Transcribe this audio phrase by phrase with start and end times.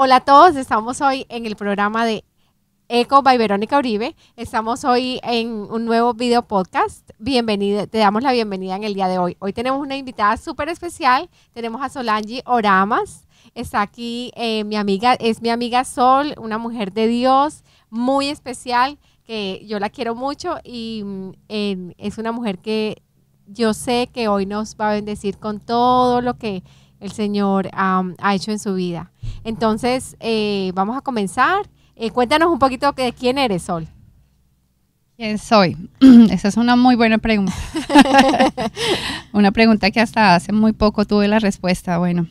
[0.00, 2.22] Hola a todos, estamos hoy en el programa de
[2.88, 4.14] Eco by Verónica Uribe.
[4.36, 7.10] Estamos hoy en un nuevo video podcast.
[7.18, 9.36] Bienvenida, te damos la bienvenida en el día de hoy.
[9.40, 11.28] Hoy tenemos una invitada súper especial.
[11.52, 13.26] Tenemos a Solange Oramas.
[13.56, 19.00] Está aquí eh, mi amiga, es mi amiga Sol, una mujer de Dios muy especial
[19.24, 21.30] que yo la quiero mucho y mm,
[21.98, 23.02] es una mujer que
[23.48, 26.62] yo sé que hoy nos va a bendecir con todo lo que
[27.00, 29.10] el Señor ha hecho en su vida.
[29.48, 31.70] Entonces, eh, vamos a comenzar.
[31.96, 33.88] Eh, cuéntanos un poquito de quién eres, Sol.
[35.16, 35.74] ¿Quién soy?
[36.30, 37.54] Esa es una muy buena pregunta.
[39.32, 41.96] una pregunta que hasta hace muy poco tuve la respuesta.
[41.96, 42.26] Bueno,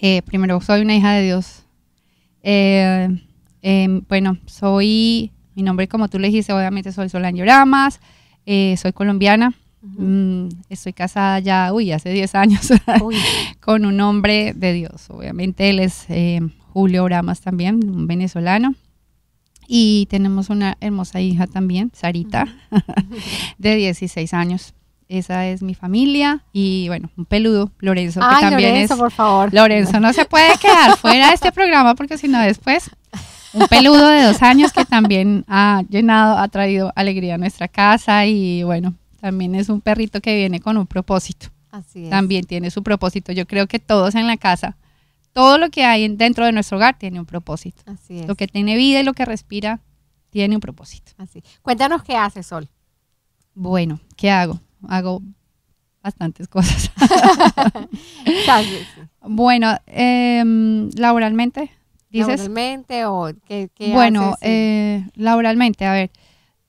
[0.00, 1.66] eh, primero, soy una hija de Dios.
[2.42, 8.00] Em, bueno, soy, mi nombre como tú le dijiste, obviamente soy Solange Oramas,
[8.44, 9.54] soy colombiana.
[9.84, 12.68] Mm, estoy casada ya, uy, hace 10 años
[13.60, 15.10] con un hombre de Dios.
[15.10, 16.40] Obviamente él es eh,
[16.72, 18.74] Julio Bramas también, un venezolano.
[19.66, 22.46] Y tenemos una hermosa hija también, Sarita,
[23.58, 24.74] de 16 años.
[25.08, 29.52] Esa es mi familia y bueno, un peludo, Lorenzo, que también Lorenzo, por favor.
[29.52, 32.90] Lorenzo no se puede quedar fuera de este programa porque si no después
[33.52, 38.24] un peludo de dos años que también ha llenado, ha traído alegría a nuestra casa
[38.26, 38.94] y bueno,
[39.24, 41.46] también es un perrito que viene con un propósito.
[41.70, 42.10] Así es.
[42.10, 43.32] También tiene su propósito.
[43.32, 44.76] Yo creo que todos en la casa,
[45.32, 47.82] todo lo que hay dentro de nuestro hogar tiene un propósito.
[47.86, 48.28] Así es.
[48.28, 49.80] Lo que tiene vida y lo que respira
[50.28, 51.12] tiene un propósito.
[51.16, 51.42] Así.
[51.62, 52.68] Cuéntanos qué hace Sol.
[53.54, 54.60] Bueno, ¿qué hago?
[54.86, 55.22] Hago
[56.02, 56.90] bastantes cosas.
[59.22, 61.70] bueno, em, laboralmente,
[62.10, 62.40] dices.
[62.40, 66.10] Laboralmente o qué, qué Bueno, eh, laboralmente, a ver,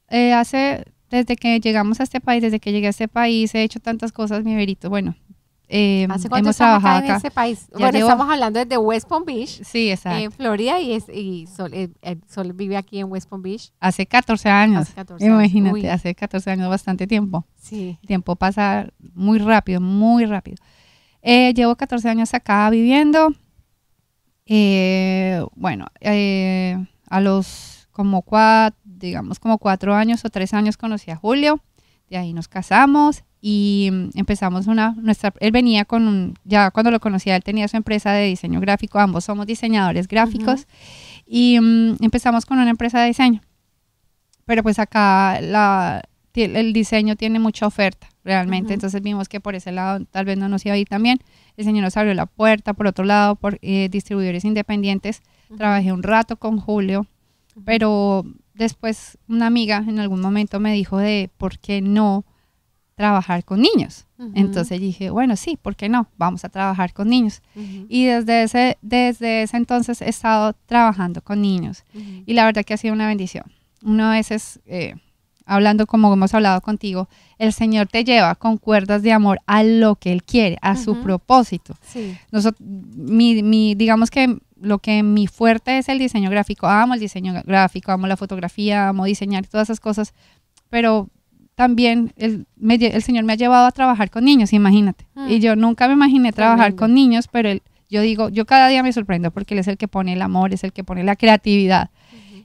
[0.08, 0.86] eh, hace
[1.16, 4.12] desde que llegamos a este país, desde que llegué a este país, he hecho tantas
[4.12, 4.90] cosas, mi verito.
[4.90, 5.16] Bueno,
[5.68, 7.68] eh, ¿Hace cuánto hemos trabajado acá, en ese país?
[7.78, 9.64] bueno, estamos hablando desde West Palm Beach.
[9.64, 10.20] Sí, exacto.
[10.20, 13.72] En Florida y, es, y Sol, eh, eh, Sol, vive aquí en West Palm Beach.
[13.80, 14.82] Hace 14 años.
[14.84, 17.46] Hace 14 Imagínate, hace 14 años, bastante tiempo.
[17.56, 17.98] Sí.
[18.02, 20.58] El tiempo pasa muy rápido, muy rápido.
[21.22, 23.34] Eh, llevo 14 años acá viviendo.
[25.56, 25.88] bueno,
[27.10, 31.62] a los como cuatro digamos, como cuatro años o tres años conocí a Julio,
[32.10, 36.92] de ahí nos casamos y mm, empezamos una, nuestra, él venía con un, ya cuando
[36.92, 40.68] lo conocía, él tenía su empresa de diseño gráfico, ambos somos diseñadores gráficos
[41.26, 43.42] y mm, empezamos con una empresa de diseño.
[44.46, 49.72] Pero pues acá la, el diseño tiene mucha oferta realmente, entonces vimos que por ese
[49.72, 51.20] lado tal vez no nos iba a ir también.
[51.58, 55.22] El Señor nos abrió la puerta, por otro lado, por eh, distribuidores independientes.
[55.58, 57.06] Trabajé un rato con Julio,
[57.64, 62.26] pero después una amiga en algún momento me dijo de por qué no
[62.96, 64.08] trabajar con niños.
[64.34, 66.08] Entonces dije, bueno, sí, ¿por qué no?
[66.18, 67.42] Vamos a trabajar con niños.
[67.90, 71.84] Y desde ese, desde ese entonces he estado trabajando con niños.
[72.26, 73.46] Y la verdad que ha sido una bendición.
[73.84, 74.96] Una vez es, eh,
[75.46, 79.98] hablando como hemos hablado contigo, el Señor te lleva con cuerdas de amor a lo
[79.98, 81.76] que Él quiere, a su propósito.
[81.82, 82.18] Sí.
[82.32, 86.68] Nosotros, mi, mi, digamos que lo que mi fuerte es el diseño gráfico.
[86.68, 90.14] Amo el diseño gráfico, amo la fotografía, amo diseñar todas esas cosas,
[90.70, 91.10] pero
[91.56, 95.08] también el, el Señor me ha llevado a trabajar con niños, imagínate.
[95.16, 95.30] Mm.
[95.30, 98.84] Y yo nunca me imaginé trabajar con niños, pero él, yo digo, yo cada día
[98.84, 101.16] me sorprendo porque Él es el que pone el amor, es el que pone la
[101.16, 101.90] creatividad.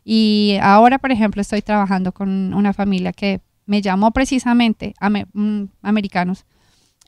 [0.04, 4.94] Y ahora, por ejemplo, estoy trabajando con una familia que me llamó precisamente,
[5.32, 6.44] mm, americanos,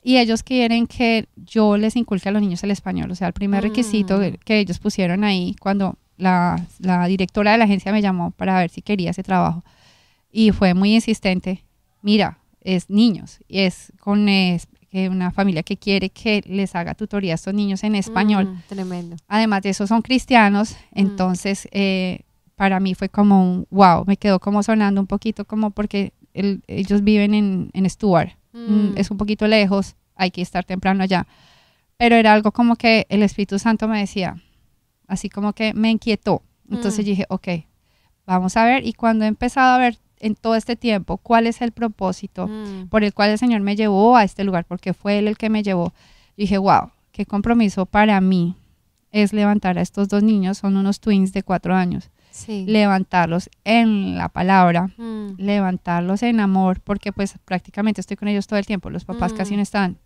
[0.03, 3.09] y ellos quieren que yo les inculque a los niños el español.
[3.09, 4.35] O sea, el primer requisito mm.
[4.43, 6.57] que ellos pusieron ahí cuando la,
[7.07, 9.63] directora de la agencia me llamó para ver si quería ese trabajo.
[10.31, 11.63] Y fue muy insistente.
[12.01, 14.27] Mira, es niños y es con
[14.91, 18.45] una familia que quiere que les haga tutoría a estos niños en español.
[18.45, 19.15] Mm, tremendo.
[19.27, 20.99] Además de eso son cristianos, mm.
[20.99, 22.21] entonces eh,
[22.55, 26.13] para mí fue como un wow, me quedó como sonando un poquito como porque
[26.67, 28.31] ellos viven en, en Stuart.
[28.53, 31.27] Mm, es un poquito lejos, hay que estar temprano allá.
[31.97, 34.41] Pero era algo como que el Espíritu Santo me decía,
[35.07, 36.43] así como que me inquietó.
[36.69, 37.09] Entonces mm.
[37.09, 37.47] dije, ok,
[38.25, 38.85] vamos a ver.
[38.85, 42.87] Y cuando he empezado a ver en todo este tiempo cuál es el propósito mm.
[42.87, 45.49] por el cual el Señor me llevó a este lugar, porque fue Él el que
[45.49, 45.93] me llevó,
[46.37, 48.55] dije, wow, qué compromiso para mí
[49.11, 52.09] es levantar a estos dos niños, son unos twins de cuatro años
[52.47, 55.35] levantarlos en la palabra, mm.
[55.37, 59.53] levantarlos en amor, porque pues prácticamente estoy con ellos todo el tiempo, los papás casi
[59.53, 59.57] mm.
[59.57, 59.97] no están.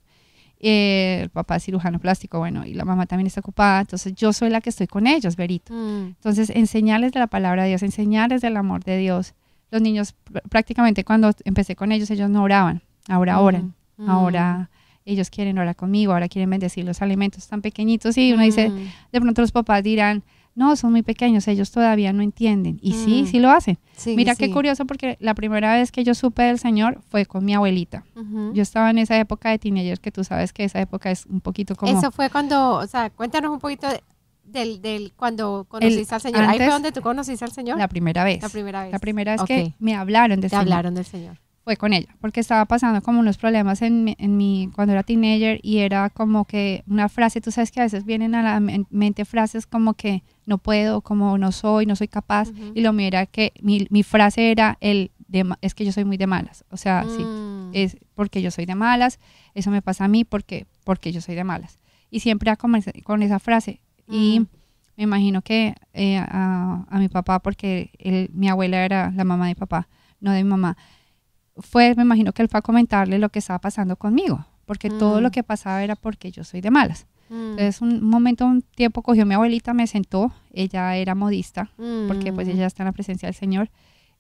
[0.60, 4.34] Eh, el papá es cirujano plástico, bueno, y la mamá también está ocupada, entonces yo
[4.34, 5.74] soy la que estoy con ellos, Verito.
[5.74, 6.08] Mm.
[6.08, 9.34] Entonces, enseñarles de la palabra de Dios, enseñarles del amor de Dios.
[9.70, 10.16] Los niños,
[10.50, 13.76] prácticamente cuando empecé con ellos, ellos no oraban, ahora oran,
[14.08, 14.70] ahora
[15.04, 18.72] ellos quieren orar conmigo, ahora quieren bendecir los alimentos tan pequeñitos y uno dice,
[19.12, 20.24] de pronto los papás dirán,
[20.58, 22.80] no, son muy pequeños, ellos todavía no entienden.
[22.82, 23.28] Y sí, Mm.
[23.28, 23.78] sí lo hacen.
[23.96, 27.46] Sí, Mira qué curioso porque la primera vez que yo supe del Señor fue con
[27.46, 28.04] mi abuelita.
[28.54, 31.40] Yo estaba en esa época de teenager que tú sabes que esa época es un
[31.42, 31.98] poquito como...
[31.98, 34.04] Eso fue cuando, o sea, cuéntanos un poquito de-
[34.44, 36.42] del, del cuando conociste al Señor.
[36.46, 37.78] Ahí fue donde tú conociste al Señor.
[37.78, 38.42] La primera vez.
[38.42, 38.92] La primera vez.
[38.94, 41.38] La primera vez que me hablaron de Te Señor hablaron del Señor.
[41.68, 45.04] Fue con ella, porque estaba pasando como unos problemas en mi, en mi- cuando era
[45.04, 48.62] teenager y era como que una frase, tú sabes que a veces vienen a la
[48.62, 52.94] men- mente frases como que no puedo, como no soy, no soy capaz, y lo
[52.94, 56.26] mío era que mi, mi frase era el de es que yo soy muy de
[56.26, 57.72] malas, o sea, sí, Mm.
[57.74, 59.20] es porque yo soy de malas,
[59.54, 61.80] eso me pasa a mí porque, porque yo soy de malas.
[62.10, 63.82] Y siempre ese- con esa frase.
[64.10, 64.48] Y Mm.
[64.96, 69.48] me imagino que eh, a, a mi papá, porque él- mi abuela era la mamá
[69.48, 69.90] de mi papá,
[70.22, 70.78] no de mi mamá,
[71.60, 75.20] fue, me imagino que él fue a comentarle lo que estaba pasando conmigo, porque todo
[75.20, 75.24] Mm.
[75.24, 77.08] lo que pasaba era porque yo soy de malas.
[77.30, 77.34] Mm.
[77.52, 81.72] Entonces, un momento, un tiempo cogió mi abuelita, me sentó, ella era modista,
[82.08, 82.52] porque pues Mm.
[82.52, 83.70] ella está en la presencia del Señor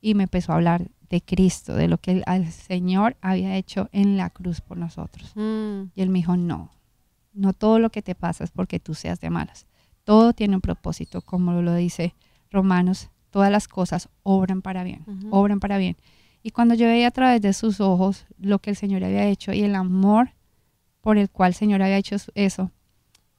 [0.01, 3.87] y me empezó a hablar de Cristo, de lo que el, el Señor había hecho
[3.93, 5.31] en la cruz por nosotros.
[5.35, 5.91] Mm.
[5.95, 6.71] Y él me dijo, no,
[7.33, 9.67] no todo lo que te pasa es porque tú seas de malas.
[10.03, 12.13] Todo tiene un propósito, como lo dice
[12.51, 15.95] Romanos, todas las cosas obran para bien, obran para bien.
[16.43, 19.51] Y cuando yo veía a través de sus ojos lo que el Señor había hecho
[19.53, 20.29] y el amor
[21.01, 22.71] por el cual el Señor había hecho eso,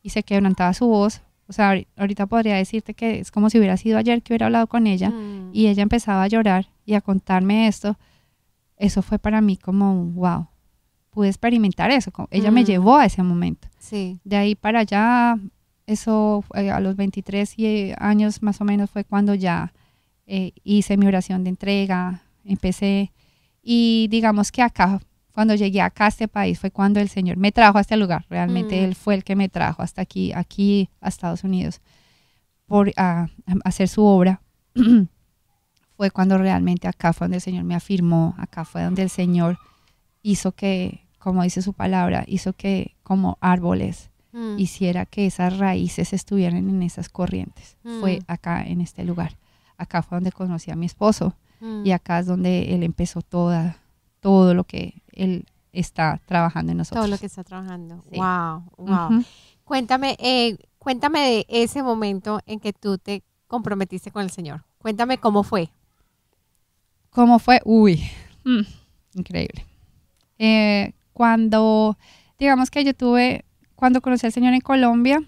[0.02, 3.58] y se quebrantaba su voz, o sea, ahori- ahorita podría decirte que es como si
[3.58, 5.50] hubiera sido ayer que hubiera hablado con ella, Mm.
[5.52, 7.98] y ella empezaba a llorar y a contarme esto,
[8.76, 10.46] eso fue para mí como un wow.
[11.10, 12.12] Pude experimentar eso.
[12.30, 12.66] Ella me Mm.
[12.66, 13.68] llevó a ese momento.
[13.78, 14.20] Sí.
[14.24, 15.36] De ahí para allá,
[15.86, 19.72] eso eh, a los 23 y- eh, años más o menos fue cuando ya
[20.30, 23.12] eh, hice mi oración de entrega, empecé
[23.62, 25.00] y digamos que acá,
[25.32, 28.24] cuando llegué acá a este país fue cuando el Señor me trajo a este lugar.
[28.28, 28.84] Realmente Mm.
[28.84, 31.80] Él fue el que me trajo hasta aquí, aquí a Estados Unidos,
[32.66, 34.40] por a, a hacer su obra.
[35.96, 39.58] fue cuando realmente acá fue donde el Señor me afirmó, acá fue donde el Señor
[40.22, 44.58] hizo que, como dice su palabra, hizo que como árboles Mm.
[44.58, 47.78] hiciera que esas raíces estuvieran en esas corrientes.
[48.00, 48.24] Fue Mm.
[48.28, 49.38] acá en este lugar.
[49.78, 51.86] Acá fue donde conocí a mi esposo Mm.
[51.86, 53.78] y acá es donde él empezó toda,
[54.20, 57.04] todo lo que él está trabajando en nosotros.
[57.04, 58.02] Todo lo que está trabajando.
[58.10, 58.16] Sí.
[58.18, 59.24] Wow, wow.
[59.64, 64.64] Cuéntame, eh, cuéntame de ese momento en que tú te comprometiste con el Señor.
[64.78, 65.70] Cuéntame cómo fue.
[67.10, 67.60] ¿Cómo fue?
[67.64, 68.02] Uy,
[68.44, 68.60] mm,
[69.14, 69.66] increíble.
[70.38, 71.98] Eh, cuando,
[72.38, 73.44] digamos que yo tuve,
[73.74, 75.20] cuando conocí al Señor en Colombia,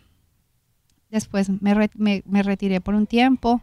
[1.10, 3.60] después me, re- me- me retiré por un tiempo.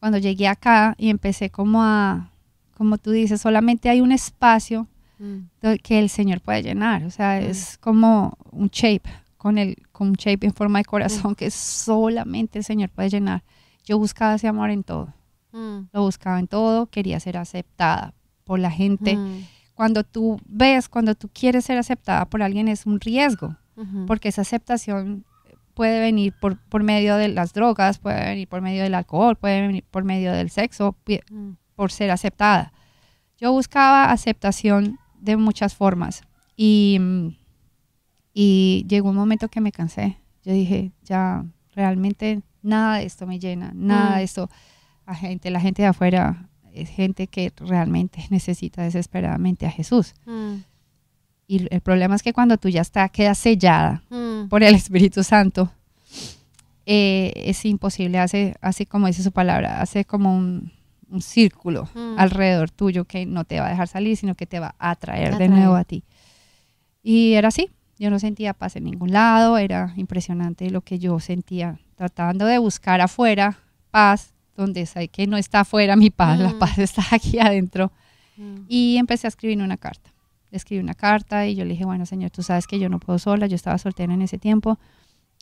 [0.00, 2.30] Cuando llegué acá y empecé como a,
[2.76, 4.86] como tú dices, solamente hay un espacio
[5.18, 5.76] Mm.
[5.82, 7.04] que el Señor puede llenar.
[7.04, 7.44] O sea, Mm.
[7.50, 9.02] es como un shape,
[9.36, 13.42] con, el, con un shape en forma de corazón que solamente el Señor puede llenar.
[13.84, 15.12] Yo buscaba ese amor en todo.
[15.52, 15.88] Mm.
[15.92, 18.14] Lo buscaba en todo, quería ser aceptada
[18.44, 19.14] por la gente.
[19.16, 19.44] Mm.
[19.74, 23.56] Cuando tú ves, cuando tú quieres ser aceptada por alguien es un riesgo,
[24.06, 25.24] porque esa aceptación
[25.80, 29.62] puede venir por, por medio de las drogas, puede venir por medio del alcohol, puede
[29.66, 30.94] venir por medio del sexo,
[31.30, 31.52] Mm.
[31.74, 32.74] por ser aceptada.
[33.38, 36.20] Yo buscaba aceptación de muchas formas
[36.54, 36.98] y,
[38.34, 40.18] y llegó un momento que me cansé.
[40.44, 44.18] Yo dije, ya realmente nada de esto me llena, nada Mm.
[44.18, 44.50] de esto.
[45.06, 50.12] A gente, la gente de afuera es gente que realmente necesita desesperadamente a Jesús.
[50.26, 50.56] Mm.
[51.46, 54.48] Y el problema es que cuando tú ya estás, quedas sellada Mm.
[54.48, 55.72] por el Espíritu Santo,
[56.92, 60.72] eh, es imposible, hace, así como dice su palabra, hace como un,
[61.08, 62.18] un círculo Mm.
[62.18, 65.36] alrededor tuyo que no te va a dejar salir, sino que te va a atraer
[65.38, 66.02] de nuevo a ti.
[67.02, 71.18] Y era así, yo no sentía paz en ningún lado, era impresionante lo que yo
[71.20, 73.58] sentía, tratando de buscar afuera
[73.90, 76.58] paz, donde sé que no está afuera mi paz, la Mm.
[76.58, 77.92] paz está aquí adentro.
[78.36, 78.64] Mm.
[78.68, 80.10] Y empecé a escribir una carta.
[80.50, 82.98] Le escribí una carta y yo le dije, bueno, Señor, tú sabes que yo no
[82.98, 84.78] puedo sola, yo estaba soltera en ese tiempo,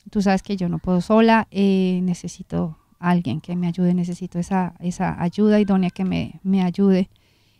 [0.09, 4.39] tú sabes que yo no puedo sola, eh, necesito a alguien que me ayude, necesito
[4.39, 7.09] esa, esa ayuda idónea que me, me ayude.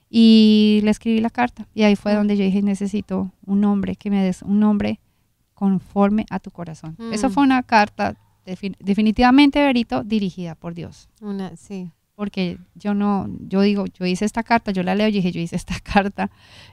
[0.09, 2.17] Y le escribí la carta y ahí fue Mm.
[2.17, 4.99] donde yo dije, necesito un nombre, que me des un nombre
[5.53, 6.97] conforme a tu corazón.
[7.11, 7.31] Eso Mm.
[7.31, 8.15] fue una carta
[8.45, 11.91] defin- definitivamente, Berito, dirigida por Dios Una, sí.
[12.19, 15.39] Porque yo no, yo digo, yo hice esta carta, yo la leo y dije, yo
[15.39, 16.29] hice esta carta,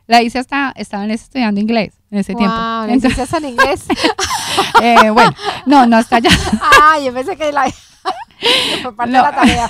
[0.08, 2.52] la hice hasta, estaban estudiando inglés en ese tiempo.
[2.52, 3.86] Wow, ¿le Entonces, hiciste en inglés?
[4.82, 5.30] eh, bueno,
[5.64, 6.30] no, no hasta allá.
[6.60, 7.62] ah, yo pensé que la...
[8.96, 9.18] parte No.
[9.18, 9.68] de la tarea.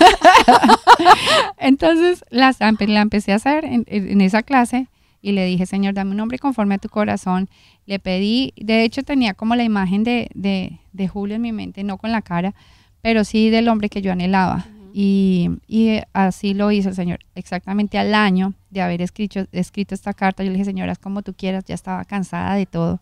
[1.59, 4.88] Entonces la, la empecé a hacer en esa clase
[5.21, 7.50] y le dije, Señor, dame un nombre conforme a tu corazón.
[7.85, 11.85] Le pedí, de hecho tenía como la imagen de, de, de Julio en mi mente,
[11.85, 12.54] no con la cara,
[13.02, 14.64] pero sí del hombre que yo anhelaba.
[14.98, 17.18] Y, y así lo hizo el Señor.
[17.34, 21.20] Exactamente al año de haber escrito, escrito esta carta, yo le dije, Señor, haz como
[21.20, 23.00] tú quieras, ya estaba cansada de todo.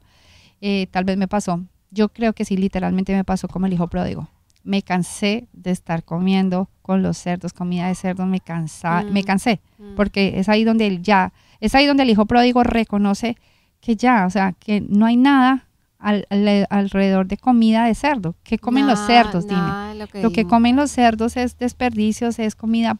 [0.61, 1.63] Eh, tal vez me pasó.
[1.93, 4.29] Yo creo que sí, literalmente me pasó como el hijo pródigo.
[4.65, 9.25] Me cansé de estar comiendo con los cerdos, comida de cerdos, me, cansa, me Mm.
[9.25, 9.95] cansé, Mm.
[9.95, 13.37] porque es ahí donde él ya, es ahí donde el hijo pródigo reconoce
[13.81, 15.69] que ya, o sea, que no hay nada
[16.05, 18.35] al- al- alrededor de comida de cerdo.
[18.45, 19.47] ¿Qué comen los cerdos?
[19.49, 19.95] Dime.
[19.97, 20.51] lo que, Lo que dijimos.
[20.51, 22.99] comen los cerdos es desperdicios, es comida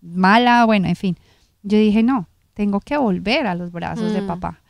[0.00, 1.16] mala, bueno, en fin.
[1.62, 4.26] Yo dije, no, tengo que volver a los brazos de Mm.
[4.26, 4.60] papá.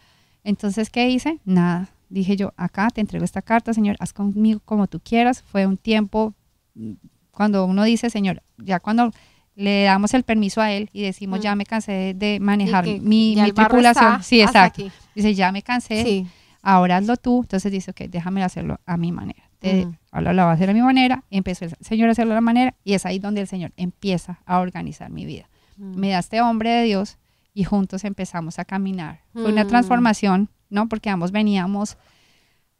[0.45, 1.39] Entonces, ¿qué hice?
[1.45, 1.89] Nada.
[2.09, 5.43] Dije yo, acá te entrego esta carta, Señor, haz conmigo como tú quieras.
[5.43, 6.35] Fue un tiempo,
[6.75, 6.93] mm,
[7.33, 9.11] cuando uno dice, Señor, ya cuando
[9.57, 11.43] le damos el permiso a Él y decimos, Mm.
[11.43, 14.23] ya me cansé de, manejar mi, mi tripulación.
[14.23, 14.83] Sí, exacto.
[14.85, 14.93] aquí.
[15.15, 16.27] Dice, ya me cansé, Sí.
[16.67, 17.41] Ahora hazlo tú.
[17.43, 19.43] Entonces dice, ok, déjame hacerlo a mi manera.
[19.59, 19.87] Te-.
[20.11, 21.25] Ahora lo va a hacer a mi manera.
[21.31, 22.75] Empezó el Señor a hacerlo a la manera.
[22.85, 25.49] Y es ahí donde el Señor empieza a organizar mi vida.
[25.77, 25.97] Mm.
[25.99, 27.19] Me da este hombre de Dios
[27.55, 29.21] y juntos empezamos a caminar.
[29.33, 29.69] Fue una Mm.
[29.69, 30.89] transformación, ¿no?
[30.89, 31.97] Porque ambos veníamos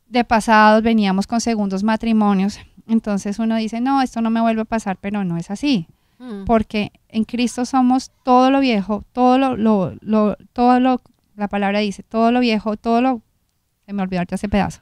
[0.09, 2.59] de pasados, veníamos con segundos matrimonios.
[2.87, 5.87] Entonces uno dice, no, esto no me vuelve a pasar, pero no es así
[6.19, 6.45] Mm.
[6.47, 11.01] porque en Cristo somos todo lo viejo, todo lo, lo, lo- todo lo,
[11.35, 13.21] la palabra dice, todo lo viejo, todo lo,
[13.87, 14.81] se me olvidó ahorita ese pedazo,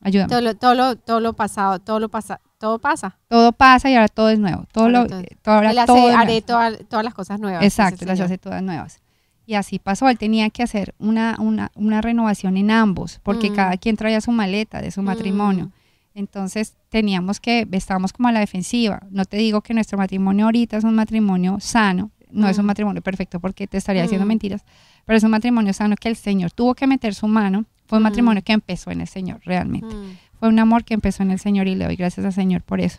[0.00, 0.28] ayúdame.
[0.30, 3.18] todo, lo, todo, lo, todo lo pasado, todo lo pasa, todo pasa.
[3.28, 5.78] Todo pasa y ahora todo es nuevo, todo Ahora lo, todo- eh, todo, ahora Él
[5.78, 7.62] hace, todo es haré toda- todas las cosas nuevas.
[7.64, 8.26] Exacto, las Señor.
[8.26, 9.00] hace todas nuevas.
[9.46, 13.54] Y así pasó, él tenía que hacer una, una, una renovación en ambos, porque Mm.
[13.54, 15.66] cada quien traía su maleta de su matrimonio.
[15.66, 15.72] Mm.
[16.14, 19.00] Entonces teníamos que, estábamos como a la defensiva.
[19.10, 22.68] No te digo que nuestro matrimonio ahorita es un matrimonio sano, no es un Mm.
[22.68, 24.28] matrimonio perfecto porque te estaría diciendo Mm.
[24.28, 24.64] mentiras,
[25.04, 27.64] pero es un matrimonio sano que el Señor tuvo que meter su mano.
[27.94, 28.10] Fue un Mm.
[28.10, 29.94] matrimonio que empezó en el Señor, realmente.
[29.94, 30.16] Mm.
[30.40, 32.80] Fue un amor que empezó en el Señor y le doy gracias al Señor por
[32.80, 32.98] eso.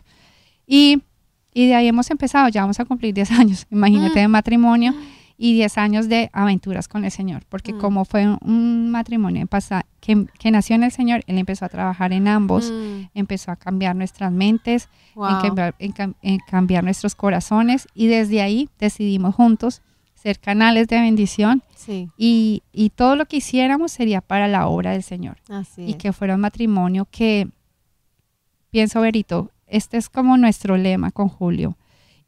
[0.66, 1.02] Y,
[1.52, 4.22] y de ahí hemos empezado, ya vamos a cumplir 10 años, imagínate, Mm.
[4.22, 4.94] de matrimonio
[5.38, 7.78] y 10 años de aventuras con el Señor, porque Mm.
[7.78, 9.48] como fue un, un matrimonio en
[10.00, 13.10] que, que nació en el Señor, Él empezó a trabajar en ambos Mm.
[13.12, 15.42] empezó a cambiar nuestras mentes, en, Wow.
[15.42, 19.82] cambiar, en en cambiar nuestros corazones y desde ahí decidimos juntos
[20.26, 24.90] ser canales de bendición Sí, y, y todo lo que hiciéramos sería para la obra
[24.90, 25.96] del Señor así y es.
[25.96, 27.48] que fuera un matrimonio que,
[28.70, 31.76] pienso Berito, este es como nuestro lema con Julio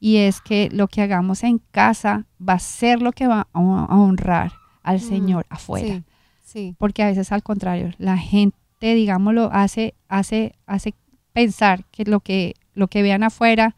[0.01, 3.59] y es que lo que hagamos en casa va a ser lo que va a,
[3.61, 4.53] honrar
[4.85, 6.05] al Mm, Señor afuera Sí,
[6.45, 6.75] sí.
[6.79, 8.55] porque a veces al contrario, la gente,
[8.95, 10.95] digámoslo, hace, hace, hace
[11.33, 13.75] pensar que lo que, lo que vean afuera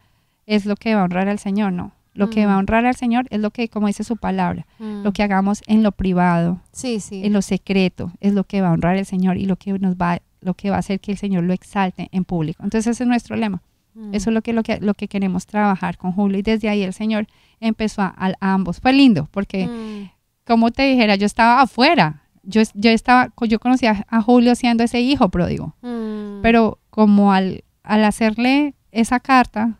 [0.47, 1.93] es lo que va a honrar al Señor, no.
[2.13, 2.49] Lo que Mm.
[2.49, 5.03] va a honrar al Señor es lo que, como dice su palabra, Mm.
[5.05, 7.23] lo que hagamos en lo privado, Sí, sí.
[7.25, 9.95] en lo secreto, es lo que va a honrar al Señor y lo que nos
[9.97, 12.63] va, lo que va a hacer que el Señor lo exalte en público.
[12.65, 13.63] Entonces ese es nuestro lema.
[13.95, 14.15] Mm.
[14.15, 16.39] Eso es lo que, lo que, lo que queremos trabajar con Julio.
[16.39, 17.27] Y desde ahí el Señor
[17.61, 18.81] empezó a, a ambos.
[18.81, 20.11] Fue lindo, porque Mm.
[20.47, 22.23] como te dijera, yo estaba afuera.
[22.43, 26.41] Yo, yo estaba, yo conocía a Julio siendo ese hijo pródigo, Mm.
[26.43, 29.77] pero como al, al hacerle esa carta,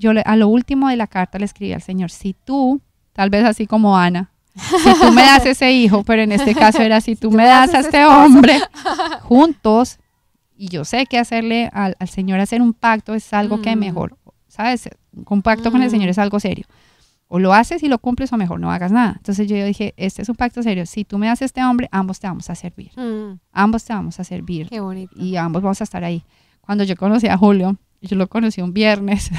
[0.00, 2.80] yo le- a lo último de la carta le escribí al Señor, si tú,
[3.12, 6.82] tal vez así como Ana, si tú me das ese hijo, pero en este caso
[6.82, 8.18] era si tú me das a este esposo".
[8.24, 8.54] hombre,
[9.22, 9.98] juntos,
[10.56, 13.78] y yo sé que hacerle al, al Señor hacer un pacto es algo que Mm.
[13.78, 14.16] mejor,
[14.48, 14.88] ¿sabes?
[15.28, 15.90] Un pacto con el Mm.
[15.90, 16.66] Señor es algo serio
[17.28, 19.14] o lo haces y lo cumples o mejor no hagas nada.
[19.16, 20.84] Entonces yo dije, este es un pacto serio.
[20.84, 22.90] Si tú me das este hombre, ambos te vamos a servir.
[22.96, 23.38] Mm.
[23.52, 25.12] Ambos te vamos a servir Qué bonito.
[25.16, 26.24] y ambos vamos a estar ahí.
[26.60, 29.30] Cuando yo conocí a Julio, yo lo conocí un viernes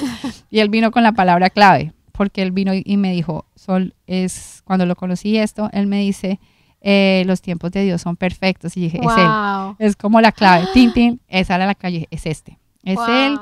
[0.50, 4.62] y él vino con la palabra clave, porque él vino y- me dijo, Sol, es
[4.64, 6.38] cuando lo conocí esto, él me dice,
[6.82, 8.76] eh, los tiempos de Dios son perfectos.
[8.76, 9.30] Y dije, es él.
[9.78, 10.66] Es como la clave.
[10.72, 12.08] Tin, tin, esa era la clave.
[12.10, 12.58] Es este.
[12.84, 13.08] Es Wow.
[13.08, 13.38] él.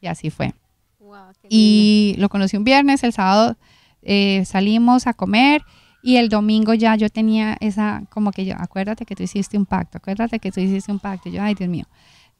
[0.00, 0.54] Y así fue.
[0.98, 1.16] Wow.
[1.48, 3.56] Y lo conocí un viernes, el sábado
[4.02, 5.62] eh, salimos a comer
[6.02, 9.66] y el domingo ya yo tenía esa, como que yo, acuérdate que tú hiciste un
[9.66, 11.28] pacto, acuérdate que tú hiciste un pacto.
[11.28, 11.84] Y yo, ay Dios mío.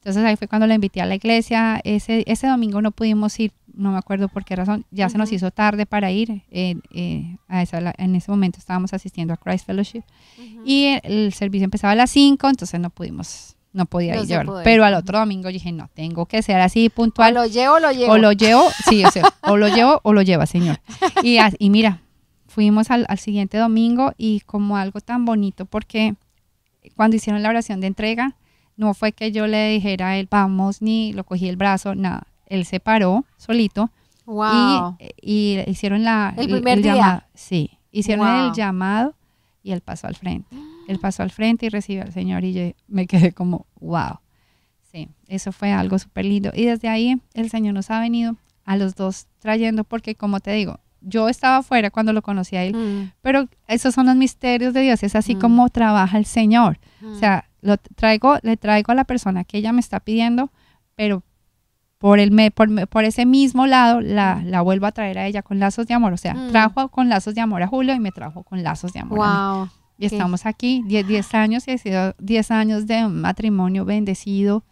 [0.01, 1.79] Entonces ahí fue cuando lo invité a la iglesia.
[1.83, 5.31] Ese, ese domingo no pudimos ir, no me acuerdo por qué razón, ya se nos
[5.31, 6.41] hizo tarde para ir.
[6.49, 10.03] eh, eh, a esa, la- en ese momento estábamos asistiendo a Christ Fellowship
[10.39, 10.63] Ujú.
[10.65, 14.63] y el, el servicio empezaba a las 5, entonces no pudimos, no podía No ir.
[14.63, 17.35] Pero al otro domingo dije, no, tengo que ser así O puntual.
[17.35, 18.13] lo llevo o lo llevo.
[18.13, 20.79] O lo llevo, sí, o, sea, o lo llevo o lo lleva, señor.
[21.23, 22.01] Y, y mira,
[22.47, 26.15] fuimos al, al siguiente domingo y como algo tan bonito porque
[26.95, 28.35] cuando hicieron la oración de entrega,
[28.77, 32.27] no fue que yo le dijera a él, vamos, ni lo cogí el brazo, nada.
[32.47, 33.91] Él se paró solito
[34.25, 34.97] Wow.
[34.99, 36.95] y, y hicieron la, El primer día.
[36.95, 37.23] llamado.
[37.33, 38.53] Sí, hicieron el Wow.
[38.55, 39.15] llamado
[39.63, 40.55] y él pasó al frente.
[40.87, 44.19] Él pasó al frente y recibió al Señor y yo me quedé como, wow.
[44.91, 46.51] Sí, eso fue algo súper lindo.
[46.53, 48.35] Y desde ahí el Señor nos ha venido
[48.65, 52.63] a los dos trayendo, porque como te digo, yo estaba afuera cuando lo conocí a
[52.63, 55.39] él, Mm, pero esos son los misterios de Dios, es así Mm.
[55.39, 56.77] como trabaja el Señor.
[57.01, 60.51] mm, O sea, lo traigo, le traigo a la persona que ella me está pidiendo,
[60.95, 61.23] pero
[61.97, 65.43] por, el, me- por, por ese mismo lado la, la vuelvo a traer a ella
[65.43, 66.13] con lazos de amor.
[66.13, 66.51] O sea, Mm.
[66.51, 69.27] trajo con lazos de amor a Julio y me trajo con lazos de amor a
[69.53, 69.57] mí.
[69.59, 69.69] wow.
[69.99, 74.63] Y estamos aquí, 10 años y ha sido 10 años de un matrimonio bendecido.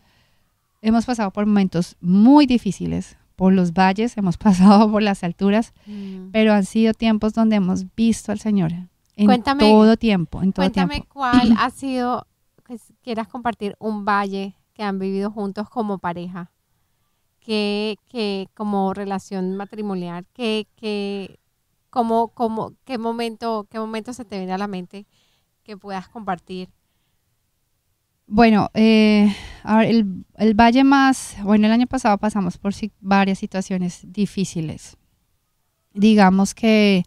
[0.82, 6.32] Hemos pasado por momentos muy difíciles, por los valles, hemos pasado por las alturas, Mm.
[6.32, 8.72] pero han sido tiempos donde hemos visto al Señor
[9.16, 11.10] en Cuéntame- todo tiempo, en todo Cuéntame tiempo.
[11.14, 12.26] cuál ha sido,
[12.70, 16.52] que s- quieras compartir un valle que han vivido juntos como pareja,
[17.42, 21.40] que, que como relación matrimonial, que, que
[21.92, 25.08] como, como, qué momento, qué momento se te viene a la mente
[25.64, 26.70] que puedas compartir.
[28.28, 29.34] Bueno, eh,
[29.86, 34.98] el, el valle más, bueno, el año pasado pasamos por varias situaciones difíciles.
[35.94, 37.04] Digamos que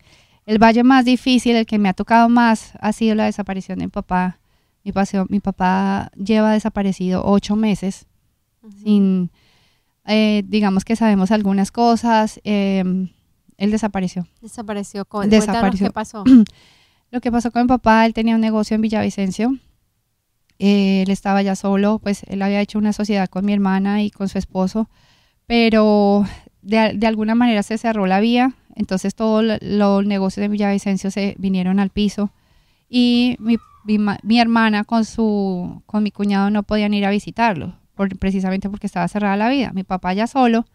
[0.46, 3.86] el valle más difícil, el que me ha tocado más, ha sido la desaparición de
[3.86, 4.40] mi papá.
[4.84, 8.06] Mi, paseo- mi papá lleva desaparecido ocho meses,
[8.62, 8.72] Ujú.
[8.82, 9.30] sin,
[10.06, 12.40] eh, digamos que sabemos algunas cosas.
[12.44, 12.82] eh,
[13.58, 14.26] él desapareció.
[14.40, 15.04] Desapareció.
[15.04, 15.86] Cu- Desapareció.
[15.88, 16.24] Qué pasó.
[17.12, 19.56] Lo que pasó con mi papá, él tenía un negocio en Villavicencio.
[20.58, 24.10] Eh, él estaba ya solo, pues él había hecho una sociedad con mi hermana y
[24.10, 24.88] con su esposo,
[25.46, 26.24] pero
[26.62, 31.10] de, de alguna manera se cerró la vía, entonces todos lo- los negocios de Villavicencio
[31.10, 32.30] se vinieron al piso
[32.88, 37.10] y mi, mi ma- mi hermana con, su, con mi cuñado no podían ir a
[37.10, 39.72] visitarlo, por- precisamente porque estaba cerrada la vía.
[39.74, 40.66] Mi papá ya solo,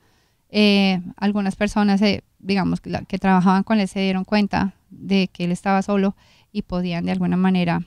[0.50, 5.30] eh, algunas personas, eh, digamos, que, la- que trabajaban con él se dieron cuenta de
[5.30, 6.16] que él estaba solo
[6.52, 7.82] y podían de alguna manera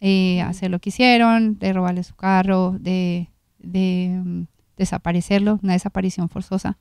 [0.00, 4.42] eh, hacer lo que hicieron, de robarle su carro, de, de, mm,
[4.76, 6.76] desaparecerlo, una desaparición forzosa.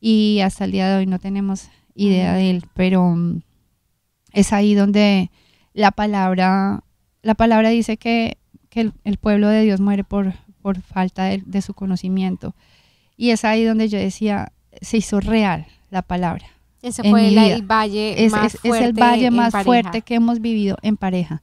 [0.00, 3.42] Y hasta el día de hoy no tenemos idea de él, pero mm,
[4.32, 5.30] es ahí donde
[5.74, 6.82] la palabra,
[7.22, 8.38] la palabra dice que,
[8.70, 12.54] que el, el pueblo de Dios muere por, por falta de, de su conocimiento.
[13.16, 16.46] Y es ahí donde yo decía, se hizo real la palabra.
[16.82, 19.64] Ese fue la- el valle Es, más es- es fuerte el valle más pareja.
[19.64, 21.42] fuerte que hemos vivido en pareja,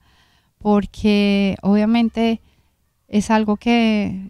[0.59, 2.41] porque obviamente
[3.07, 4.29] es algo que,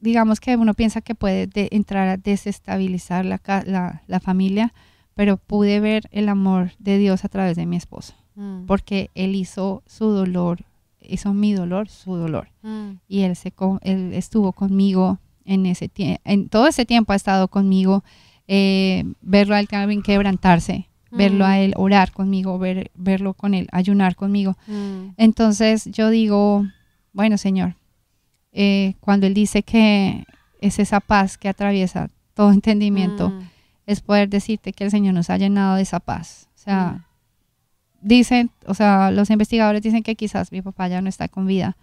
[0.00, 4.72] digamos que uno piensa que puede de- entrar a desestabilizar la, la, la familia,
[5.14, 9.34] pero pude ver el amor de Dios a través de mi esposo, Mm, porque él
[9.34, 10.64] hizo su dolor,
[11.00, 16.22] hizo mi dolor su dolor, mm, y él, se, él estuvo conmigo en ese tiempo,
[16.24, 18.04] en todo ese tiempo ha estado conmigo,
[18.46, 23.54] eh, verlo a él también quebrantarse, verlo mm, a él orar conmigo, ver, verlo con
[23.54, 24.56] él, ayunar conmigo.
[24.68, 26.64] mm, Entonces yo digo,
[27.12, 27.74] bueno Señor,
[28.52, 30.24] eh, cuando Él dice que
[30.60, 33.40] es esa paz que atraviesa todo entendimiento, mm,
[33.86, 36.48] es poder decirte que el Señor nos ha llenado de esa paz.
[36.54, 37.07] O sea,
[38.00, 41.76] dicen, o sea, los investigadores dicen que quizás mi papá ya no está con vida,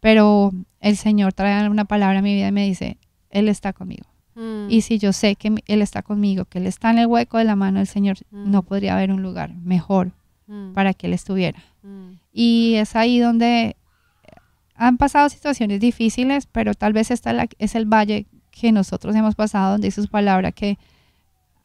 [0.00, 2.98] pero el Señor trae una palabra a mi vida y me dice,
[3.30, 4.06] Él está conmigo.
[4.34, 7.38] mm, Y si yo sé que Él está conmigo, que Él está en el hueco
[7.38, 8.50] de la mano del Señor, Mm.
[8.50, 10.12] no podría haber un lugar mejor
[10.46, 11.62] mm, para que Él estuviera.
[12.32, 13.76] Y es ahí donde
[14.74, 19.72] han pasado situaciones difíciles, pero tal vez esta es el valle que nosotros hemos pasado,
[19.72, 20.78] donde dice su palabra que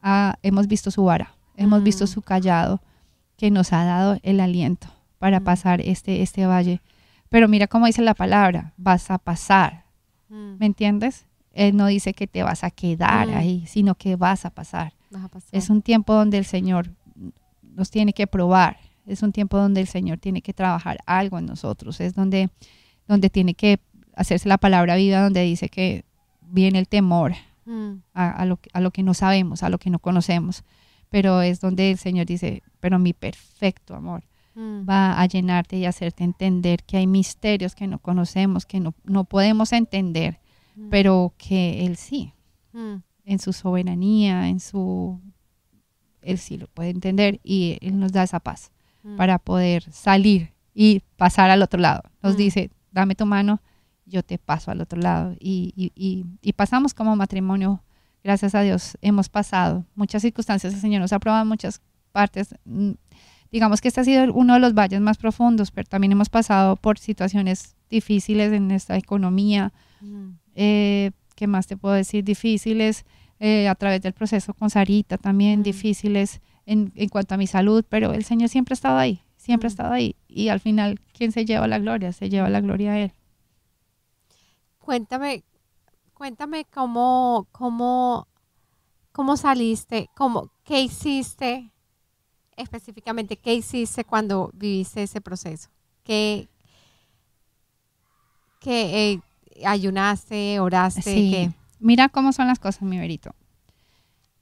[0.02, 2.82] ah, hemos visto su vara, hemos visto su callado,
[3.43, 4.88] que nos ha dado el aliento
[5.19, 5.43] para Mm.
[5.43, 6.79] pasar este, este valle.
[7.27, 9.84] Pero mira cómo dice la palabra, vas a pasar,
[10.29, 11.25] mm, ¿me entiendes?
[11.51, 13.36] Él no dice que te vas a quedar Mm.
[13.36, 14.93] ahí, sino que vas a pasar.
[15.12, 15.49] vas a pasar.
[15.51, 16.89] Es un tiempo donde el Señor
[17.75, 21.45] nos tiene que probar, es un tiempo donde el Señor tiene que trabajar algo en
[21.45, 22.49] nosotros, es donde,
[23.10, 23.82] donde tiene que
[24.15, 26.06] hacerse la palabra viva, donde dice que
[26.41, 27.34] viene el temor
[28.13, 30.63] a, a lo, a lo que no sabemos, a lo que no conocemos,
[31.13, 34.23] pero es donde el Señor dice, pero mi perfecto amor
[34.56, 38.93] mm, va a llenarte y hacerte entender que hay misterios que no conocemos, que no,
[39.04, 40.39] no podemos entender,
[40.76, 42.34] mm, pero que Él sí.
[42.73, 42.95] Mm,
[43.26, 45.21] en su soberanía, en su...
[46.21, 48.71] Él sí lo puede entender y Él nos da esa paz
[49.17, 52.02] para poder salir y pasar al otro lado.
[52.21, 53.62] Nos dice, dame tu mano,
[54.06, 55.36] yo te paso al otro lado.
[55.39, 57.84] Y, y- y- y pasamos como matrimonio,
[58.23, 61.81] gracias a Dios, hemos pasado muchas circunstancias, el Señor nos ha probado en muchas
[62.12, 62.55] partes.
[62.65, 62.91] Mm,
[63.51, 66.75] Digamos que este ha sido uno de los valles más profundos, pero también hemos pasado
[66.75, 72.23] por situaciones difíciles en esta economía, mm, eh, ¿qué más te puedo decir?
[72.23, 73.05] Difíciles
[73.39, 75.63] eh, a través del proceso con Sarita también, Mm.
[75.63, 79.67] difíciles en, en cuanto a mi salud, pero el Señor siempre ha estado ahí, siempre
[79.67, 79.73] ha Mm.
[79.73, 80.15] estado ahí.
[80.27, 82.12] Y al final, ¿quién se lleva la gloria?
[82.12, 83.12] Se lleva la gloria a Él.
[84.79, 85.43] Cuéntame,
[86.23, 88.29] cuéntame cómo, cómo,
[89.12, 91.69] cómo saliste, cómo, qué hiciste
[92.55, 95.67] específicamente, qué hiciste cuando viviste ese proceso.
[96.05, 96.47] ¿Qué,
[98.62, 99.19] qué eh,
[99.65, 101.01] ayunaste, oraste?
[101.01, 101.29] Sí.
[101.29, 101.51] qué?
[101.81, 103.36] Mira cómo son las cosas, mi verito.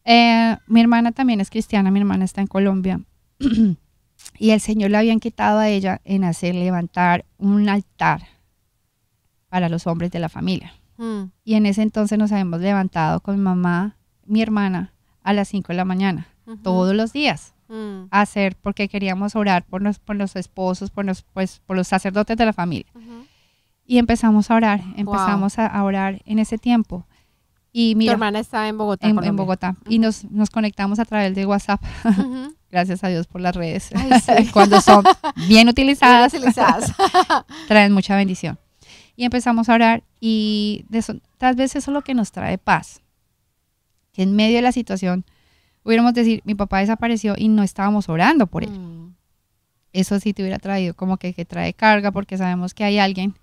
[0.05, 3.01] Eh, mi hermana también es cristiana, mi hermana está en Colombia.
[4.37, 8.21] y el Señor le habían quitado a ella en hacer levantar un altar
[9.49, 10.75] para los hombres de la familia.
[11.03, 15.47] Mm, Y en ese entonces nos habíamos levantado con mi mamá, mi hermana, a las
[15.47, 19.81] 5 de la mañana, ujú, todos los días, mm, a hacer, porque queríamos orar por
[19.81, 22.85] los, por los esposos, por los, pues, por los sacerdotes de la familia.
[22.95, 23.25] ujú.
[23.85, 27.05] Y empezamos a orar, empezamos a, a orar en ese tiempo.
[27.73, 29.35] Y Tu mira, hermana estaba en Bogotá, en, en.
[29.35, 29.75] Bogotá.
[29.89, 31.81] Y nos, nos conectamos a través de WhatsApp.
[32.05, 32.53] Ujú.
[32.69, 33.89] Gracias a Dios por las redes.
[33.95, 34.49] Ay, sí.
[34.53, 36.93] Cuando son bien Bien utilizadas, utilizadas.
[37.67, 38.57] traen mucha bendición.
[39.15, 42.57] Y empezamos a orar y de eso, tal vez eso es lo que nos trae
[42.57, 43.01] paz.
[44.13, 45.25] Que en medio de la situación,
[45.83, 48.71] hubiéramos decir, mi papá desapareció y no estábamos orando por él.
[48.71, 49.15] Mm,
[49.93, 53.35] Eso sí te hubiera traído como que, que trae carga porque sabemos que hay alguien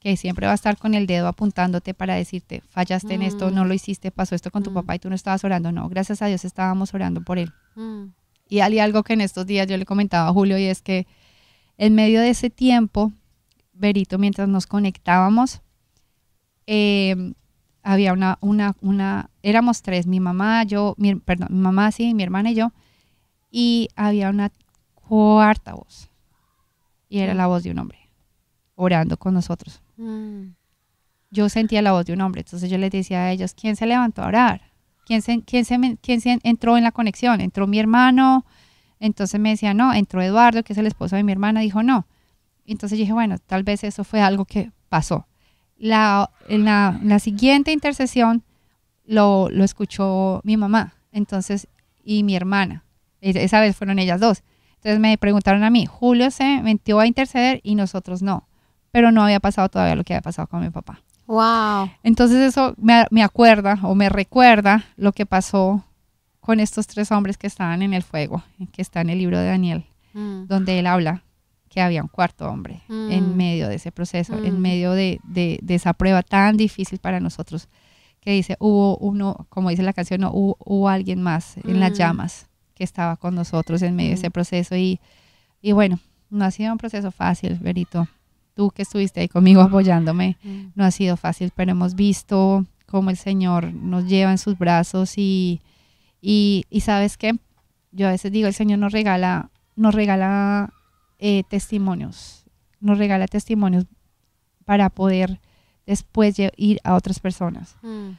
[0.00, 3.54] que siempre va a estar con el dedo apuntándote para decirte, fallaste en esto, Mm.
[3.54, 4.74] no lo hiciste, pasó esto con tu Mm.
[4.74, 5.72] papá y tú no estabas orando.
[5.72, 7.50] No, gracias a Dios estábamos orando por él.
[7.76, 8.04] mm,
[8.50, 11.06] Y hay algo que en estos días yo le comentaba a Julio y es que
[11.78, 13.10] en medio de ese tiempo,
[13.74, 15.60] Berito, mientras nos conectábamos,
[16.66, 17.34] eh,
[17.82, 22.22] había una, una, una, éramos tres, mi mamá, yo, mi, perdón, mi mamá, sí, mi
[22.22, 22.72] hermana y yo,
[23.50, 24.50] y había una
[24.94, 26.08] cuarta voz,
[27.08, 27.98] y era la voz de un hombre,
[28.74, 29.82] orando con nosotros.
[29.96, 30.54] mm.
[31.30, 33.86] Yo sentía la voz de un hombre, entonces yo les decía a ellos, ¿quién se
[33.86, 34.70] levantó a orar?
[35.04, 37.40] ¿Quién se, quién se, quién se entró en la conexión?
[37.40, 38.46] ¿Entró mi hermano?
[39.00, 42.06] Entonces me decía, no, entró Eduardo, que es el esposo de mi hermana, dijo no.
[42.66, 45.26] Entonces dije, bueno, tal vez eso fue algo que pasó.
[45.76, 48.42] La, en la, en la siguiente intercesión
[49.04, 51.68] lo, lo escuchó mi mamá, entonces,
[52.02, 52.84] y mi hermana.
[53.20, 54.42] Esa vez fueron ellas dos.
[54.76, 58.48] Entonces me preguntaron a mí, Julio se metió a interceder y nosotros no.
[58.90, 61.00] Pero no había pasado todavía lo que había pasado con mi papá.
[61.26, 61.90] Wow.
[62.02, 65.84] Entonces eso me, me acuerda o me recuerda lo que pasó
[66.40, 69.46] con estos tres hombres que estaban en el fuego, que está en el libro de
[69.46, 71.24] Daniel, Mm, donde él habla
[71.74, 73.36] que había un cuarto hombre en Mm.
[73.36, 74.60] medio de ese proceso, en Mm.
[74.60, 77.66] medio de, de- de esa prueba tan difícil para nosotros,
[78.20, 81.90] que dice, hubo uno, como dice la canción, no, hubo, hubo alguien más en las
[81.90, 81.94] Mm.
[81.94, 85.00] llamas que estaba con nosotros en medio de ese proceso y,
[85.60, 85.98] y bueno,
[86.30, 88.06] no ha sido un proceso fácil, Verito.
[88.54, 90.36] Tú que estuviste ahí conmigo apoyándome,
[90.76, 95.14] no ha sido fácil, pero hemos visto cómo el Señor nos lleva en sus brazos
[95.18, 95.60] y,
[96.22, 97.32] y, y sabes qué,
[97.90, 100.72] yo a veces digo, el Señor nos regala, nos regala
[101.18, 102.44] eh, testimonios,
[102.80, 103.86] nos regala testimonios
[104.64, 105.40] para poder
[105.86, 107.76] después ir a otras personas.
[107.82, 108.10] Mm,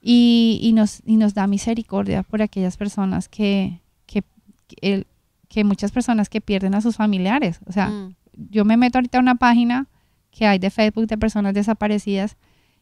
[0.00, 4.22] y, y nos, y nos da misericordia por aquellas personas que, que,
[4.66, 5.06] que, el-
[5.48, 8.14] que muchas personas que pierden a sus familiares, o sea, mm,
[8.50, 9.86] yo me meto ahorita a una página
[10.30, 12.36] que hay de Facebook de personas desaparecidas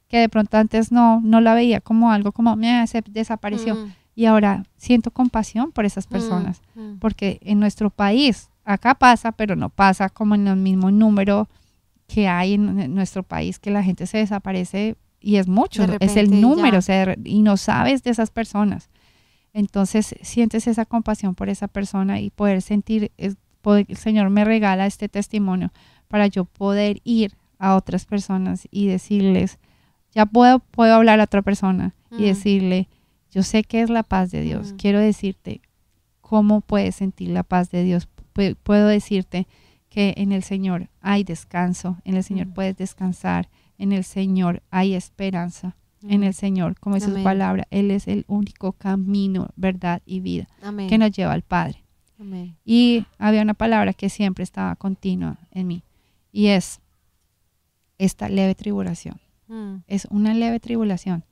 [0.08, 3.92] que de pronto antes no, no la veía como algo como "Meh, se desapareció mm,
[4.14, 6.61] y ahora siento compasión por esas personas
[6.98, 11.48] porque en nuestro país acá pasa pero no pasa como en el mismo número
[12.07, 16.31] que hay en, nuestro país que la gente se desaparece y es mucho es el
[16.40, 18.90] número o sea, y no sabes de esas personas.
[19.53, 24.44] Entonces sientes esa compasión por esa persona y poder sentir es- poder- el Señor me
[24.44, 25.72] regala este testimonio
[26.09, 29.59] para yo poder ir a otras personas y decirles,
[30.12, 32.88] ya puedo, puedo hablar a otra persona y decirle,
[33.31, 35.61] yo sé que es la paz de Dios, quiero decirte
[36.20, 38.07] cómo puedes sentir la paz de Dios,
[38.62, 39.47] puedo decirte
[39.88, 42.53] que en el Señor hay descanso, en el Señor Mm.
[42.55, 46.25] puedes descansar, en el Señor hay esperanza, en mm.
[46.25, 50.88] el Señor, como dice su palabra, Él es el único camino, verdad y vida Amén.
[50.88, 51.85] que nos lleva al Padre.
[52.18, 52.57] Amén.
[52.64, 55.85] Y había una palabra que siempre estaba continua en mí
[56.33, 56.81] y es
[57.99, 59.21] esta leve tribulación.
[59.49, 61.25] Mm, Es una leve tribulación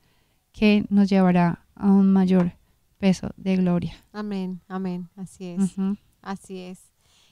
[0.52, 2.52] que nos llevará a un mayor
[2.98, 3.94] peso de gloria.
[4.12, 4.60] Amén.
[4.68, 5.08] Amén.
[5.16, 5.74] Así es.
[6.20, 6.89] Así es.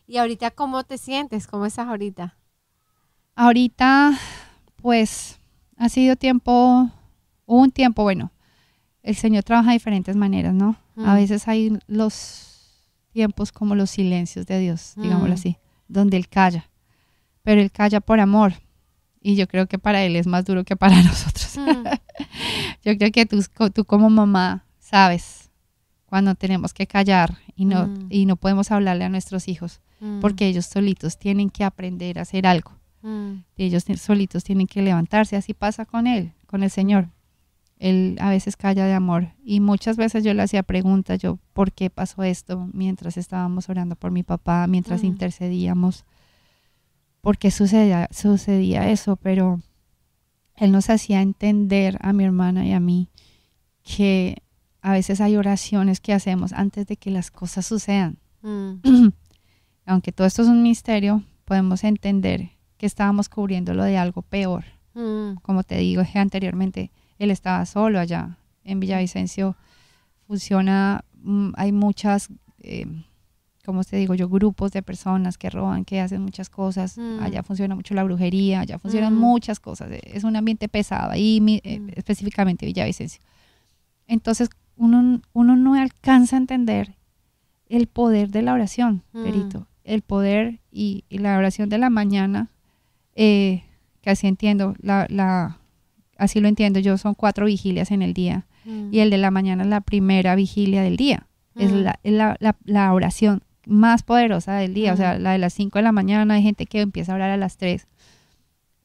[0.09, 1.47] ¿Y ahorita cómo te sientes?
[1.47, 2.35] ¿Cómo estás ahorita?
[3.35, 4.19] Ahorita,
[4.77, 5.39] pues,
[5.77, 6.91] ha sido tiempo,
[7.45, 8.33] un tiempo, bueno,
[9.03, 10.77] el Señor trabaja de diferentes maneras, ¿no?
[10.97, 11.17] A Mm.
[11.17, 12.47] veces hay los
[13.13, 15.39] tiempos como los silencios de Dios, digámoslo Mm.
[15.39, 15.57] así,
[15.89, 16.69] donde Él calla,
[17.43, 18.55] pero Él calla por amor.
[19.21, 21.59] Y yo creo que para Él es más duro que para nosotros.
[21.59, 21.85] Mm,
[22.83, 23.41] Yo creo que tú,
[23.75, 25.48] tú como mamá sabes
[26.09, 28.07] cuando tenemos que callar y no, Mm.
[28.11, 32.23] y no podemos hablarle a nuestros hijos, mm, porque ellos solitos tienen que aprender a
[32.23, 37.11] hacer algo mm, ellos solitos tienen que levantarse, así pasa con él, con el Señor.
[37.79, 41.71] Él a veces calla de amor y muchas veces yo le hacía preguntas, yo, ¿por
[41.71, 42.69] qué pasó esto?
[42.73, 46.05] Mientras estábamos orando por mi papá, mientras intercedíamos,
[47.21, 49.15] ¿por qué sucedía, sucedía eso?
[49.15, 49.61] Pero
[50.57, 53.09] él nos hacía entender a mi hermana y a mí
[53.85, 54.43] que
[54.81, 58.19] a veces hay oraciones que hacemos antes de que las cosas sucedan.
[58.43, 58.75] Mm,
[59.87, 64.65] Aunque todo esto es un misterio, podemos entender que estábamos cubriéndolo de algo peor.
[64.95, 69.57] mm, Como te digo anteriormente, él estaba solo allá en Villavicencio.
[70.27, 72.29] Funciona, mm, hay muchas,
[72.61, 72.87] eh,
[73.65, 76.97] como te digo yo, grupos de personas que roban, que hacen muchas cosas.
[76.99, 77.21] Mm.
[77.21, 79.89] Allá funciona mucho la brujería, allá funcionan muchas cosas.
[80.05, 83.21] Es un ambiente pesado ahí, eh, específicamente Villavicencio.
[84.07, 86.95] Entonces, uno, uno no alcanza a entender
[87.69, 89.25] el poder de la oración, Mm.
[89.25, 89.67] Perito.
[89.85, 92.49] El poder y, y la oración de la mañana,
[93.15, 93.65] eh,
[94.03, 95.59] que así entiendo, la, la,
[96.17, 98.47] así lo entiendo yo, son cuatro vigilias en el día.
[98.65, 101.27] mm, Y el de la mañana es la primera vigilia del día.
[101.57, 104.93] Es, mm, la, es la, la- oración más poderosa del día.
[104.93, 107.31] O sea, la de las 5 de la mañana, hay gente que empieza a orar
[107.31, 107.87] a las 3.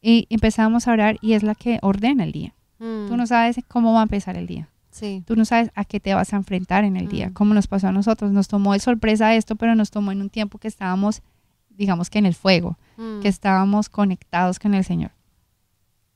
[0.01, 2.53] Y empezamos a orar y es la que ordena el día.
[3.07, 4.67] Tú no sabes cómo va a empezar el día.
[4.93, 5.23] Sí.
[5.25, 7.29] Tú no sabes a qué te vas a enfrentar en el día.
[7.29, 7.33] Mm.
[7.33, 8.31] Como nos pasó a nosotros.
[8.31, 11.21] Nos tomó de sorpresa esto, pero nos tomó en un tiempo que estábamos,
[11.69, 15.11] digamos que en el fuego, mm, que estábamos conectados con el Señor.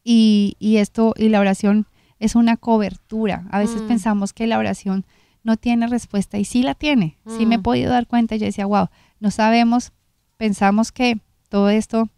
[0.04, 1.88] Y, y esto, y la oración
[2.20, 3.46] es una cobertura.
[3.52, 3.88] A veces Mm.
[3.88, 5.06] pensamos que la oración
[5.44, 7.18] no tiene respuesta y sí la tiene.
[7.38, 8.36] Sí me he podido dar cuenta.
[8.36, 8.88] Yo decía, wow,
[9.20, 9.92] no sabemos,
[10.38, 12.10] pensamos que todo esto,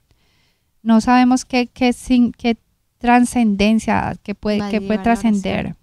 [0.81, 2.57] no sabemos qué, qué, sin, qué
[2.97, 5.75] trascendencia, que puede, que puede trascender,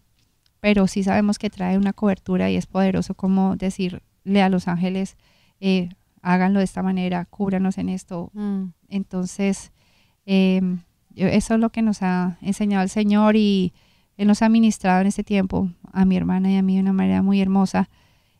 [0.67, 5.17] pero sí sabemos que trae una cobertura y es poderoso como decirle a los ángeles,
[5.61, 5.91] eh,
[6.23, 8.31] háganlo de esta manera, cúbranos en esto.
[8.35, 9.71] mm, Entonces,
[10.25, 10.61] eh,
[11.15, 13.73] yo- eso es lo que nos ha enseñado el Señor y
[14.17, 16.93] Él nos ha ministrado en este tiempo a mi hermana y a mí de una
[16.93, 17.89] manera muy hermosa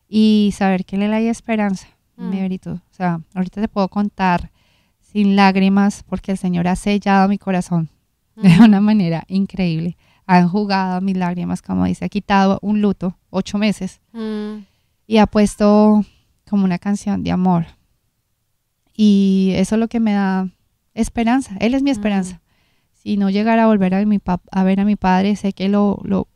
[0.09, 1.87] y saber que en Él hay esperanza,
[2.17, 2.29] Mm.
[2.29, 2.71] mi verito.
[2.73, 4.51] O sea, ahorita te puedo contar
[4.99, 7.87] sin lágrimas porque el Señor ha sellado mi corazón
[8.35, 9.95] de mm, una manera increíble.
[10.27, 14.57] Ha enjugado mis lágrimas, como dice, ha quitado un luto, ocho meses, mm,
[15.07, 16.03] y ha puesto
[16.49, 17.65] como una canción de amor.
[18.93, 20.49] Y eso es lo que me da
[20.93, 21.55] esperanza.
[21.59, 22.41] Él es mi esperanza.
[22.93, 24.19] Si no llegara a volver a, mi
[24.51, 26.27] a ver a mi padre, sé que lo, lo,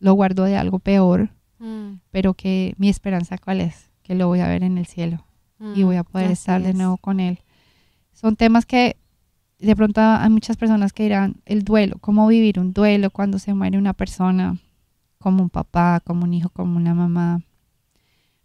[0.00, 4.40] lo guardo de algo peor, mm, pero que mi esperanza cuál es, que lo voy
[4.40, 5.24] a ver en el cielo
[5.60, 6.76] y mm, voy a poder así estar de es.
[6.76, 7.40] nuevo con él.
[8.12, 8.96] Son temas que
[9.58, 13.54] de pronto hay muchas personas que dirán, el duelo, cómo vivir un duelo cuando se
[13.54, 14.58] muere una persona,
[15.18, 17.42] como un papá, como un hijo, como una mamá.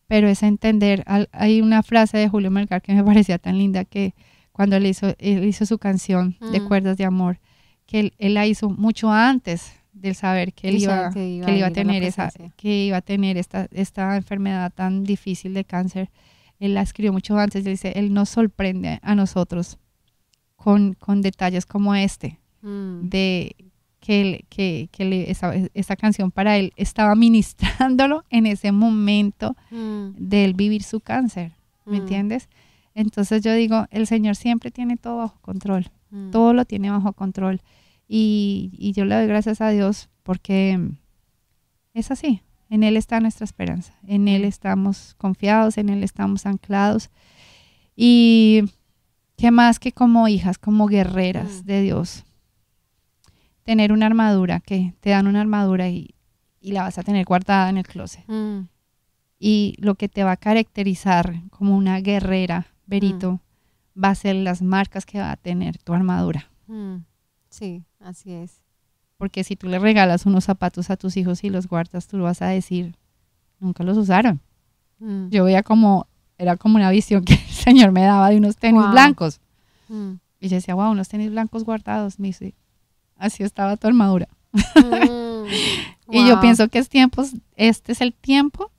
[0.08, 4.13] Pero es entender, hay una frase de Julio Melgar que me parecía tan linda que
[4.52, 6.67] cuando él hizo, él hizo su canción de Mm.
[6.67, 7.39] Cuerdas de Amor,
[7.86, 11.52] que él, él la hizo mucho antes del saber que él iba, que iba que
[11.52, 15.65] él iba a tener esa, que iba a tener esta, esta enfermedad tan difícil de
[15.65, 16.10] cáncer.
[16.60, 19.78] Él la escribió mucho antes, dice, él nos sorprende a nosotros
[20.63, 23.56] con, con detalles como este, Mm, de
[24.00, 30.10] que, que, que le- esa, esa canción para él estaba ministrándolo en ese momento mm,
[30.17, 31.54] de él vivir su cáncer,
[31.86, 32.50] ¿me mm, entiendes?
[32.93, 37.13] Entonces yo digo, el Señor siempre tiene todo bajo control mm, todo lo tiene bajo
[37.13, 37.62] control.
[38.08, 40.97] Y, y yo le doy gracias a Dios porque mm,
[41.93, 42.41] es así.
[42.69, 43.93] En Él está nuestra esperanza.
[44.08, 47.10] En Él estamos confiados, en Él estamos anclados.
[47.95, 48.63] Y
[49.41, 51.65] qué más que como hijas, como guerreras Mm.
[51.65, 52.23] de Dios.
[53.63, 56.15] Tener una armadura, que te dan una armadura y,
[56.60, 58.23] y la vas a tener guardada en el closet.
[58.27, 58.67] mm,
[59.39, 63.39] Y lo que te va a caracterizar como una guerrera, Berito,
[64.01, 66.49] va a ser las marcas que va a tener tu armadura.
[66.67, 66.97] mm.
[67.49, 68.62] Sí, así es.
[69.17, 72.41] Porque si tú le regalas unos zapatos a tus hijos y los guardas, tú vas
[72.41, 72.95] a decir,
[73.60, 74.39] nunca los usaron.
[74.99, 76.08] Mm, Yo veía como,
[76.41, 78.91] era como una visión que el Señor me daba de unos tenis Wow.
[78.91, 79.39] blancos.
[79.89, 82.17] mm, Y yo decía, wow, unos tenis blancos guardados.
[82.19, 82.56] Me dice,
[83.15, 84.27] así estaba tu armadura.
[84.51, 85.45] mm,
[86.13, 88.71] Y yo pienso que es tiempos, este es el tiempo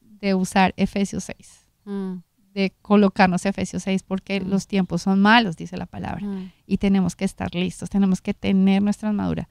[0.00, 2.14] de usar Efesios 6, mm,
[2.52, 6.26] de colocarnos Efesios 6, porque los tiempos son malos, dice la palabra.
[6.66, 9.48] y tenemos que estar listos, tenemos que tener nuestra armadura.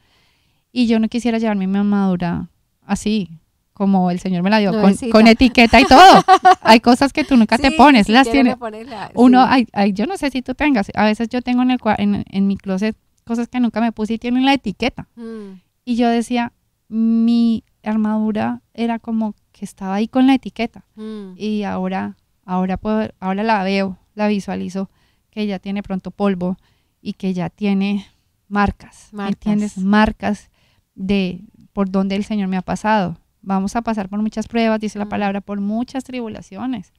[0.71, 2.49] Y yo no quisiera llevarme mi armadura
[2.85, 3.29] así,
[3.79, 6.21] como el Señor me la dio, con, con etiqueta y todo.
[6.61, 8.53] hay cosas que tú nunca te pones, las siquiera tienes.
[8.53, 9.49] le pones la- Uno, sí.
[9.53, 12.25] hay, hay- yo no sé si tú tengas, a veces yo tengo en, el, en,
[12.29, 15.07] en mi closet cosas que nunca me puse y tienen la etiqueta.
[15.15, 16.51] Mm, Y yo decía,
[16.89, 20.83] mi armadura era como que estaba ahí con la etiqueta.
[20.95, 24.89] mm, Y ahora, ahora, puedo, ahora la veo, la visualizo,
[25.31, 26.57] que ya tiene pronto polvo
[27.01, 28.05] y que ya tiene
[28.49, 29.35] marcas, ¿me Marcas.
[29.35, 29.77] ¿entiendes?
[29.77, 30.49] Marcas
[30.95, 31.39] de
[31.71, 33.17] por donde el Señor me ha pasado.
[33.41, 36.93] Vamos a pasar por muchas pruebas, dice la palabra, por muchas tribulaciones,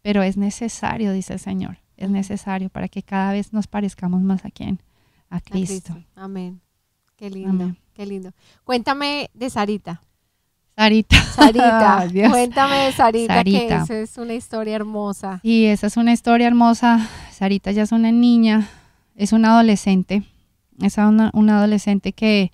[0.00, 4.44] pero es necesario, dice el Señor, es necesario para que cada vez nos parezcamos más
[4.44, 4.80] a quién,
[5.28, 5.96] a A Cristo.
[6.14, 6.60] Amén.
[7.16, 7.76] Qué lindo, Amén.
[7.94, 8.32] qué lindo.
[8.64, 10.02] Cuéntame de Sarita.
[10.76, 11.16] Sarita.
[11.34, 12.30] Sarita, Dios.
[12.30, 13.58] cuéntame de Sarita, Sarita.
[13.58, 15.40] que esa es una historia hermosa.
[15.42, 17.08] Y esa es una historia hermosa.
[17.30, 18.68] Sarita ya es una niña,
[19.14, 20.22] es una adolescente,
[20.80, 22.50] es una, una adolescente que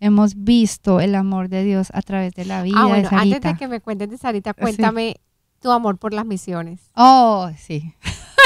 [0.00, 3.30] hemos visto el amor de Dios a través de la vida ah, de bueno, antes
[3.30, 3.52] Sarita.
[3.52, 5.16] de que me cuentes de Sarita, cuéntame
[5.60, 6.90] tu amor por las misiones.
[6.94, 7.94] Oh, sí.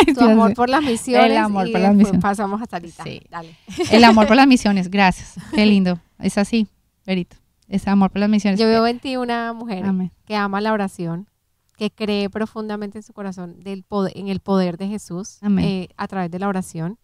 [0.07, 1.31] Tu Dios amor por las misiones.
[1.31, 2.21] El amor y por las misiones.
[2.21, 3.05] Pasamos a Sarita.
[3.05, 3.23] Sí.
[3.31, 3.57] Dale.
[3.93, 5.35] El amor por las misiones, gracias.
[5.55, 6.01] Qué lindo.
[6.19, 6.67] Es así,
[7.07, 7.37] Verito.
[7.69, 8.59] Es amor por las misiones.
[8.59, 10.11] Yo veo en ti una mujer Amén.
[10.25, 11.29] que ama la oración,
[11.77, 16.09] que cree profundamente en su corazón del poder, en el poder de Jesús eh, a
[16.09, 16.99] través de la oración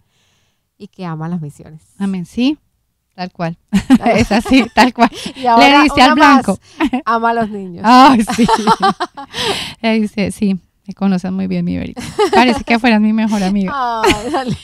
[0.77, 1.83] y que ama las misiones.
[1.99, 2.59] Amén, sí.
[3.19, 3.59] Tal cual.
[4.15, 5.11] es así, tal cual.
[5.35, 6.61] Y ahora, Le diste al más, blanco.
[7.05, 7.83] ama a los niños.
[7.85, 8.47] Ay, sí.
[9.83, 12.01] Le dice, sí, me conoces muy bien, mi Verito.
[12.33, 13.73] Parece que fueras mi mejor amiga.
[13.75, 14.57] Ay, dale.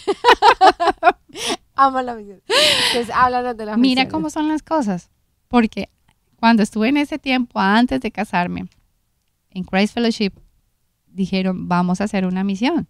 [1.74, 2.44] ama las misiones.
[2.92, 4.12] Entonces, háblanos de las Mira misiones.
[4.12, 5.10] cómo son las cosas.
[5.48, 5.88] Porque
[6.36, 8.66] cuando estuve en ese tiempo, antes de casarme,
[9.50, 10.34] en Christ Fellowship,
[11.08, 12.86] dijeron, vamos a hacer una misión.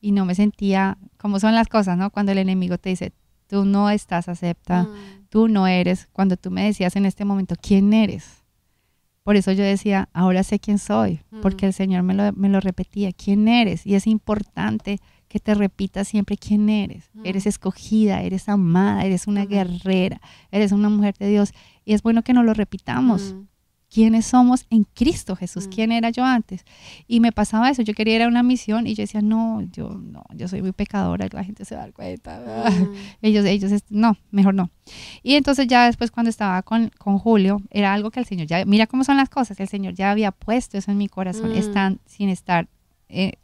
[0.00, 2.10] Y no me sentía, como son las cosas, ¿no?
[2.10, 3.12] Cuando el enemigo te dice,
[3.54, 6.08] tú no estás acepta, Mm, tú no eres.
[6.12, 8.42] Cuando tú me decías en este momento, ¿quién eres?
[9.22, 11.68] Por eso yo decía, ahora sé quién soy, porque Mm.
[11.68, 13.86] el Señor me lo, me lo repetía, ¿quién eres?
[13.86, 17.04] Y es importante que te repitas siempre quién eres.
[17.14, 17.20] Mm.
[17.26, 21.52] Eres escogida, eres amada, eres una guerrera, eres una mujer de Dios.
[21.84, 23.36] Y es bueno que nos lo repitamos.
[23.94, 25.66] ¿Quiénes somos en Cristo Jesús?
[25.68, 25.70] Mm.
[25.70, 26.64] ¿Quién era yo antes?
[27.06, 29.90] Y me pasaba eso, yo quería ir a una misión y yo decía, no, yo
[29.90, 32.40] no, yo soy muy pecadora, la gente se va a dar cuenta.
[32.70, 34.70] mm, Ellos, ellos, no, mejor no.
[35.22, 38.64] Y entonces ya después cuando estaba con, con Julio, era algo que el Señor ya,
[38.64, 41.54] mira cómo son las cosas, el Señor ya había puesto eso en mi corazón, Mm.
[41.54, 42.66] están, sin estar,
[43.08, 43.34] eh,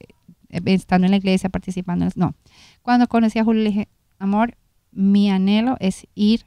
[0.49, 2.35] eh, estando en la iglesia, participando, en- no.
[2.83, 4.57] Cuando conocí a Julio le dije, amor,
[4.91, 6.45] mi anhelo es ir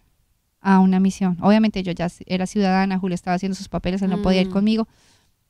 [0.63, 1.37] a una misión.
[1.41, 4.51] Obviamente yo ya era ciudadana, Julio estaba haciendo sus papeles, él no podía ir Mm.
[4.53, 4.87] conmigo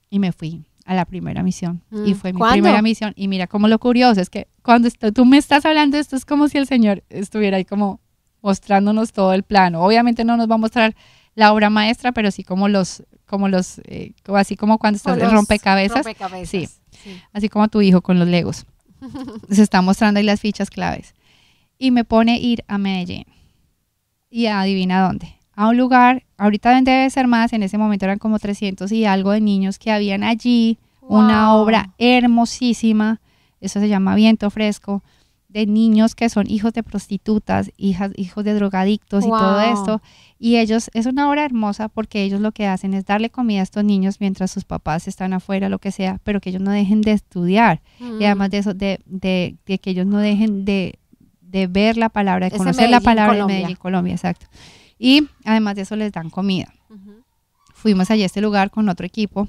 [0.10, 1.82] y me fui a la primera misión.
[1.92, 2.16] Y Mm.
[2.16, 2.54] fue mi ¿Cuándo?
[2.56, 3.14] primera misión.
[3.16, 6.26] Y mira cómo lo curioso es que cuando tú me estás hablando de esto es
[6.26, 8.02] como si el Señor estuviera ahí como
[8.42, 9.82] mostrándonos todo el plano.
[9.84, 10.96] Obviamente no nos va a mostrar
[11.36, 15.24] la obra maestra, pero sí como los, como los, eh, así como cuando estás en
[15.24, 16.50] los rompecabezas, rompecabezas.
[16.50, 16.68] Sí.
[17.04, 17.22] Sí.
[17.34, 18.66] así como tu hijo con los legos.
[19.50, 21.14] Se está mostrando ahí las fichas claves.
[21.78, 23.26] Y me pone ir a Medellín.
[24.36, 25.36] Y adivina dónde.
[25.56, 29.32] A un lugar, ahorita debe ser más, en ese momento eran como 300 y algo
[29.32, 33.20] de niños que habían allí, una obra hermosísima,
[33.62, 35.04] eso se llama Viento Fresco,
[35.50, 40.02] de niños que son hijos de prostitutas, hijas, hijos de drogadictos y todo esto.
[40.40, 43.64] Y ellos, es una obra hermosa porque ellos lo que hacen es darle comida a
[43.64, 47.02] estos niños mientras sus papás están afuera, lo que sea, pero que ellos no dejen
[47.02, 47.82] de estudiar.
[48.00, 48.16] Y Mm.
[48.26, 50.96] además de eso, de, de- de que ellos no dejen de,
[51.54, 53.56] de ver la palabra, de Es conocer la palabra Colombia.
[53.56, 54.48] de Medellín, Colombia, exacto.
[55.00, 56.74] Y además de eso les dan comida
[57.74, 59.48] fuimos allá a este lugar con otro equipo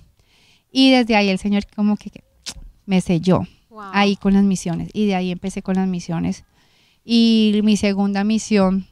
[0.72, 2.22] y desde ahí el Señor como que, que
[2.86, 3.82] me selló Wow.
[3.92, 6.44] ahí con las misiones y de ahí empecé con las misiones
[7.04, 8.86] y mi segunda misión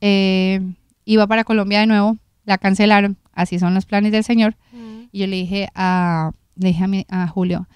[0.00, 0.60] eh,
[1.04, 5.02] iba para Colombia de nuevo la cancelaron así son los planes del Señor Mm.
[5.12, 7.66] y yo le dije a le dije a, mi- a Julio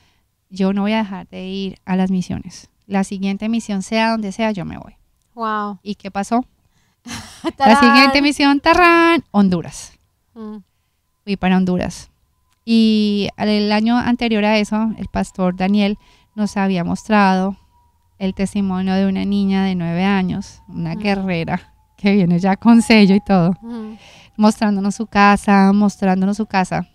[0.51, 4.33] yo no voy a dejar de ir a las misiones la siguiente misión sea donde
[4.33, 4.94] sea yo me voy
[5.35, 5.79] Wow.
[5.83, 6.44] y qué pasó
[7.59, 9.92] la siguiente misión Tarrán Honduras
[10.35, 10.59] Mm.
[11.25, 12.11] fui para Honduras.
[12.64, 15.96] Y el año anterior a eso, el pastor Daniel
[16.35, 17.57] nos había mostrado
[18.18, 21.01] el testimonio de una niña de nueve años, una Ujú.
[21.01, 23.94] guerrera que viene ya con sello y todo, Mm.
[24.37, 26.87] mostrándonos su casa, mostrándonos su casa,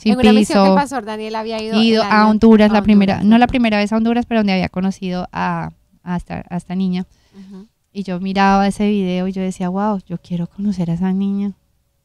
[0.00, 2.74] sin En una misión que piso, el pastor Daniel había ido, ido a Honduras a
[2.74, 6.44] la primera, no la primera vez a Honduras, pero donde había conocido a, a esta,
[6.48, 7.06] a esta niña.
[7.34, 7.66] Ujú.
[7.92, 11.52] Y yo miraba ese video y yo decía, wow, yo quiero conocer a esa niña.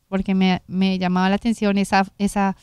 [0.09, 2.55] Porque me, me llamaba la atención esa, esa,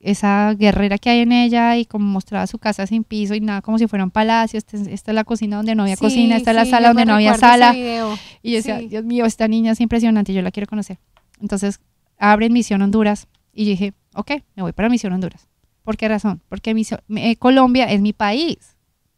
[0.00, 3.62] esa guerrera que hay en ella y como mostraba su casa sin piso y nada,
[3.62, 4.58] como si fuera un palacio.
[4.58, 6.88] Este- esta es la cocina donde no había Sí, cocina, esta es la sí, sala
[6.88, 7.74] donde no había sala.
[7.74, 8.88] Y yo decía, Sí.
[8.88, 10.98] Dios mío, esta niña es impresionante, yo la quiero conocer.
[11.40, 11.80] Entonces,
[12.18, 15.48] abren Misión Honduras y dije, ok, me voy para Misión Honduras.
[15.84, 16.40] ¿Por qué razón?
[16.48, 18.58] Porque Misión- eh, Colombia es mi país.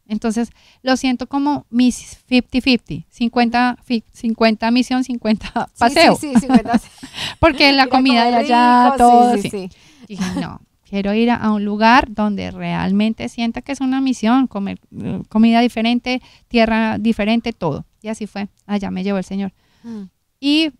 [0.07, 0.49] Entonces,
[0.81, 6.15] lo siento como mis 50-50, 50, fi- 50 misión, 50 Sí, paseo.
[6.15, 6.79] Sí, sí, 50.
[7.39, 9.35] Porque la comida de allá, rico, todo.
[9.35, 9.49] sí, sí.
[9.49, 9.77] sí, sí.
[10.07, 14.47] Dije, no, quiero ir a, a un lugar donde realmente sienta que es una misión,
[14.47, 17.85] comer eh, comida diferente, tierra diferente, todo.
[18.01, 18.47] Y así fue.
[18.65, 19.53] Allá me llevó el Señor.
[19.83, 20.03] Mm.
[20.39, 20.71] Y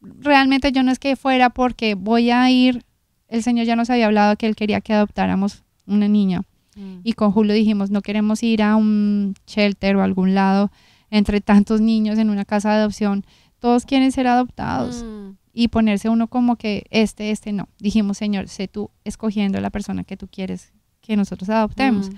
[0.00, 2.84] realmente yo no es que fuera porque voy a ir,
[3.28, 6.42] el Señor ya nos había hablado que Él quería que adoptáramos una niña.
[6.76, 7.00] Mm.
[7.04, 10.70] Y con Julio dijimos, no queremos ir a un shelter o a algún lado
[11.10, 13.24] entre tantos niños en una casa de adopción.
[13.58, 15.36] Todos quieren ser adoptados Mm.
[15.52, 17.68] y ponerse uno como que este, este no.
[17.78, 22.10] Dijimos, Señor, sé tú escogiendo la persona que tú quieres que nosotros adoptemos.
[22.10, 22.14] Mm.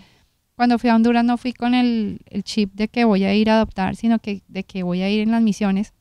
[0.56, 3.48] Cuando fui a Honduras no fui con el, el chip de que voy a ir
[3.48, 5.94] a adoptar, sino que de que voy a ir en las misiones.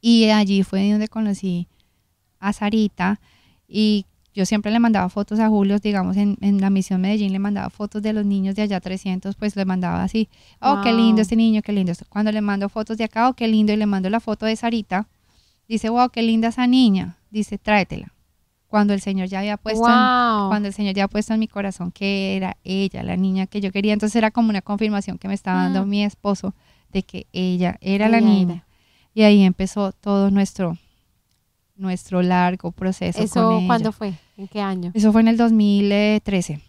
[0.00, 1.66] Y allí fue donde conocí
[2.38, 3.20] a Sarita
[3.66, 4.04] y
[4.34, 7.70] yo siempre le mandaba fotos a Julio, digamos, en, en la misión Medellín le mandaba
[7.70, 10.28] fotos de los niños de allá 300, pues le mandaba así,
[10.60, 11.92] oh, qué lindo este niño, qué lindo.
[11.92, 12.04] esto".
[12.08, 14.56] Cuando le mando fotos de acá, oh, qué lindo, y le mando la foto de
[14.56, 15.06] Sarita,
[15.68, 18.12] dice, wow, qué linda esa niña, dice, tráetela.
[18.66, 21.46] Cuando el Señor ya había puesto en- cuando el Señor ya ha puesto en mi
[21.46, 23.92] corazón que era ella, la niña que yo quería.
[23.92, 25.88] Entonces era como una confirmación que me estaba dando Mm.
[25.88, 26.54] mi esposo
[26.92, 28.54] de que ella era la niña.
[28.54, 28.66] era.
[29.14, 30.76] Y ahí empezó todo nuestro,
[31.76, 33.20] nuestro largo proceso.
[33.22, 33.66] ¿Eso con ella.
[33.66, 34.14] cuándo fue?
[34.36, 34.90] ¿En qué año?
[34.94, 36.60] Eso fue en el 2013.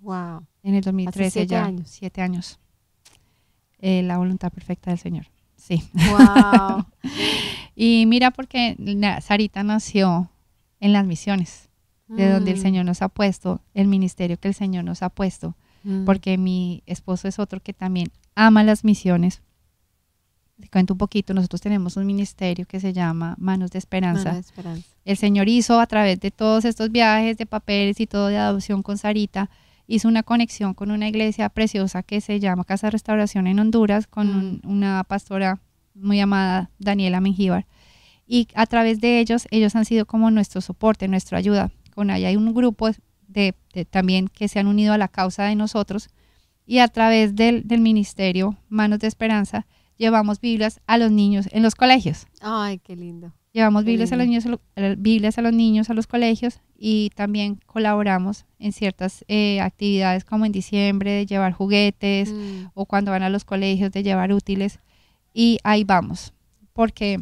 [0.00, 0.44] Wow.
[0.62, 1.64] En el 2013 siete ya.
[1.64, 1.88] años.
[1.90, 2.58] Siete años.
[3.78, 5.26] Eh, la voluntad perfecta del Señor.
[5.56, 5.82] Sí.
[5.94, 6.84] Wow.
[7.74, 8.76] Y mira porque
[9.22, 10.30] Sarita nació
[10.78, 11.70] en las misiones,
[12.06, 12.62] de donde el Mm.
[12.62, 15.56] Señor nos ha puesto, el ministerio que el Señor nos ha puesto.
[15.84, 16.04] Mm.
[16.04, 19.42] porque mi esposo es otro que también ama las misiones.
[20.62, 24.26] Te cuento un poquito, nosotros tenemos un ministerio que se llama Manos de Esperanza.
[24.26, 24.88] Mano de esperanza.
[25.04, 28.84] El Señor hizo a través de todos estos viajes de papeles y todo de adopción
[28.84, 29.50] con Sarita,
[29.88, 34.06] hizo una conexión con una iglesia preciosa que se llama Casa de Restauración en Honduras,
[34.06, 35.58] con un- una pastora
[35.96, 37.66] muy amada, Daniela Mengíbar.
[38.24, 41.72] Y a través de ellos, ellos han sido como nuestro soporte, nuestra ayuda.
[41.92, 42.88] Con allá hay un grupo
[43.26, 46.08] de, de- también que se han unido a la causa de nosotros.
[46.64, 49.66] Y a través del, del ministerio Manos de Esperanza,
[49.98, 52.26] llevamos Biblias a los niños en los colegios.
[52.40, 53.32] Ay, qué lindo.
[53.52, 54.44] Llevamos Qué Biblias a, los niños,
[54.98, 60.46] Biblias a los niños a los colegios y también colaboramos en ciertas eh, actividades como
[60.46, 62.68] en diciembre de llevar juguetes Mm.
[62.74, 64.78] o cuando van a los colegios de llevar útiles
[65.34, 66.32] y ahí vamos
[66.72, 67.20] porque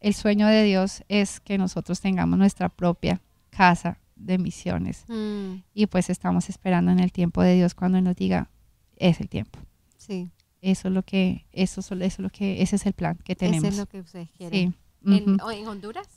[0.00, 5.62] el sueño de Dios es que nosotros tengamos nuestra propia casa de misiones Mm.
[5.74, 8.50] y pues estamos esperando en el tiempo de Dios cuando nos diga
[8.96, 9.60] es el tiempo
[9.96, 10.28] Sí.
[10.62, 13.36] Eso es lo que eso, es- eso es lo que ese es el plan que
[13.36, 14.72] tenemos Ese es lo que ustedes quieren.
[14.72, 16.08] sí ¿En, Honduras?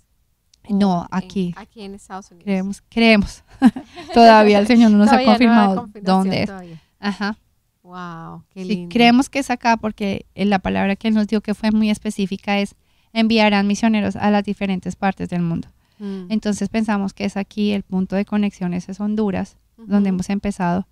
[0.70, 1.54] No, ¿O en- aquí.
[1.58, 2.44] aquí en Estados Unidos.
[2.46, 3.44] Creemos, creemos.
[4.14, 6.46] Todavía el Señor no nos ha confirmado dónde es.
[6.48, 6.82] todavía.
[7.00, 7.38] Ajá.
[7.84, 8.94] Wow, qué Sí, lindo.
[8.94, 12.60] creemos que es acá porque la palabra que Él nos dio que fue muy específica
[12.60, 12.74] es
[13.14, 15.68] enviarán misioneros a las diferentes partes del mundo.
[16.00, 16.26] Mm.
[16.30, 20.88] Entonces pensamos que es aquí el punto de conexión, ese es Honduras, donde hemos empezado.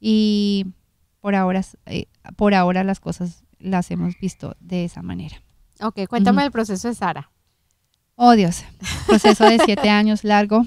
[0.00, 0.66] Y
[1.22, 2.06] por ahora, eh,
[2.36, 5.40] por ahora las cosas las hemos visto de esa manera.
[5.80, 6.46] Ok, cuéntame Ujú.
[6.46, 7.30] el proceso de Sara.
[8.16, 8.64] Oh Dios,
[9.06, 10.66] proceso de siete años largo.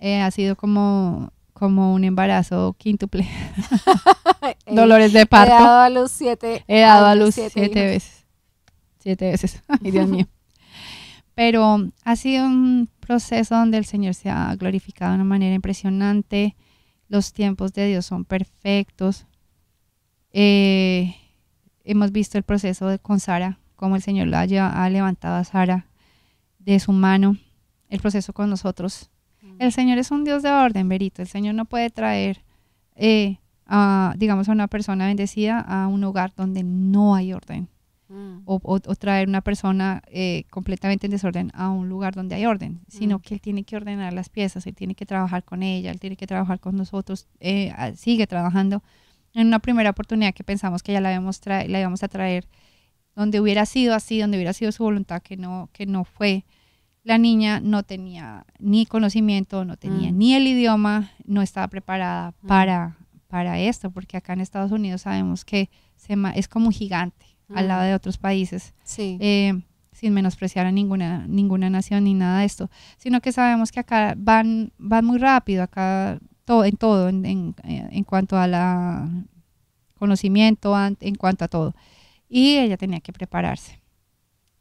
[0.00, 3.28] Eh, ha sido como, como un embarazo quíntuple.
[4.66, 5.52] Dolores de He parto.
[5.54, 6.64] dado a luz siete.
[6.66, 8.26] He dado a luz siete siete, veces.
[8.98, 9.62] Siete veces.
[9.68, 10.26] Ay, Dios mío.
[11.34, 16.56] Pero ha sido un proceso donde el Señor se ha glorificado de una manera impresionante.
[17.08, 19.26] Los tiempos de Dios son perfectos.
[20.32, 21.14] Eh,
[21.84, 25.86] hemos visto el proceso de, con Sara, cómo el Señor la ha, levantado a Sara
[26.58, 27.36] de su mano.
[27.88, 29.10] El proceso con nosotros.
[29.58, 31.20] El Señor es un Dios de orden, Berito.
[31.20, 32.42] El Señor no puede traer,
[32.96, 37.68] eh, a, digamos, a una persona bendecida a un hogar donde no hay orden.
[38.08, 38.42] Mm.
[38.44, 42.46] O, o- o traer una persona eh, completamente en desorden a un lugar donde hay
[42.46, 43.20] orden, sino Mm.
[43.20, 46.16] que Él tiene que ordenar las piezas, Él tiene que trabajar con ella, Él tiene
[46.16, 48.82] que trabajar con nosotros, eh, sigue trabajando.
[49.34, 52.46] En una primera oportunidad que pensamos que ya la íbamos, tra- la íbamos a traer,
[53.14, 56.44] donde hubiera sido así, donde hubiera sido su voluntad, que no, que no fue,
[57.04, 60.18] la niña no tenía ni conocimiento, no tenía Mm.
[60.18, 62.46] ni el idioma, no estaba preparada Mm.
[62.46, 62.96] para,
[63.28, 67.64] para esto, porque acá en Estados Unidos sabemos que se es como un gigante al
[67.64, 67.68] Mm.
[67.68, 69.18] lado de otros países, Sí.
[69.20, 69.60] eh,
[69.92, 74.14] sin menospreciar a ninguna, ninguna nación ni nada de esto, sino que sabemos que acá
[74.16, 79.08] van, van muy rápido, acá todo, en todo, en, en, eh, en cuanto a la
[79.98, 81.74] conocimiento, en cuanto a todo.
[82.28, 83.80] Y ella tenía que prepararse.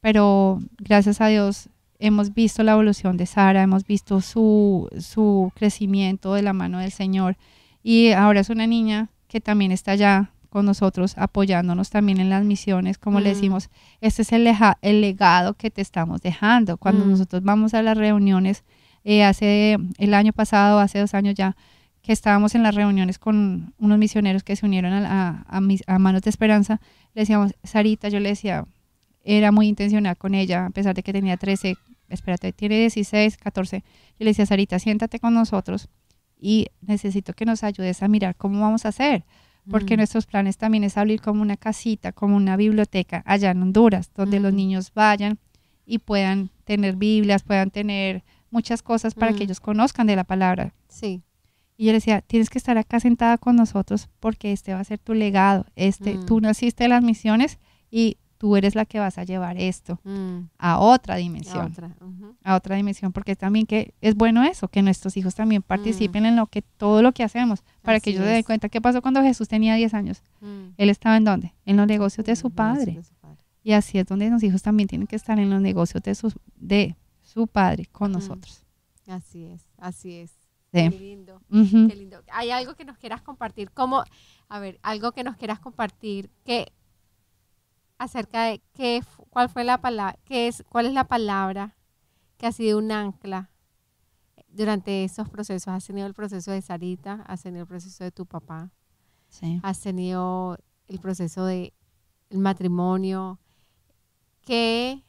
[0.01, 1.69] Pero gracias a Dios
[1.99, 6.91] hemos visto la evolución de Sara, hemos visto su, su crecimiento de la mano del
[6.91, 7.37] Señor.
[7.83, 12.43] Y ahora es una niña que también está allá con nosotros, apoyándonos también en las
[12.43, 13.33] misiones, como le Mm.
[13.33, 13.69] decimos,
[14.01, 14.47] este es el,
[14.81, 16.77] el legado que te estamos dejando.
[16.77, 17.09] Cuando Mm.
[17.11, 18.63] nosotros vamos a las reuniones,
[19.03, 21.55] eh, hace el año pasado, hace dos años ya,
[22.01, 25.83] que estábamos en las reuniones con unos misioneros que se unieron a, a- a mis-
[25.87, 26.81] a Manos de Esperanza,
[27.13, 28.65] le decíamos, Sarita, yo le decía,
[29.23, 31.75] era muy intencional con ella, a pesar de que tenía 13,
[32.09, 33.83] espérate, tiene 16, 14.
[34.19, 35.89] Yo le decía, Sarita, siéntate con nosotros
[36.39, 39.23] y necesito que nos ayudes a mirar cómo vamos a hacer,
[39.69, 39.97] porque Mm.
[39.97, 44.39] nuestros planes también es abrir como una casita, como una biblioteca allá en Honduras, donde
[44.39, 44.55] los Mm.
[44.55, 45.37] niños vayan
[45.85, 49.43] y puedan tener Biblias, puedan tener muchas cosas para que Mm.
[49.43, 50.73] ellos conozcan de la palabra.
[50.87, 51.21] Sí.
[51.77, 54.83] Y yo le decía, tienes que estar acá sentada con nosotros porque este va a
[54.83, 55.65] ser tu legado.
[55.75, 56.25] Este, Mm.
[56.27, 57.57] Tú naciste de las misiones
[57.89, 60.49] y tú eres la que vas a llevar esto Mm.
[60.57, 61.95] a otra dimensión, otra.
[62.43, 66.35] a otra dimensión, porque también que es bueno eso, que nuestros hijos también participen en
[66.35, 69.21] lo que todo lo que hacemos, para que ellos se den cuenta qué pasó cuando
[69.21, 70.23] Jesús tenía 10 años.
[70.41, 70.73] Mm.
[70.77, 71.53] Él estaba en dónde?
[71.65, 72.93] En los negocios de su padre.
[72.93, 73.37] de su padre.
[73.63, 76.33] Y así es donde los hijos también tienen que estar en los negocios de su,
[76.55, 76.95] de
[77.31, 78.63] su padre con nosotros.
[79.07, 80.31] Así es, así es.
[80.73, 80.89] Sí.
[80.89, 81.41] Qué lindo.
[81.49, 82.23] Qué lindo.
[82.31, 83.71] ¿Hay algo que nos quieras compartir?
[83.71, 84.03] ¿Cómo,
[84.47, 86.71] a ver, algo que nos quieras compartir que
[87.97, 91.75] acerca de qué, cuál fue la palabra, qué es, cuál es la palabra
[92.37, 93.49] que ha sido un ancla
[94.47, 95.69] durante esos procesos?
[95.69, 97.23] ¿Has tenido el proceso de Sarita?
[97.27, 98.71] ¿Has tenido el proceso de tu papá?
[99.29, 99.59] Sí.
[99.63, 100.57] ¿Has tenido
[100.87, 101.73] el proceso de
[102.29, 103.39] el matrimonio?
[104.41, 105.03] Que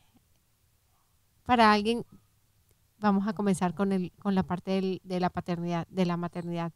[1.45, 2.05] para alguien,
[2.99, 6.72] vamos a comenzar con, el, con la parte del- de la paternidad, de la maternidad.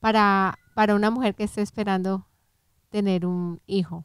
[0.00, 2.26] Para, para una mujer que esté esperando
[2.90, 4.04] tener un hijo,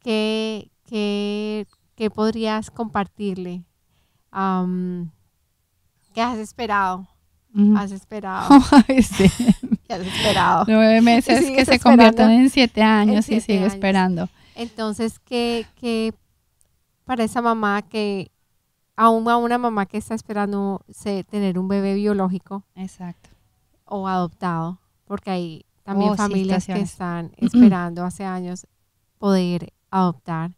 [0.00, 3.64] ¿qué, qué, qué podrías compartirle?
[4.30, 5.10] Am,
[6.14, 7.06] ¿Qué has esperado?
[7.76, 8.48] Has esperado.
[8.88, 9.24] Ay, sí.
[9.86, 10.64] ¿Qué has esperado?
[10.68, 13.74] Nueve meses que se convierten en siete años y siete sigue años.
[13.74, 14.28] esperando.
[14.54, 16.14] Entonces, que, que
[17.04, 18.30] para esa mamá que,
[19.02, 23.30] aún a una mamá que está esperando se- tener un bebé biológico Exacto.
[23.86, 28.66] o adoptado, porque hay también Oh, sí, familias que están esperando hace años
[29.18, 30.50] poder adoptar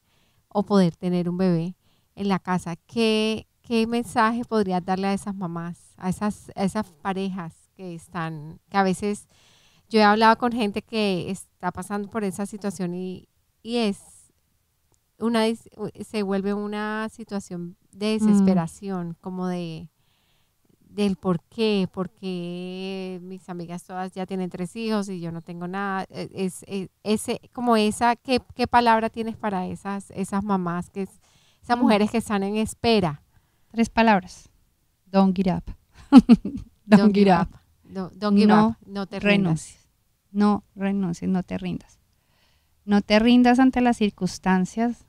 [0.48, 1.76] o poder tener un bebé
[2.16, 2.74] en la casa.
[2.86, 8.58] ¿Qué, qué mensaje podrías darle a esas mamás, a esas, a esas parejas que están,
[8.68, 9.28] que a veces
[9.88, 13.28] yo he hablado con gente que está pasando por esa situación y,
[13.62, 13.98] y es
[15.18, 15.44] una
[16.04, 18.26] se vuelve una situación de Mm.
[18.26, 19.88] desesperación, como de
[20.80, 25.66] del por qué, porque mis amigas todas ya tienen tres hijos y yo no tengo
[25.66, 26.04] nada.
[26.10, 31.02] Eh, Es, es- ese, como esa, ¿qué, qué palabra tienes para esas, esas mamás, que
[31.04, 31.20] es-
[31.62, 31.80] esas Mm.
[31.80, 33.22] mujeres que están en espera?
[33.70, 34.50] Tres palabras.
[35.06, 35.64] Don't give up.
[36.84, 37.48] Don't, give up.
[37.84, 38.76] No, don't give No up.
[38.86, 39.22] No te rindas.
[39.22, 39.88] renuncies.
[40.30, 42.00] No renuncies, no te rindas.
[42.84, 45.06] No te rindas ante las circunstancias.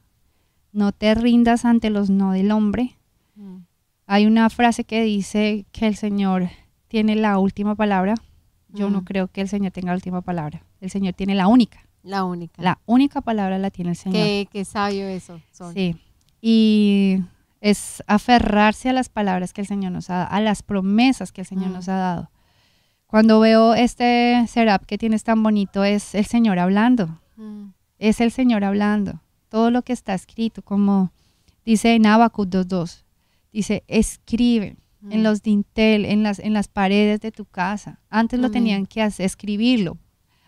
[0.74, 2.98] No te rindas ante los no del hombre.
[3.36, 3.58] Mm,
[4.06, 6.50] Hay una frase que dice que el Señor
[6.90, 8.16] tiene la última palabra.
[8.68, 9.06] Yo no Mm.
[9.06, 10.64] creo que el Señor tenga la última palabra.
[10.82, 11.88] El Señor tiene la única.
[12.04, 12.62] La única.
[12.62, 14.18] La única palabra la tiene el Señor.
[14.22, 15.40] Qué, qué sabio eso.
[15.74, 15.96] Sí.
[16.42, 17.20] Y
[17.62, 21.42] es aferrarse a las palabras que el Señor nos ha dado, a las promesas que
[21.42, 21.74] el Señor Mm.
[21.74, 22.30] nos ha dado.
[23.08, 27.22] Cuando veo este setup que tienes tan bonito, es el Señor hablando.
[27.38, 27.68] Mm,
[28.00, 29.22] Es el Señor hablando.
[29.54, 31.12] Todo lo que está escrito, como
[31.64, 33.04] dice en Habacuc 2.2,
[33.52, 34.78] dice, escribe
[35.12, 38.00] en mm, los dintel, en las, en las paredes de tu casa.
[38.10, 39.94] Antes lo tenían que hacer, escribirlo.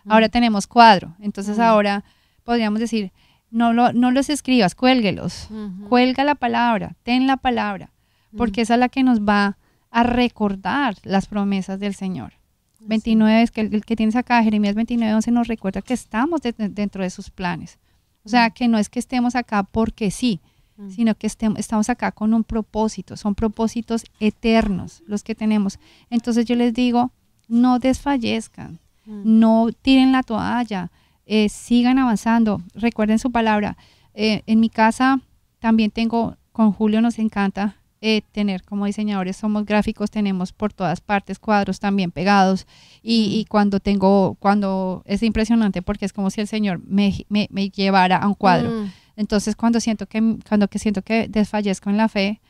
[0.04, 1.14] mm, Ahora tenemos cuadro.
[1.20, 1.60] Entonces Mm.
[1.60, 2.04] ahora
[2.42, 3.12] podríamos decir,
[3.50, 5.48] no, lo, no los escribas, cuélguelos.
[5.88, 7.92] Cuelga la palabra, ten la palabra,
[8.36, 9.56] porque mm, esa es la que nos va
[9.92, 12.32] a recordar las promesas del Señor.
[12.74, 12.86] así.
[12.88, 16.40] 29 es que el, el que tienes acá, Jeremías 29, 11 nos recuerda que estamos
[16.42, 17.78] de- dentro de sus planes.
[18.26, 18.52] O sea, Mm.
[18.52, 20.40] que no es que estemos acá porque sí,
[20.78, 25.78] Mm, sino que estemos, estamos acá con un propósito, son propósitos eternos los que tenemos.
[26.10, 27.12] Entonces yo les digo,
[27.48, 30.90] no desfallezcan, mm, no tiren la toalla,
[31.24, 33.78] eh, sigan avanzando, recuerden su palabra.
[34.12, 35.20] Eh, en mi casa
[35.60, 41.00] también tengo, con Julio nos encanta eh, tener como diseñadores, somos gráficos, tenemos por todas
[41.00, 42.66] partes cuadros también pegados
[43.02, 47.48] y, y cuando tengo, cuando es impresionante porque es como si el Señor me, me-
[47.50, 48.70] me llevara a un cuadro.
[48.70, 52.40] mm, Entonces, cuando siento que, cuando que siento que desfallezco en la fe,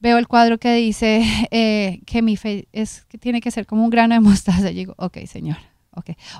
[0.00, 3.84] veo el cuadro que dice eh, que mi fe es que tiene que ser como
[3.84, 4.70] un grano de mostaza.
[4.70, 5.58] Y digo, ok, Señor,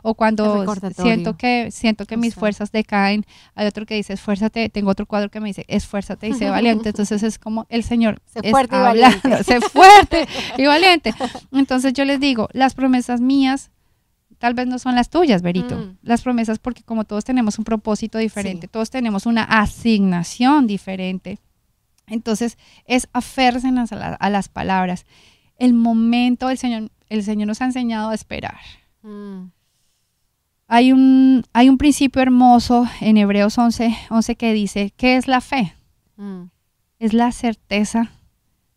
[0.02, 0.64] O cuando
[0.96, 3.24] siento que siento que mis fuerzas decaen,
[3.54, 4.68] hay otro que dice, esfuérzate.
[4.68, 6.88] Tengo otro cuadro que me dice, esfuérzate y sé valiente.
[6.90, 9.44] Entonces es como el Señor Sé es fuerte y hablando, valiente.
[9.52, 10.26] sé fuerte
[10.56, 11.14] y valiente.
[11.52, 13.70] Entonces yo les digo, las promesas mías
[14.38, 15.76] tal vez no son las tuyas, Berito.
[15.76, 15.98] Mm.
[16.02, 18.70] Las promesas porque como todos tenemos un propósito diferente, Sí.
[18.72, 21.38] todos tenemos una asignación diferente.
[22.06, 25.06] Entonces es aférsenos a, la- a las palabras.
[25.58, 28.56] El momento, el Señor, el Señor nos ha enseñado a esperar,
[29.02, 29.50] mm,
[30.68, 35.40] Hay un, hay un principio hermoso en Hebreos 11, 11 que dice, ¿qué es la
[35.40, 35.74] fe?
[36.16, 36.44] Mm,
[37.00, 38.12] Es la certeza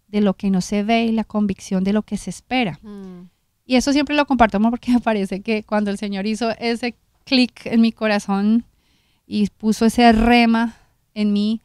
[0.07, 2.80] de lo que no se ve y la convicción de lo que se espera.
[2.82, 3.30] mm,
[3.65, 6.95] Y eso siempre lo comparto amor, porque me parece que cuando el Señor hizo ese
[7.26, 8.65] clic en mi corazón
[9.28, 10.76] y puso ese rema
[11.13, 11.61] en mí,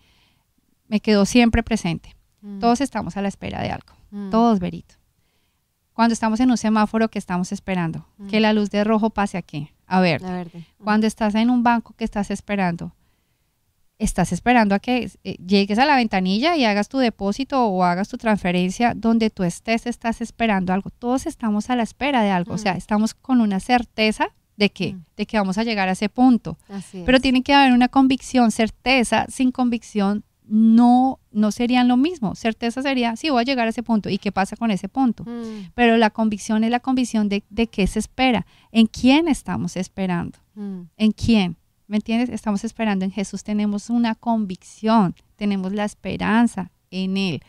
[0.88, 2.14] me quedó siempre presente.
[2.42, 4.94] mm, Todos estamos a la espera de algo, mm, todos, Verito.
[5.99, 8.28] Cuando estamos en un semáforo que estamos esperando, Mm.
[8.28, 10.49] que la luz de rojo pase aquí, a verde.
[10.78, 12.94] Mm, cuando estás en un banco que estás esperando,
[13.99, 18.07] estás esperando a que eh, llegues a la ventanilla y hagas tu depósito o hagas
[18.09, 20.90] tu transferencia donde tú estés, estás esperando algo.
[20.90, 22.76] Todos estamos a la espera de algo, o sea, Mm.
[22.76, 25.05] estamos con una certeza de que, Mm.
[25.16, 26.59] de que vamos a llegar a ese punto.
[26.68, 32.34] Así Pero tiene que haber una convicción, certeza sin convicción no, no serían lo mismo.
[32.34, 34.09] Certeza sería, sí, voy a llegar a ese punto.
[34.09, 35.24] ¿Y qué pasa con ese punto?
[35.24, 39.76] Mm, Pero la convicción es la convicción de, de qué se espera, en quién estamos
[39.76, 40.38] esperando.
[40.55, 41.57] mm, ¿En quién?
[41.86, 42.28] ¿Me entiendes?
[42.30, 47.42] Estamos esperando en Jesús, tenemos una convicción, tenemos la esperanza en Él.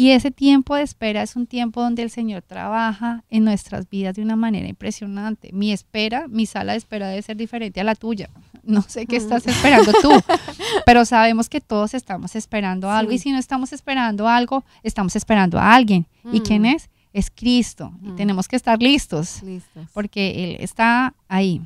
[0.00, 4.14] Y ese tiempo de espera es un tiempo donde el Señor trabaja en nuestras vidas
[4.14, 5.50] de una manera impresionante.
[5.52, 8.30] Mi espera, mi sala de espera debe ser diferente a la tuya.
[8.62, 10.10] No sé qué estás esperando tú,
[10.86, 13.10] pero sabemos que todos estamos esperando algo.
[13.10, 16.06] Y si no estamos esperando algo, estamos esperando a alguien.
[16.32, 16.42] ¿Y Mm.
[16.44, 16.90] quién es?
[17.12, 17.90] Es Cristo.
[18.00, 18.16] Y Mm.
[18.16, 19.88] tenemos que estar listos Listos.
[19.92, 21.60] porque Él está ahí.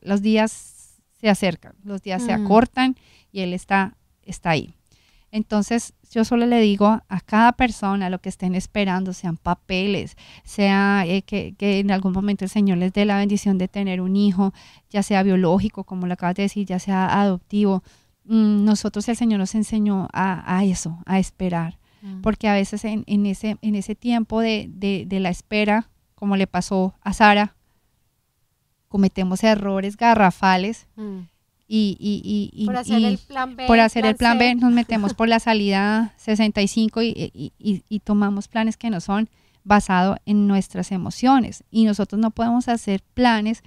[0.00, 2.44] Los días se acercan, los días se Mm.
[2.44, 2.96] acortan
[3.30, 3.94] y Él está,
[4.24, 4.74] está ahí.
[5.32, 11.04] Entonces, yo solo le digo a cada persona lo que estén esperando, sean papeles, sea
[11.06, 14.14] eh, que, que en algún momento el Señor les dé la bendición de tener un
[14.14, 14.52] hijo,
[14.90, 17.82] ya sea biológico, como lo acabas de decir, ya sea adoptivo.
[18.26, 22.84] Mm, nosotros el Señor nos enseñó a, a eso, a esperar Mm, porque a veces
[22.84, 27.12] en, en ese, en ese tiempo de, de- de la espera, como le pasó a
[27.12, 27.54] Sara,
[28.88, 31.20] cometemos errores garrafales mm.
[31.74, 33.66] Y, y- y- y- Por hacer y el plan B.
[33.66, 34.36] por hacer el plan.
[34.36, 39.30] B nos metemos por la salida 65 y, tomamos planes que no son
[39.64, 41.64] basados en nuestras emociones.
[41.70, 43.62] Y nosotros no podemos hacer planes,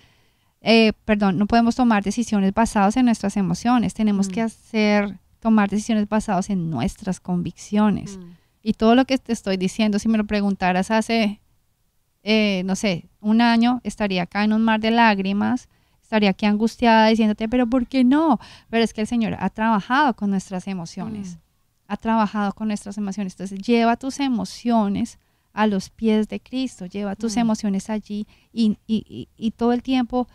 [0.62, 3.96] eh, perdón, no podemos tomar decisiones basadas en nuestras emociones.
[3.96, 4.32] Tenemos Mm.
[4.32, 8.18] que hacer, tomar decisiones basadas en nuestras convicciones.
[8.18, 8.32] Mm,
[8.68, 11.40] Y todo lo que te estoy diciendo, si me lo preguntaras hace,
[12.24, 15.70] eh, no sé, un año, estaría acá en un mar de lágrimas,
[16.06, 18.40] estaría aquí angustiada diciéndote, pero ¿por qué no?
[18.70, 21.40] Pero es que el Señor ha trabajado con nuestras emociones, Mm.
[21.88, 23.34] ha trabajado con nuestras emociones.
[23.34, 25.18] Entonces, lleva tus emociones
[25.52, 27.40] a los pies de Cristo, lleva tus Mm.
[27.40, 30.28] emociones allí y, y- y- y todo el tiempo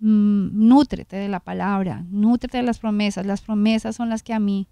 [0.00, 3.24] mm, nútrete de la palabra, nútrete de las promesas.
[3.24, 4.66] Las promesas son las que a mí,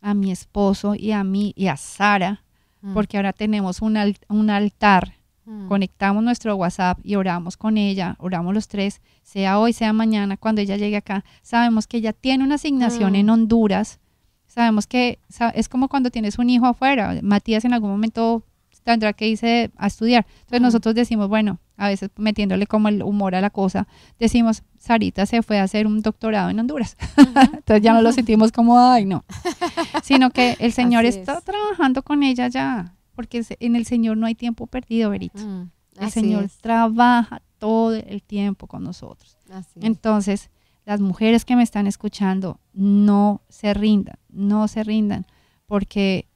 [0.00, 2.42] a mi esposo y a mí y a Sara,
[2.80, 3.96] mm, porque ahora tenemos un,
[4.28, 5.14] un altar,
[5.44, 10.36] mm, conectamos nuestro WhatsApp y oramos con ella, oramos los tres, sea hoy, sea mañana,
[10.36, 13.16] cuando ella llegue acá, sabemos que ella tiene una asignación Mm.
[13.16, 13.98] en Honduras,
[14.46, 15.18] sabemos que
[15.54, 18.42] es como cuando tienes un hijo afuera, Matías en algún momento
[18.84, 20.64] tendrá que irse a estudiar, entonces Mm.
[20.64, 23.88] nosotros decimos, bueno, a veces metiéndole como el humor a la cosa,
[24.18, 26.96] decimos, Sarita se fue a hacer un doctorado en Honduras,
[27.52, 29.24] entonces ya no lo sentimos como, ay, no,
[30.02, 31.44] sino que el Señor Así está es.
[31.44, 35.38] trabajando con ella ya, porque en el Señor no hay tiempo perdido, Verito.
[35.38, 39.36] mm, El Señor es, trabaja todo el tiempo con nosotros.
[39.50, 39.80] así.
[39.82, 40.50] Entonces,
[40.84, 45.24] las mujeres que me están escuchando, no se rindan, no se rindan,
[45.66, 46.26] porque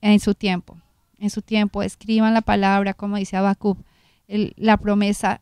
[0.00, 0.76] en su tiempo,
[1.18, 3.78] en su tiempo, escriban la palabra, como dice Habacuc,
[4.28, 5.40] el- la promesa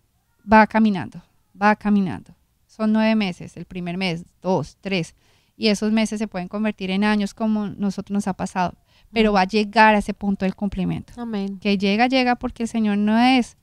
[0.50, 1.22] va caminando,
[1.60, 2.34] va caminando.
[2.66, 5.14] Son nueve meses, el primer mes, dos, tres,
[5.56, 8.74] y esos meses se pueden convertir en años como nosotros nos ha pasado,
[9.12, 11.58] pero va a llegar a ese punto del cumplimiento Amén.
[11.58, 13.56] que llega, llega porque el Señor no es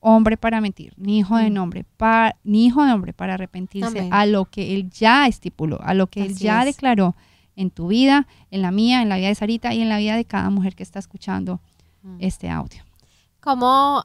[0.00, 1.56] hombre para mentir, ni hijo de Mm.
[1.58, 4.12] hombre, pa- ni hijo de hombre para arrepentirse Amén.
[4.12, 6.66] a lo que Él ya estipuló, a lo que Él ya es.
[6.66, 7.16] declaró
[7.56, 10.14] en tu vida, en la mía, en la vida de Sarita y en la vida
[10.16, 11.60] de cada mujer que está escuchando
[12.02, 12.16] Mm.
[12.20, 12.84] este audio.
[13.40, 14.02] Como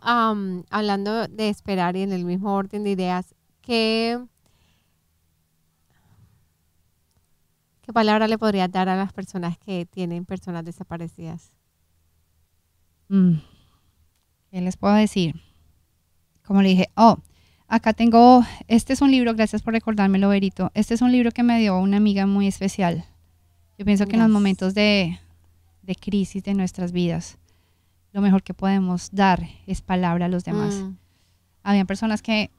[0.69, 4.19] hablando de esperar y en el mismo orden de ideas, ¿qué,
[7.83, 11.51] ¿qué palabra le podrías dar a las personas que tienen personas desaparecidas?
[13.09, 13.35] Mm.
[14.49, 15.35] ¿Qué les puedo decir?
[16.43, 17.17] Como le dije, oh,
[17.67, 20.71] acá tengo, este es un libro, gracias por recordármelo, Verito.
[20.73, 23.05] Este es un libro que me dio una amiga muy especial.
[23.77, 25.19] Yo pienso que en los momentos de,
[25.81, 27.37] de crisis de nuestras vidas,
[28.11, 30.75] lo mejor que podemos dar es palabra a los demás.
[30.75, 30.95] Mm,
[31.63, 32.51] Habían personas que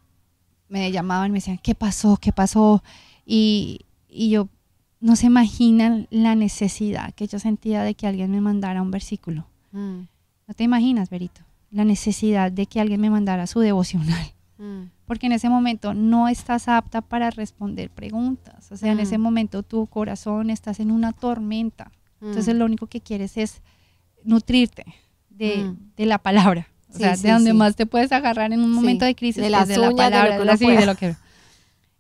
[0.69, 2.17] me llamaban y me decían, ¿qué pasó?
[2.17, 2.83] ¿Qué pasó?
[3.25, 4.49] Y, y yo,
[5.05, 9.47] no se imaginan la necesidad que yo sentía de que alguien me mandara un versículo.
[9.73, 10.01] mm,
[10.49, 14.27] No te imaginas, Berito, la necesidad de que alguien me mandara su devocional.
[14.57, 18.71] mm, porque en ese momento no estás apta para responder preguntas.
[18.73, 19.01] O sea, en Mm.
[19.01, 21.91] ese momento tu corazón estás en una tormenta.
[22.23, 22.59] Entonces Mm.
[22.59, 23.61] lo único que quieres es
[24.25, 24.85] nutrirte
[25.29, 25.77] de, Mm.
[25.97, 26.69] de la palabra.
[26.91, 27.57] O Sí, sea, sí, de donde sí.
[27.57, 29.87] más te puedes agarrar en un momento de crisis de es las de uñas, la
[29.87, 30.45] de lo palabra, que de
[30.75, 31.17] la- de lo que-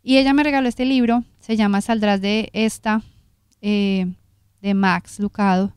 [0.04, 3.00] Y ella me regaló este libro, se llama Saldrás de esta,
[3.62, 4.06] eh,
[4.60, 5.72] de Max Lucado.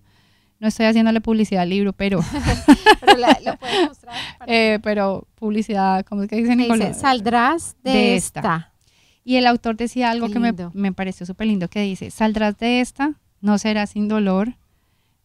[0.59, 2.19] No estoy haciéndole publicidad al libro, pero,
[2.99, 4.15] Pero la- lo puedes mostrar.
[4.37, 6.89] para- eh, pero publicidad, ¿cómo es que dice Me Nicolás?
[6.89, 8.39] dice, saldrás de, de esta.
[8.41, 8.73] esta.
[9.23, 12.81] Y el autor decía algo que me, me pareció súper lindo, que dice, saldrás de
[12.81, 14.55] esta, no será sin dolor,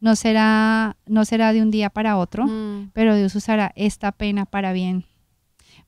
[0.00, 4.44] no será, no será de un día para otro, Mm, pero Dios usará esta pena
[4.44, 5.05] para bien.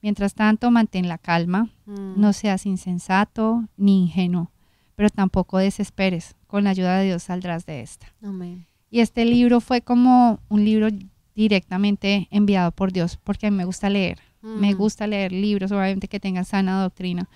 [0.05, 2.21] Mientras tanto, mantén la calma, mm.
[2.21, 4.51] no seas insensato ni ingenuo,
[4.97, 6.37] pero tampoco desesperes.
[6.47, 8.07] Con la ayuda de Dios saldrás de esta.
[8.23, 8.67] Amén.
[8.91, 10.89] Y este libro fue como un libro
[11.35, 14.19] directamente enviado por Dios, porque a mí me gusta leer.
[14.43, 14.77] Me Mm.
[14.77, 17.31] gusta leer libros, obviamente que tengan sana doctrina.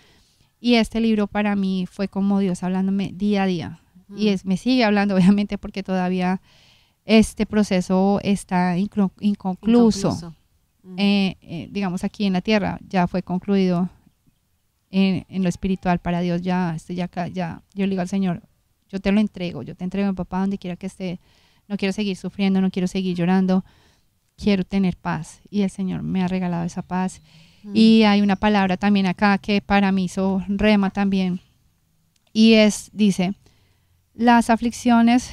[0.61, 3.81] Y este libro para mí fue como Dios hablándome día a día.
[4.15, 4.29] Y Mm.
[4.35, 6.43] es, me sigue hablando, obviamente, porque todavía
[7.07, 10.35] este proceso está inclu- inconcluso.
[10.97, 13.91] Eh, eh, digamos, aquí en la tierra ya fue concluido
[14.91, 16.43] en, en lo espiritual para Dios.
[16.43, 17.63] Ya, estoy ya acá, ya.
[17.75, 18.43] Yo le digo al Señor,
[18.89, 21.21] yo te lo entrego, yo te entrego a mi papá donde quiera que esté.
[21.67, 23.65] No quiero seguir sufriendo, no quiero seguir llorando.
[24.37, 25.41] Quiero tener paz.
[25.51, 27.21] Y el Señor me ha regalado esa paz.
[27.75, 31.41] Y hay una palabra también acá que para mí hizo rema también.
[32.33, 33.35] Y es, dice,
[34.15, 35.31] las aflicciones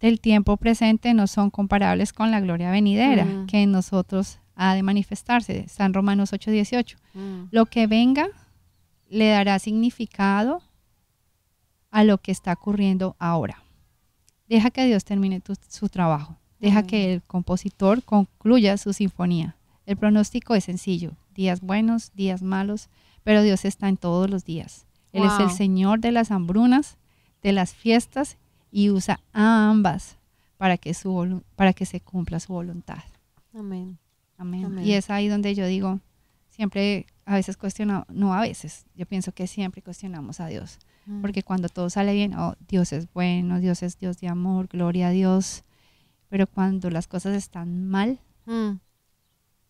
[0.00, 4.82] del tiempo presente no son comparables con la gloria venidera que en nosotros ha de
[4.82, 5.66] manifestarse.
[5.68, 6.96] San Romanos 8:18.
[7.14, 7.44] Mm.
[7.50, 8.26] Lo que venga
[9.08, 10.62] le dará significado
[11.90, 13.62] a lo que está ocurriendo ahora.
[14.48, 16.36] Deja que Dios termine tu- su trabajo.
[16.60, 19.56] Deja que el compositor concluya su sinfonía.
[19.86, 21.12] El pronóstico es sencillo.
[21.34, 22.88] Días buenos, días malos,
[23.24, 24.86] pero Dios está en todos los días.
[25.12, 25.50] Él es el.
[25.50, 26.98] Señor de las hambrunas,
[27.42, 28.36] de las fiestas
[28.70, 30.18] y usa ambas
[30.58, 33.02] para que, su, para que se cumpla su voluntad.
[33.54, 33.98] Amén.
[34.40, 34.64] Amén.
[34.64, 34.84] Amén.
[34.86, 36.00] Y es ahí donde yo digo,
[36.48, 40.78] siempre, a veces cuestionamos, no a veces, yo pienso que siempre cuestionamos a Dios.
[41.06, 41.20] Mm.
[41.20, 45.08] Porque cuando todo sale bien, oh, Dios es bueno, Dios es Dios de amor, gloria
[45.08, 45.64] a Dios.
[46.28, 48.78] Pero cuando las cosas están mal, Mm.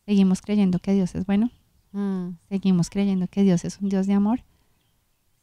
[0.06, 1.50] seguimos creyendo que Dios es bueno,
[1.92, 2.36] Mm.
[2.48, 4.44] seguimos creyendo que Dios es un Dios de amor,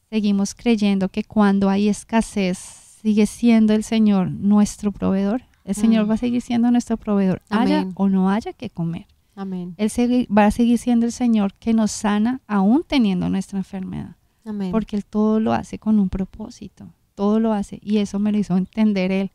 [0.09, 2.57] seguimos creyendo que cuando hay escasez,
[3.01, 5.43] sigue siendo el Señor nuestro proveedor.
[5.65, 7.91] El Señor va a seguir siendo nuestro proveedor, haya Amén.
[7.95, 9.05] o no haya que comer.
[9.37, 9.75] Amén.
[9.77, 14.71] Él va a seguir siendo el Señor que nos sana aún teniendo nuestra enfermedad, Amén.
[14.71, 17.79] porque Él todo lo hace con un propósito, todo lo hace.
[17.81, 19.31] Y eso me lo hizo entender Él,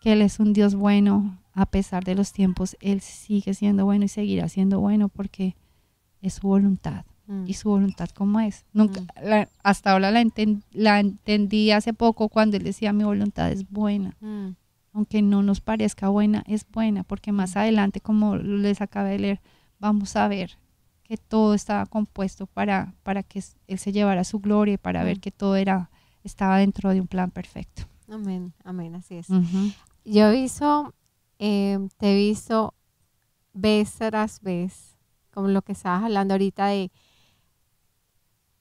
[0.00, 4.04] que Él es un Dios bueno, a pesar de los tiempos, Él sigue siendo bueno
[4.04, 5.56] y seguirá siendo bueno porque
[6.22, 7.04] es su voluntad.
[7.26, 7.44] Mm.
[7.46, 8.64] ¿Y su voluntad cómo es?
[8.72, 9.06] Nunca, Mm.
[9.22, 13.68] la- hasta ahora la, enten- la entendí hace poco cuando Él decía mi voluntad es
[13.70, 14.50] buena Mm.
[14.92, 19.40] Aunque no nos parezca buena, es buena, porque más adelante, como les acabé de leer,
[19.78, 20.58] vamos a ver
[21.04, 25.20] que todo estaba compuesto para, para que Él se llevara su gloria y para ver
[25.20, 25.90] que todo era,
[26.22, 27.82] estaba dentro de un plan perfecto.
[28.08, 28.52] Amén.
[28.64, 28.94] Amén.
[28.94, 29.28] Así es.
[30.04, 30.94] Yo he visto,
[31.38, 32.74] eh, te he visto
[33.52, 34.96] vez tras vez,
[35.32, 36.90] como lo que estabas hablando ahorita de,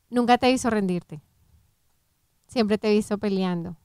[0.09, 1.21] nunca te he visto rendirte,
[2.47, 3.75] siempre te he visto peleando.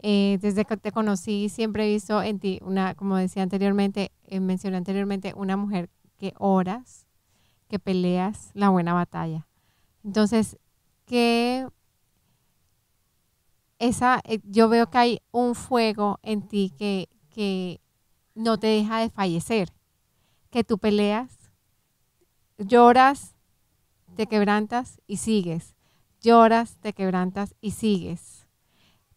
[0.00, 4.40] Eh, desde que te conocí siempre he visto en ti una, como decía anteriormente, eh,
[4.40, 5.88] mencioné anteriormente, una mujer
[6.18, 7.06] que oras,
[7.68, 9.46] que peleas la buena batalla.
[10.04, 10.58] Entonces,
[11.06, 11.66] que
[13.78, 17.80] esa, eh, yo veo que hay un fuego en ti que, que
[18.34, 19.72] no te deja de fallecer,
[20.50, 21.50] que tú peleas,
[22.58, 23.34] lloras,
[24.14, 25.74] te quebrantas y sigues,
[26.20, 28.35] lloras, te quebrantas y sigues,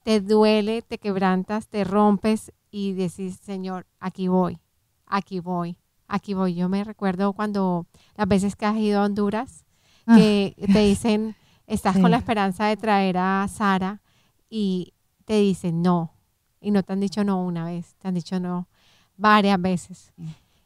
[0.09, 4.57] te duele, te quebrantas, te rompes y decís, Señor, aquí voy,
[5.05, 6.55] aquí voy, aquí voy.
[6.55, 7.85] Yo me recuerdo cuando
[8.15, 9.65] las veces que has ido a Honduras,
[10.07, 11.35] Ah, que te dicen,
[11.67, 12.01] estás Sí.
[12.01, 14.01] con la esperanza de traer a Sara
[14.49, 14.95] y
[15.25, 16.11] te dicen no.
[16.59, 18.67] Y no te han dicho no una vez, te han dicho no
[19.15, 20.11] varias veces.
[20.17, 20.23] Sí.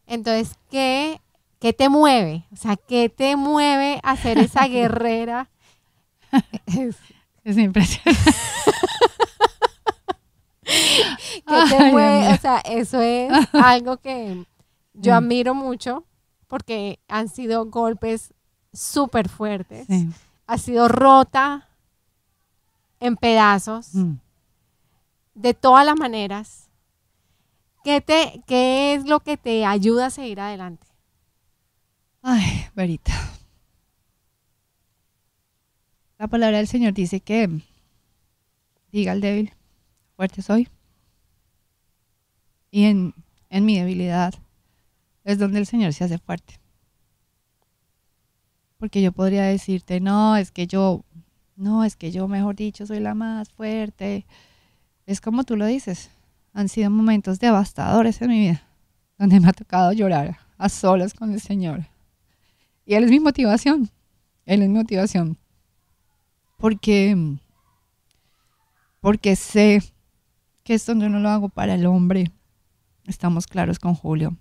[0.08, 1.20] Entonces, ¿qué,
[1.60, 2.46] ¿qué te mueve?
[2.54, 5.50] O sea, ¿qué te mueve a ser esa guerrera?
[7.44, 8.22] es impresionante.
[11.48, 12.34] ¿Qué te mueve?
[12.34, 14.46] O sea, eso es algo que
[14.94, 15.16] yo Mm.
[15.16, 16.06] admiro mucho
[16.48, 18.34] porque han sido golpes
[18.72, 19.88] súper fuertes.
[19.88, 20.08] Sí.
[20.48, 21.68] Ha sido rota
[23.00, 23.94] en pedazos.
[23.96, 24.14] Mm.
[25.36, 26.70] de todas las maneras,
[27.84, 30.86] ¿qué, te, ¿qué es lo que te ayuda a seguir adelante?
[32.22, 33.12] Ay, Verita.
[36.20, 37.50] La palabra del Señor dice que
[38.92, 39.54] diga al débil,
[40.16, 40.68] fuerte soy.
[42.72, 43.14] Y en,
[43.50, 44.34] en mi debilidad
[45.24, 46.60] es donde el Señor se hace fuerte.
[48.78, 51.06] Porque yo podría decirte, no, es que yo,
[51.56, 54.26] no, es que yo, mejor dicho, soy la más fuerte.
[55.06, 56.10] Es como tú lo dices.
[56.54, 58.64] Han sido momentos devastadores en mi vida,
[59.18, 61.88] donde me ha tocado llorar a solas con el Señor.
[62.86, 63.90] Y Él es mi motivación.
[64.46, 65.38] Él es mi motivación.
[66.58, 67.38] Porque,
[69.00, 69.82] porque sé
[70.64, 72.32] que esto no lo hago para el hombre.
[73.06, 74.36] Estamos claros con Julio.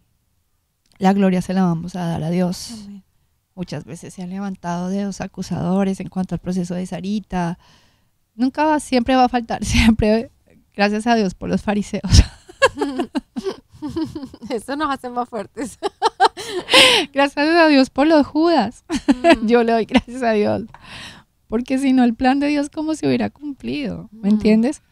[0.98, 2.72] La gloria se la vamos a dar a Dios.
[2.84, 3.02] Amén.
[3.54, 7.58] Muchas veces se han levantado dedos acusadores en cuanto al proceso de Sarita.
[8.34, 10.30] Nunca va, siempre va a faltar, siempre,
[10.74, 12.02] gracias a Dios por los fariseos.
[14.50, 15.78] Eso nos hace más fuertes.
[17.12, 18.84] gracias a Dios por los Judas.
[19.08, 19.46] Mm.
[19.46, 20.62] Yo le doy gracias a Dios.
[21.48, 24.08] Porque si no, el plan de Dios como se hubiera cumplido.
[24.12, 24.32] ¿Me Mm.
[24.34, 24.82] entiendes?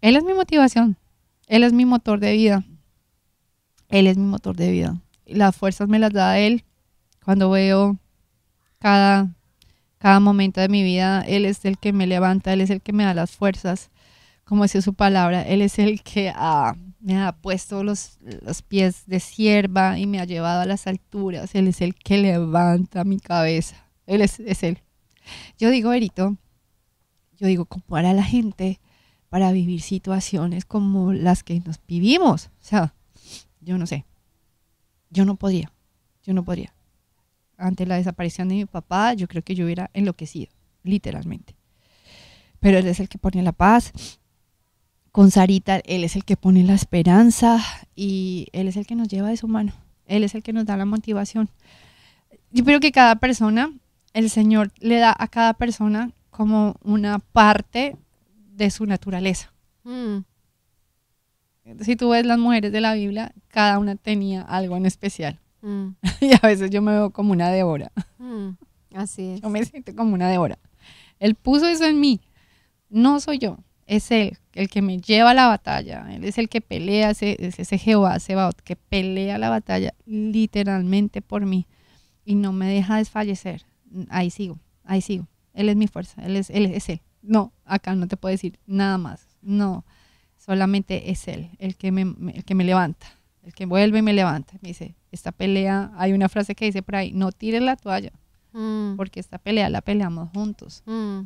[0.00, 0.96] Él es mi motivación.
[1.46, 2.64] Él es mi motor de vida.
[3.88, 5.00] Él es mi motor de vida.
[5.26, 6.64] Las fuerzas me las da Él
[7.24, 7.98] cuando veo
[8.78, 9.34] cada,
[9.98, 11.22] cada momento de mi vida.
[11.22, 13.90] Él es el que me levanta, Él es el que me da las fuerzas.
[14.44, 19.04] Como dice su palabra, Él es el que ah, me ha puesto los, los pies
[19.06, 21.54] de sierva y me ha llevado a las alturas.
[21.54, 23.76] Él es el que levanta mi cabeza.
[24.06, 24.78] Él es, es Él.
[25.58, 26.36] Yo digo, Erito,
[27.38, 28.80] yo digo, ¿cómo hará la gente
[29.30, 32.46] para vivir situaciones como las que nos vivimos?
[32.60, 32.94] O sea,
[33.60, 34.04] yo no sé.
[35.08, 35.72] Yo no podría.
[36.24, 36.74] Yo no podría.
[37.56, 40.52] Ante la desaparición de mi papá, yo creo que yo hubiera enloquecido,
[40.82, 41.54] literalmente.
[42.58, 43.92] Pero él es el que pone la paz.
[45.12, 47.60] Con Sarita, él es el que pone la esperanza
[47.96, 49.72] y él es el que nos lleva de su mano.
[50.06, 51.50] Él es el que nos da la motivación.
[52.50, 53.72] Yo creo que cada persona,
[54.12, 57.96] el Señor le da a cada persona como una parte
[58.64, 59.52] de su naturaleza.
[59.84, 60.18] Mm.
[61.80, 65.38] Si tú ves las mujeres de la Biblia, cada una tenía algo en especial.
[65.62, 65.90] Mm.
[66.20, 67.92] Y a veces yo me veo como una Débora.
[68.18, 68.50] Mm.
[68.94, 69.40] Así es.
[69.40, 70.58] Yo me siento como una Débora.
[71.18, 72.20] Él puso eso en mí.
[72.88, 73.58] No soy yo.
[73.86, 76.06] Es Él el que me lleva a la batalla.
[76.10, 81.22] Él es el que pelea, ese, es ese Jehová Sebaot, que pelea la batalla literalmente
[81.22, 81.66] por mí
[82.24, 83.64] y no me deja desfallecer.
[84.08, 85.28] Ahí sigo, ahí sigo.
[85.54, 86.66] Él es mi fuerza, Él es Él.
[86.66, 87.00] Es él.
[87.22, 89.26] No, acá no te puedo decir nada más.
[89.42, 89.84] No,
[90.36, 92.02] solamente es Él el que me,
[92.32, 93.06] el que me levanta,
[93.42, 94.54] el que vuelve y me levanta.
[94.62, 98.12] Me dice, esta pelea, hay una frase que dice por ahí, no tires la toalla,
[98.52, 98.96] Mm.
[98.96, 101.20] porque esta pelea la peleamos juntos Mm.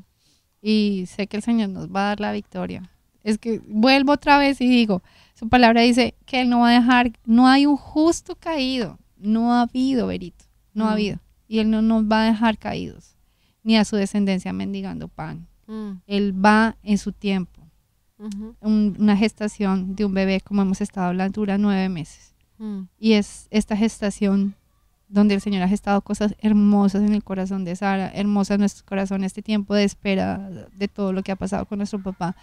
[0.61, 2.91] y sé que el Señor nos va a dar la victoria.
[3.23, 5.03] Es que vuelvo otra vez y digo,
[5.35, 9.55] su palabra dice que Él no va a dejar, no hay un justo caído, no
[9.55, 10.93] ha habido, Berito, no ha Mm.
[10.93, 11.19] habido.
[11.49, 13.17] Y Él no nos va a dejar caídos,
[13.63, 15.47] ni a su descendencia mendigando pan.
[15.67, 15.91] Mm.
[16.07, 17.61] Él va en su tiempo.
[18.61, 22.35] Un- una gestación de un bebé, como hemos estado hablando, dura nueve meses.
[22.59, 22.83] Mm.
[22.99, 24.55] Y es esta gestación
[25.09, 28.87] donde el Señor ha gestado cosas hermosas en el corazón de Sara, hermosas en nuestro
[28.87, 30.39] corazón, este tiempo de espera
[30.75, 32.35] de todo lo que ha pasado con nuestro papá.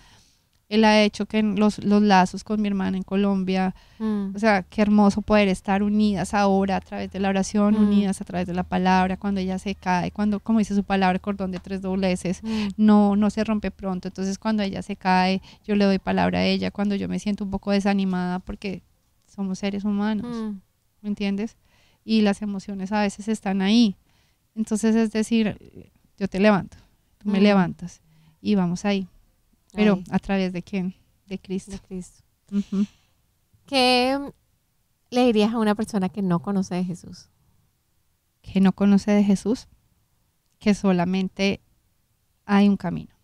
[0.71, 4.35] Él ha hecho que los, los lazos con mi hermana en Colombia, Mm.
[4.35, 7.83] o sea, qué hermoso poder estar unidas ahora a través de la oración, Mm.
[7.87, 11.19] unidas a través de la palabra, cuando ella se cae, cuando, como dice su palabra,
[11.19, 12.67] cordón de tres dobleces, Mm.
[12.77, 14.07] no, no se rompe pronto.
[14.07, 16.71] Entonces, cuando ella se cae, yo le doy palabra a ella.
[16.71, 18.81] Cuando yo me siento un poco desanimada, porque
[19.27, 20.59] somos seres humanos, Mm.
[21.01, 21.57] ¿me entiendes?
[22.05, 23.97] Y las emociones a veces están ahí.
[24.55, 25.57] Entonces, es decir,
[26.17, 26.77] yo te levanto,
[27.17, 28.01] tú me levantas
[28.41, 29.07] y vamos ahí.
[29.73, 30.95] Pero, ¿a través de quién?
[31.27, 31.71] De Cristo.
[31.71, 32.23] de Cristo.
[33.65, 34.19] ¿Qué
[35.09, 37.29] le dirías a una persona que no conoce de Jesús?
[38.41, 39.67] Que no conoce de Jesús,
[40.59, 41.61] que solamente
[42.45, 43.15] hay un camino.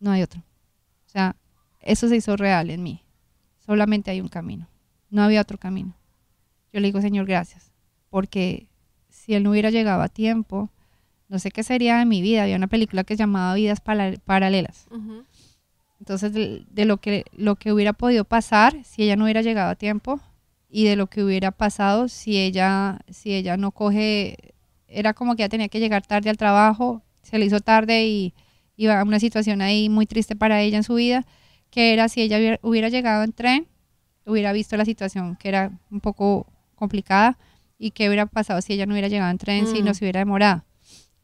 [0.00, 0.40] No hay otro.
[1.06, 1.36] O sea,
[1.80, 3.04] eso se hizo real en mí.
[3.64, 4.68] Solamente hay un camino.
[5.10, 5.96] No había otro camino.
[6.72, 7.72] Yo le digo, Señor, gracias.
[8.10, 8.68] Porque
[9.08, 10.70] si Él no hubiera llegado a tiempo,
[11.28, 12.42] no sé qué sería de mi vida.
[12.44, 14.86] Había una película que se llamaba Vidas Paralelas.
[16.00, 19.70] Entonces, de, de lo, que, lo que hubiera podido pasar si ella no hubiera llegado
[19.70, 20.20] a tiempo
[20.70, 24.54] y de lo que hubiera pasado si ella, si ella no coge,
[24.86, 28.32] era como que ella tenía que llegar tarde al trabajo, se le hizo tarde y
[28.76, 31.26] iba a una situación ahí muy triste para ella en su vida,
[31.70, 33.66] que era si ella hubiera, hubiera llegado en tren,
[34.24, 37.38] hubiera visto la situación que era un poco complicada
[37.76, 39.84] y qué hubiera pasado si ella no hubiera llegado en tren, si Mm.
[39.84, 40.64] no se hubiera demorado.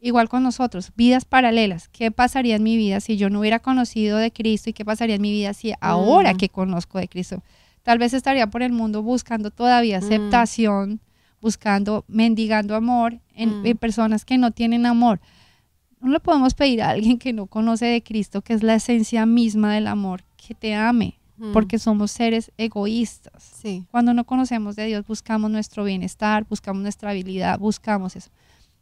[0.05, 1.87] Igual con nosotros, vidas paralelas.
[1.87, 5.15] ¿Qué pasaría en mi vida si yo no hubiera conocido de Cristo y qué pasaría
[5.15, 6.37] en mi vida si ahora Mm.
[6.37, 7.41] que conozco de Cristo?
[7.81, 10.03] Tal vez estaría por el mundo buscando todavía Mm.
[10.03, 10.99] aceptación,
[11.41, 13.65] buscando, mendigando amor en, Mm.
[13.65, 15.19] en personas que no tienen amor.
[16.01, 19.25] no le podemos pedir a alguien que no conoce de Cristo, que es la esencia
[19.25, 21.17] misma del amor, que te ame,
[21.51, 23.41] porque somos seres egoístas.
[23.41, 23.85] Sí.
[23.89, 28.29] Cuando no conocemos de Dios, buscamos nuestro bienestar, buscamos nuestra habilidad, buscamos eso.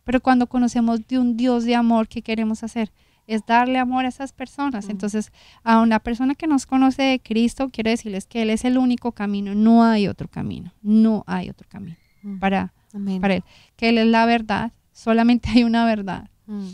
[0.03, 2.91] Pero cuando conocemos de un Dios de amor, ¿qué queremos hacer?
[3.25, 4.87] Es darle amor a esas personas.
[4.87, 4.91] Mm.
[4.91, 5.31] Entonces,
[5.63, 9.13] a una persona que nos conoce de Cristo, quiero decirles que Él es el único
[9.13, 12.39] camino, no hay otro camino, no hay otro camino Mm.
[12.39, 13.21] para, Amén.
[13.21, 13.43] para Él.
[13.75, 16.29] Que Él es la verdad, solamente hay una verdad.
[16.47, 16.67] Mm.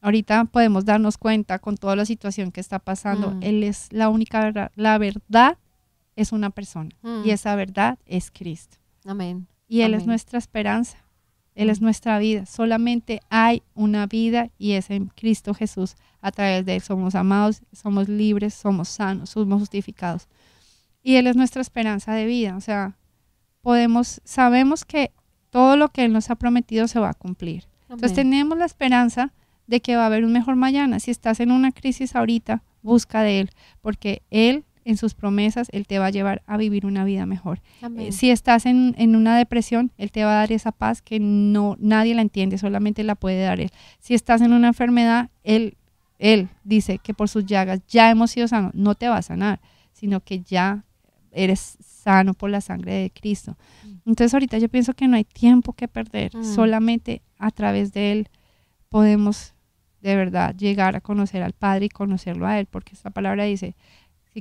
[0.00, 3.36] Ahorita podemos darnos cuenta con toda la situación que está pasando.
[3.40, 4.70] Él es la única verdad.
[4.76, 5.58] La verdad
[6.14, 6.90] es una persona
[7.24, 8.76] y esa verdad es Cristo.
[9.04, 9.48] Amén.
[9.68, 10.98] Y Él es nuestra esperanza.
[11.56, 12.44] Él es nuestra vida.
[12.44, 15.96] Solamente hay una vida y es en Cristo Jesús.
[16.20, 20.28] A través de Él somos amados, somos libres, somos sanos, somos justificados.
[21.02, 22.56] Y Él es nuestra esperanza de vida.
[22.56, 22.98] O sea,
[23.62, 25.12] podemos, sabemos que
[25.48, 27.64] todo lo que Él nos ha prometido se va a cumplir.
[27.88, 29.32] Entonces tenemos la esperanza
[29.66, 31.00] de que va a haber un mejor mañana.
[31.00, 33.50] Si estás en una crisis ahorita, busca de Él,
[33.80, 37.60] porque Él en sus promesas, Él te va a llevar a vivir una vida mejor.
[37.98, 41.18] Eh, si estás en, en una depresión, Él te va a dar esa paz que
[41.20, 43.70] no nadie la entiende, solamente la puede dar Él.
[43.98, 45.76] Si estás en una enfermedad, Él,
[46.18, 48.72] él dice que por sus llagas ya hemos sido sanos.
[48.74, 49.60] No te va a sanar,
[49.92, 50.84] sino que ya
[51.32, 53.56] eres sano por la sangre de Cristo.
[54.06, 56.44] Entonces ahorita yo pienso que no hay tiempo que perder, Mm.
[56.44, 58.28] solamente a través de Él
[58.88, 59.52] podemos
[60.00, 63.74] de verdad llegar a conocer al Padre y conocerlo a Él, porque esta palabra dice,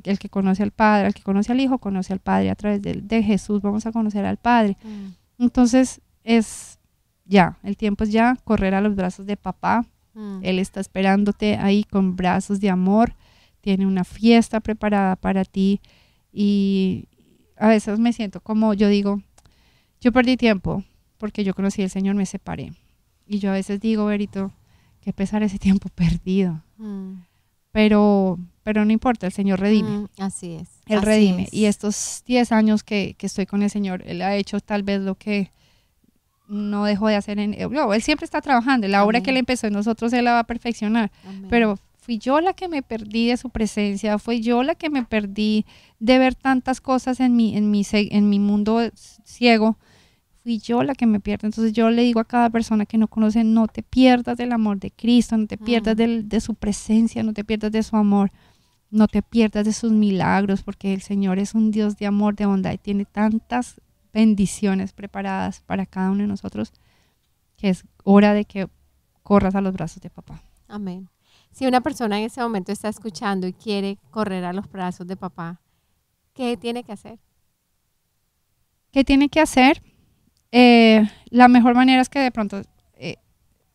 [0.03, 2.81] el que conoce al Padre, el que conoce al Hijo, conoce al Padre, a través
[2.81, 4.77] de, de Jesús vamos a conocer al Padre.
[4.83, 5.43] Mm.
[5.43, 6.79] Entonces es
[7.25, 9.85] ya, el tiempo es ya, correr a los brazos de papá,
[10.15, 10.39] Mm.
[10.41, 13.13] Él está esperándote ahí con brazos de amor,
[13.61, 15.81] tiene una fiesta preparada para ti
[16.31, 17.07] y
[17.57, 19.21] a veces me siento como yo digo,
[20.01, 20.83] yo perdí tiempo
[21.17, 22.73] porque yo conocí al Señor, me separé.
[23.27, 24.51] Y yo a veces digo, Berito,
[25.01, 26.61] qué pesar ese tiempo perdido.
[26.77, 27.15] Mm.
[27.71, 29.89] Pero, pero no importa, el Señor redime.
[29.89, 30.69] Mm, Así es.
[30.87, 31.43] Él así redime.
[31.43, 31.53] es.
[31.53, 35.01] Y estos 10 años que, que estoy con el Señor, Él ha hecho tal vez
[35.01, 35.51] lo que
[36.47, 37.39] no dejó de hacer.
[37.39, 38.87] En, eh, no, él siempre está trabajando.
[38.87, 39.29] La obra que.
[39.31, 41.11] Él empezó en nosotros, Él la va a perfeccionar.
[41.27, 41.47] Amén.
[41.49, 45.03] Pero fui yo la que me perdí de su presencia, fui yo la que me
[45.03, 45.65] perdí
[45.99, 48.81] de ver tantas cosas en mi, en mi, en mi mundo
[49.23, 49.77] ciego.
[50.43, 51.47] Fui yo la que me pierdo.
[51.47, 54.79] Entonces yo le digo a cada persona que no conoce, no te pierdas del amor
[54.79, 55.97] de Cristo, no te pierdas Mm.
[55.97, 58.31] del- de su presencia, no te pierdas de su amor,
[58.91, 62.45] no te pierdas de sus milagros, porque el Señor es un Dios de amor, de
[62.45, 63.81] bondad y tiene tantas
[64.13, 66.71] bendiciones preparadas para cada uno de nosotros
[67.57, 68.67] que es hora de que
[69.23, 70.41] corras a los brazos de papá.
[70.67, 71.09] Amén.
[71.51, 75.15] Si una persona en ese momento está escuchando y quiere correr a los brazos de
[75.15, 75.61] papá,
[76.33, 77.17] ¿qué tiene que hacer?
[78.91, 79.81] ¿Qué tiene que hacer?
[80.51, 82.61] Eh, la mejor manera es que de pronto
[82.95, 83.15] eh,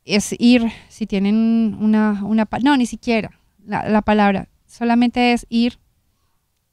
[0.04, 3.30] es ir, si tienen una, una, no, ni siquiera
[3.64, 5.78] la, la palabra, solamente es ir,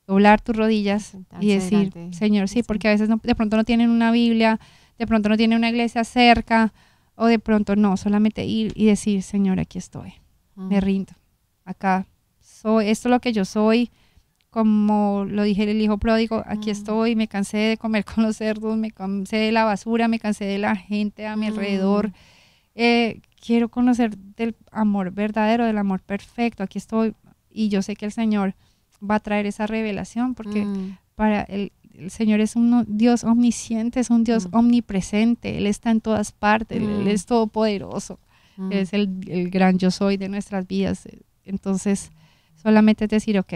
[0.05, 3.63] doblar tus rodillas Sentarse y decir, Señor, sí, porque a veces no- de pronto no
[3.63, 4.59] tienen una Biblia,
[4.97, 6.73] de pronto no tienen una iglesia cerca,
[7.15, 10.13] o de pronto no, solamente ir y decir, Señor, aquí estoy,
[10.55, 11.13] me rindo,
[11.65, 12.05] acá
[12.39, 13.89] soy, esto es lo que yo soy,
[14.49, 18.77] como lo dije el hijo pródigo, aquí estoy, me cansé de comer con los cerdos,
[18.77, 22.11] me cansé de la basura, me cansé de la gente a mi alrededor.
[22.73, 26.63] Eh, quiero conocer del amor verdadero, del amor perfecto.
[26.63, 27.13] Aquí estoy
[27.57, 28.53] y yo sé que el Señor
[29.01, 30.97] va a traer esa revelación porque Mm.
[31.15, 34.55] para el, el Señor es un Dios omnisciente, es un Dios Mm.
[34.57, 37.07] omnipresente, Él está en todas partes, Él- Él Mm.
[37.07, 38.19] es todopoderoso.
[38.57, 41.07] Él es el, el gran yo soy de nuestras vidas.
[41.45, 42.11] Entonces,
[42.61, 43.53] solamente es decir, ok,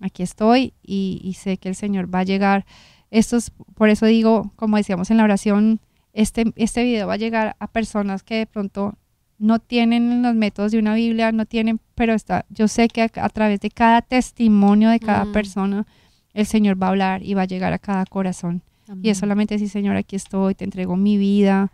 [0.00, 2.64] aquí estoy y, y sé que el Señor va a llegar.
[3.10, 5.80] Esto es, por eso digo, como decíamos en la oración,
[6.14, 8.96] este, este video va a llegar a personas que de pronto
[9.44, 13.10] no tienen los métodos de una Biblia, no tienen, pero está, yo sé que a,
[13.14, 15.32] a través de cada testimonio de cada Mm.
[15.32, 15.86] persona,
[16.32, 18.62] el Señor va a hablar y va a llegar a cada corazón.
[19.02, 21.70] Y es solamente decir, Señor, aquí estoy, te entrego mi vida,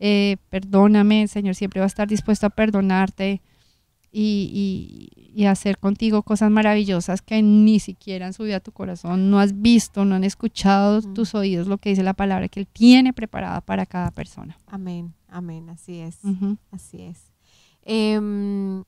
[0.00, 3.42] eh, perdóname, el Señor siempre va a estar dispuesto a perdonarte
[4.12, 9.30] y, y- y hacer contigo cosas maravillosas que ni siquiera han subido a tu corazón,
[9.30, 11.14] no has visto, no han escuchado Mm.
[11.14, 14.56] tus oídos lo que dice la palabra que Él tiene preparada para cada persona.
[14.68, 15.12] Amén.
[15.34, 15.68] Amén.
[15.68, 16.18] Así es.
[16.70, 17.32] Así es.
[17.82, 18.84] Em,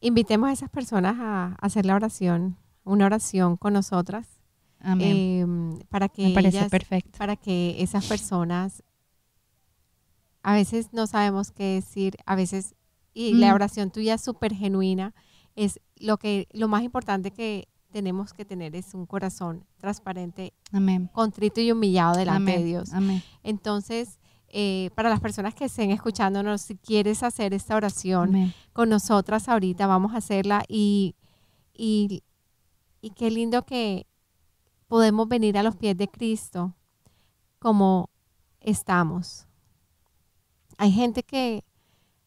[0.00, 4.28] invitemos a esas personas a hacer la oración, una oración con nosotras,
[4.80, 5.16] Amén.
[5.16, 7.18] em, para que Me parece ellas- perfecto.
[7.18, 8.82] para que esas personas
[10.42, 12.74] a veces no sabemos qué decir, a veces
[13.14, 15.14] y la oración tuya es súper genuina,
[15.56, 21.08] es lo que lo más importante que tenemos que tener es un corazón transparente, Amén.
[21.12, 22.60] contrito y humillado delante Amén.
[22.60, 22.92] de Dios.
[22.92, 23.22] Amén.
[23.44, 24.18] Entonces,
[24.56, 28.54] eh, para las personas que estén escuchándonos, si quieres hacer esta oración Amén.
[28.72, 31.16] con nosotras ahorita, vamos a hacerla y,
[31.72, 32.22] y,
[33.00, 34.06] y qué lindo que
[34.86, 36.72] podemos venir a los pies de Cristo
[37.58, 38.10] como
[38.60, 39.48] estamos.
[40.78, 41.64] Hay gente que,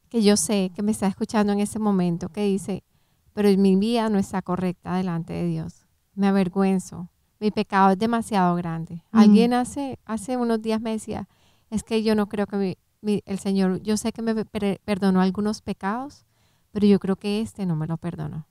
[0.09, 2.83] que yo sé que me está escuchando en ese momento que dice,
[3.31, 5.85] pero mi vida no está correcta delante de Dios.
[6.13, 7.07] Me avergüenzo.
[7.39, 8.95] Mi pecado es demasiado grande.
[9.13, 9.17] Mm.
[9.17, 11.29] Alguien hace, hace unos días me decía,
[11.69, 14.79] es que yo no creo que mi- mi- el Señor, yo sé que me per-
[14.85, 16.25] perdonó algunos pecados,
[16.71, 18.47] pero yo creo que este no me lo perdonó.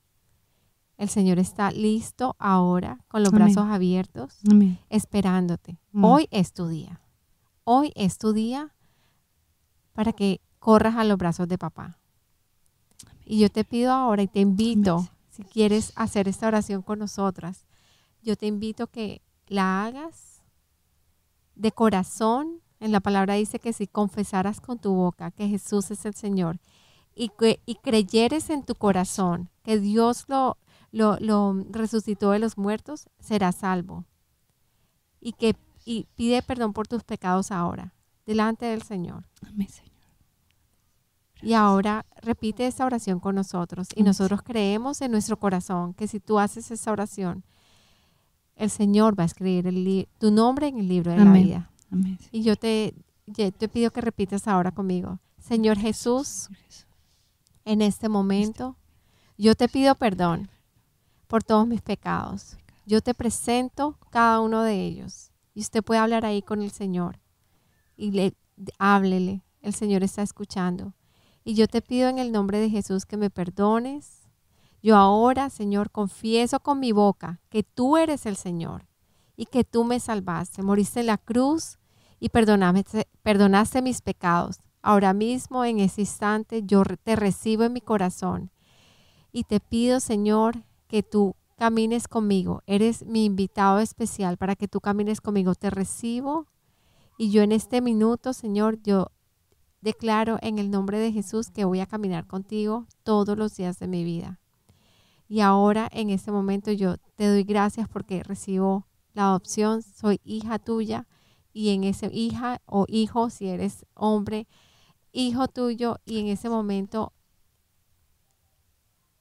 [0.98, 3.46] El Señor está listo ahora con los Amén.
[3.46, 4.78] brazos abiertos Amén.
[4.88, 5.78] esperándote.
[5.92, 6.04] Mm.
[6.04, 7.00] Hoy es tu día.
[7.64, 8.74] Hoy es tu día
[9.92, 11.98] para que corras a los brazos de papá.
[13.24, 17.66] Y yo te pido ahora y te invito, si quieres hacer esta oración con nosotras,
[18.22, 20.42] yo te invito que la hagas
[21.54, 22.62] de corazón.
[22.80, 26.58] En la palabra dice que si confesaras con tu boca que Jesús es el Señor
[27.14, 30.58] y, que, y creyeres en tu corazón que Dios lo,
[30.92, 34.04] lo, lo resucitó de los muertos, serás salvo.
[35.20, 35.56] Y que
[35.86, 37.94] y pide perdón por tus pecados ahora,
[38.26, 39.24] delante del Señor.
[39.46, 39.86] Amén, Señor.
[41.42, 43.88] Y ahora repite esta oración con nosotros.
[43.94, 44.08] Y Amén.
[44.08, 47.44] nosotros creemos en nuestro corazón que si tú haces esa oración,
[48.56, 51.70] el Señor va a escribir el tu nombre en el libro de la vida.
[51.96, 52.18] Amén.
[52.30, 52.94] Y yo te,
[53.26, 55.18] yo te pido que repitas ahora conmigo.
[55.38, 56.48] Señor Jesús,
[57.64, 58.76] en este momento,
[59.38, 60.50] yo te pido perdón
[61.26, 62.56] por todos mis pecados.
[62.86, 65.32] Yo te presento cada uno de ellos.
[65.54, 67.20] Y usted puede hablar ahí con el Señor.
[67.96, 68.34] Y le,
[68.78, 69.42] háblele.
[69.60, 70.94] El Señor está escuchando.
[71.44, 74.22] Y yo te pido en el nombre de Jesús que me perdones.
[74.82, 78.86] Yo ahora, Señor, confieso con mi boca que tú eres el Señor
[79.36, 80.62] y que tú me salvaste.
[80.62, 81.78] Moriste en la cruz
[82.20, 84.60] y perdonaste, mis pecados.
[84.82, 88.50] Ahora mismo, en ese instante, yo te recibo en mi corazón
[89.32, 92.62] y te pido, Señor, que tú camines conmigo.
[92.66, 95.54] Eres mi invitado especial para que tú camines conmigo.
[95.54, 96.46] Te recibo
[97.18, 99.08] y yo en este minuto, Señor, yo
[99.80, 103.88] declaro en el nombre de Jesús que voy a caminar contigo todos los días de
[103.88, 104.40] mi vida.
[105.28, 109.82] Y ahora, en este momento, yo te doy gracias porque recibo la adopción.
[109.82, 111.06] Soy hija tuya
[111.56, 114.46] y en ese hija o hijo, si eres hombre,
[115.10, 117.14] hijo tuyo y en ese momento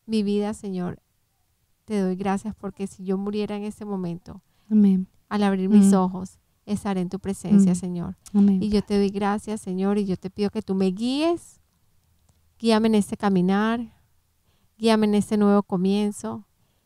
[0.05, 1.01] mi vida, Señor,
[1.85, 5.07] te doy gracias porque si yo muriera en ese momento, Amén.
[5.29, 7.73] al abrir mis ojos, estaré en tu presencia.
[7.73, 8.17] Señor.
[8.33, 8.61] Amén.
[8.61, 11.61] Y yo te doy gracias, Señor, y yo te pido que tú me guíes,
[12.59, 13.93] guíame en este caminar,
[14.77, 16.45] guíame en este nuevo comienzo,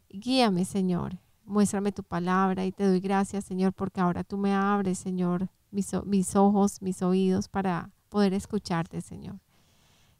[0.10, 1.18] guíame, Señor.
[1.50, 6.36] Muéstrame tu palabra y te doy gracias, Señor, porque ahora tú me abres, Señor, mis,
[6.36, 9.40] ojos, mis oídos para poder escucharte, Señor.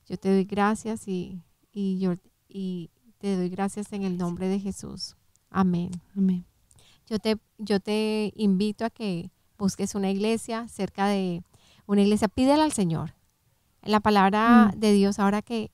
[0.08, 1.40] Yo te doy gracias y,
[1.72, 2.16] y yo
[2.48, 5.16] y te doy gracias en el nombre de Jesús.
[5.52, 5.92] Amén.
[6.18, 6.46] Amén.
[7.06, 11.44] Yo te, yo te invito a que busques una iglesia cerca de
[11.86, 12.28] una iglesia.
[12.28, 13.14] Pídele al Señor.
[13.84, 14.80] En la palabra Mm.
[14.80, 15.72] de Dios, ahora que,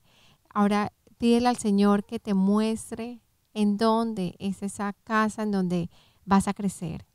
[0.50, 3.20] ahora pídele al Señor que te muestre
[3.56, 5.88] en dónde es esa casa en donde
[6.26, 7.06] vas a crecer.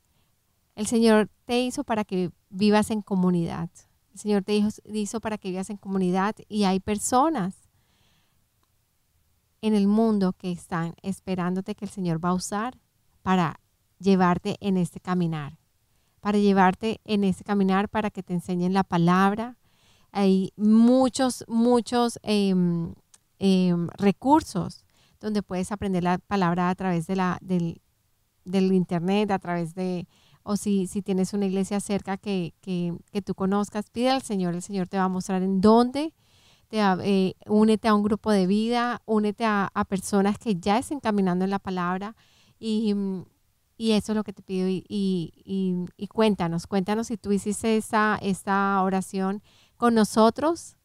[0.76, 3.70] El Señor te hizo para que vivas en comunidad.
[4.12, 7.70] El Señor te hizo, para que vivas en comunidad y hay personas
[9.62, 12.76] en el mundo que están esperándote que el Señor va a usar
[13.22, 13.60] para
[14.00, 15.60] llevarte en este caminar,
[16.22, 19.58] para llevarte en este caminar para que te enseñen la palabra.
[20.12, 22.96] Hay muchos, muchos em,
[23.38, 24.84] em, recursos
[25.22, 27.82] donde puedes aprender la palabra a través de la, del,
[28.46, 30.08] del internet, a través de,
[30.44, 34.56] o si, si tienes una iglesia cerca que, que, que tú conozcas, pide al Señor,
[34.56, 36.14] el Señor te va a mostrar en dónde,
[36.70, 41.00] te eh, únete a un grupo de vida, únete a, a personas que ya estén
[41.00, 42.16] caminando en la palabra
[42.60, 43.26] y, mm,
[43.78, 44.68] y eso es lo que te pido.
[44.70, 49.42] Y, y, y- y cuéntanos, cuéntanos si tú hiciste esta, esta oración
[49.78, 50.78] con nosotros.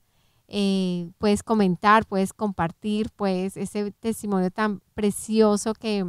[0.49, 6.05] Eh, puedes comentar, puedes compartir, pues ese testimonio tan precioso que,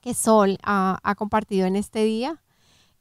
[0.00, 2.42] que Sol ha, ha compartido en este día.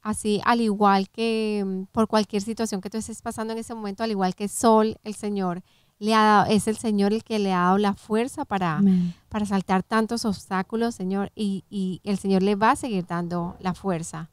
[0.02, 4.04] Así, al igual que mm, por cualquier situación que tú estés pasando en ese momento,
[4.04, 5.62] al igual que Sol, el Señor
[6.00, 9.14] le ha dado, es el Señor el que le ha dado la fuerza para, Amén.
[9.30, 13.76] para saltar tantos obstáculos, Señor, y, y el Señor le va a seguir dando la
[13.76, 14.32] fuerza.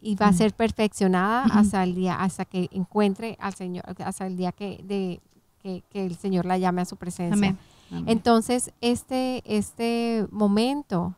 [0.00, 4.36] Y va a ser perfeccionada hasta el día, hasta que encuentre al Señor, hasta el
[4.36, 5.20] día que, de,
[5.60, 7.34] que, que el Señor la llame a su presencia.
[7.34, 7.58] Amén.
[7.90, 8.04] Amén.
[8.06, 11.14] Entonces, este, este momento,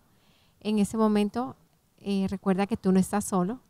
[0.61, 1.57] en ese momento,
[1.98, 3.61] eh, recuerda que tú no estás solo,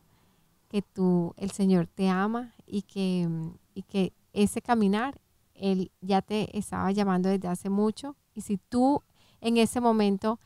[0.68, 3.28] que tú, el Señor te ama y que,
[3.74, 5.20] y que ese caminar,
[5.54, 8.14] Él ya te estaba llamando desde hace mucho.
[8.34, 9.02] Y si tú
[9.40, 10.38] en ese momento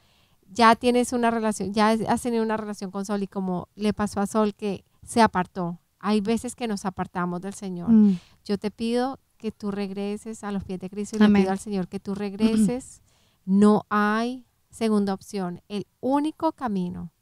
[0.51, 4.21] ya tienes una relación, ya has tenido una relación con Sol y como le pasó
[4.21, 7.91] a Sol que se apartó, hay veces que nos apartamos del Señor.
[7.91, 8.19] Mm.
[8.45, 11.59] Yo te pido que tú regreses a los pies de Cristo y le pido al
[11.59, 13.03] Señor que tú regreses.
[13.45, 15.61] No hay segunda opción.
[15.69, 17.13] El único camino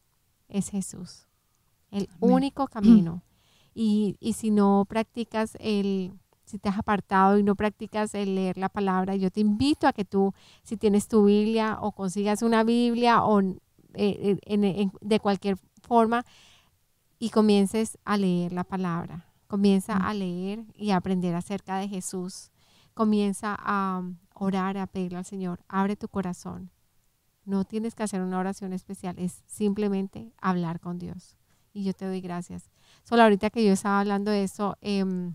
[0.49, 1.27] es Jesús.
[1.91, 2.35] El Amén.
[2.35, 3.23] único camino.
[3.75, 6.13] Y, y si no practicas el,
[6.53, 9.93] si te has apartado y no practicas el leer la palabra, yo te invito a
[9.93, 13.57] que tú, si tienes tu Biblia o consigas una Biblia o eh,
[13.95, 16.25] eh, en- en- de cualquier forma
[17.19, 19.27] y comiences a leer la palabra.
[19.49, 20.03] Comienza Mm.
[20.03, 22.51] a leer y a aprender acerca de Jesús.
[22.95, 25.61] Comienza a um, orar, a pedirle al Señor.
[25.69, 26.71] Abre tu corazón.
[27.45, 31.37] No tienes que hacer una oración especial, es simplemente hablar con Dios.
[31.75, 32.71] Y yo te doy gracias.
[33.05, 35.35] Solo ahorita que yo estaba hablando de eso, em,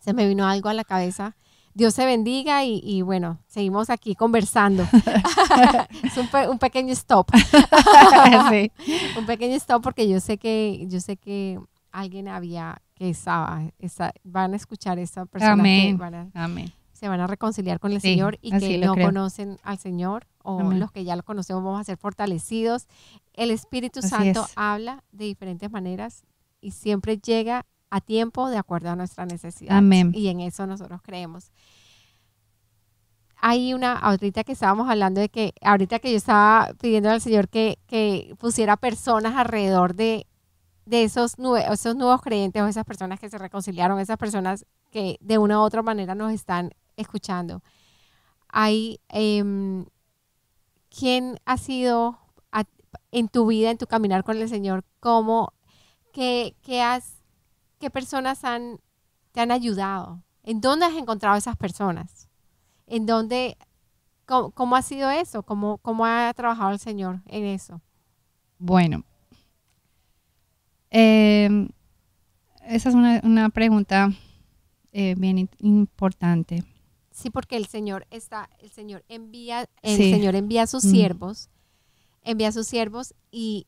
[0.00, 1.36] se me vino algo a la cabeza.
[1.72, 4.82] Dios se bendiga y, y bueno, seguimos aquí conversando.
[6.02, 7.28] es un, pe- un pequeño stop.
[8.50, 8.72] Sí.
[9.18, 11.60] un pequeño stop porque yo sé que yo sé que
[11.92, 15.98] alguien había que estaba, esa- van a escuchar esa persona que Amén.
[15.98, 16.72] van a- Amén.
[16.92, 19.06] se van a reconciliar con el Sí, Señor y que no creo.
[19.06, 20.80] conocen al Señor o Amén.
[20.80, 22.86] los que ya lo conocemos vamos a ser fortalecidos.
[23.32, 24.52] El Espíritu Así Santo es.
[24.56, 26.24] habla de diferentes maneras
[26.60, 29.76] y siempre llega a tiempo de acuerdo a nuestra necesidad.
[29.76, 30.12] Amén.
[30.14, 31.50] Y en eso nosotros creemos.
[33.42, 37.48] Hay una, ahorita que estábamos hablando de que, ahorita que yo estaba pidiendo al Señor
[37.48, 40.26] que, que pusiera personas alrededor de,
[40.84, 45.16] de esos, nue- esos nuevos creyentes o esas personas que se reconciliaron, esas personas que
[45.20, 47.62] de una u otra manera nos están escuchando.
[48.48, 49.86] Hay, em,
[50.90, 52.18] ¿quién ha sido
[52.52, 52.64] a-
[53.10, 55.54] en tu vida, en tu caminar con el Señor, cómo,
[56.12, 57.19] qué, qué has,
[57.80, 58.78] qué personas han,
[59.32, 60.22] te han ayudado?
[60.44, 62.28] ¿En dónde has encontrado esas personas?
[62.86, 63.56] ¿En dónde,
[64.26, 65.42] cómo, cómo ha sido eso?
[65.42, 67.80] ¿Cómo, ¿Cómo ha trabajado el Señor en eso?
[68.58, 69.04] Bueno,
[70.90, 71.68] eh,
[72.66, 74.10] esa es una, una pregunta
[74.92, 76.64] eh, bien importante.
[77.10, 80.10] Sí, porque el Señor está, el Señor envía, el Sí.
[80.10, 80.90] Señor envía a sus Mm.
[80.90, 81.48] siervos,
[82.22, 83.66] envía a sus siervos y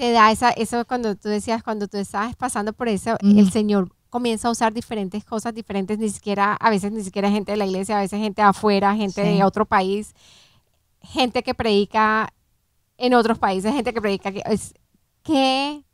[0.00, 3.38] te da esa, eso cuando tú decías, cuando tú estabas pasando por eso, Mm.
[3.38, 7.52] el Señor comienza a usar diferentes cosas diferentes, ni siquiera, a veces ni siquiera gente
[7.52, 9.36] de la iglesia, a veces gente de afuera, gente Sí.
[9.36, 10.14] de otro país,
[11.02, 12.32] gente que predica
[12.96, 14.72] en otros países, gente que predica que es
[15.22, 15.84] que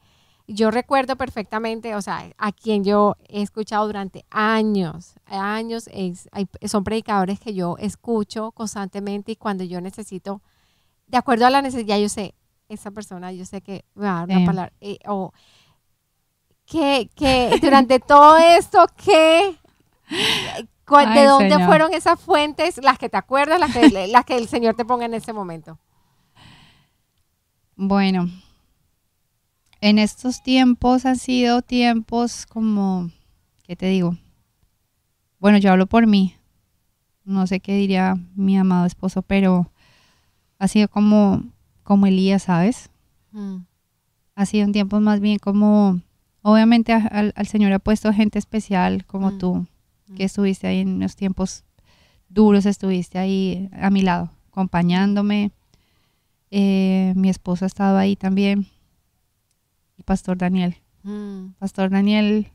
[0.46, 6.46] yo recuerdo perfectamente, o sea, a quien yo he escuchado durante años, años, es- hay-
[6.68, 10.42] son predicadores que yo escucho constantemente y cuando yo necesito,
[11.08, 12.36] de acuerdo a la necesidad, yo sé,
[12.68, 14.46] esa persona, yo sé que me va a dar una Sí.
[14.46, 15.32] palabra, eh, o
[16.66, 19.56] que, que durante todo esto, que...
[20.88, 21.66] ¿De Ay, dónde Señor.
[21.66, 22.78] fueron esas fuentes?
[22.82, 25.78] Las que te acuerdas, las que, las que el Señor te ponga en ese momento.
[27.76, 28.28] Bueno,
[29.80, 33.10] en estos tiempos han sido tiempos como,
[33.64, 34.16] ¿qué te digo?
[35.38, 36.34] Bueno, yo hablo por mí.
[37.24, 39.70] No sé qué diría mi amado esposo, pero
[40.58, 41.42] ha sido como,
[41.86, 42.90] como Elías, ¿sabes?
[43.32, 43.58] Mm,
[44.34, 46.00] Ha sido en tiempos más bien como,
[46.42, 49.38] obviamente a- al, al Señor ha puesto gente especial como Mm.
[49.38, 49.54] tú,
[50.08, 50.14] mm.
[50.16, 51.64] que estuviste ahí en los tiempos
[52.28, 55.52] duros, estuviste ahí a mi lado, acompañándome.
[56.50, 58.66] Eh, mi esposo ha estado ahí también.
[59.96, 60.76] Y Pastor Daniel.
[61.04, 61.52] Mm.
[61.58, 62.48] Pastor Daniel.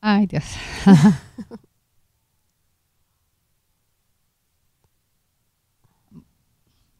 [0.00, 0.44] Ay, Dios.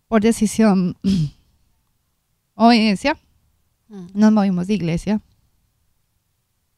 [0.09, 0.97] Por decisión,
[2.55, 3.19] obediencia,
[3.89, 4.07] Mm.
[4.15, 5.21] nos movimos de iglesia.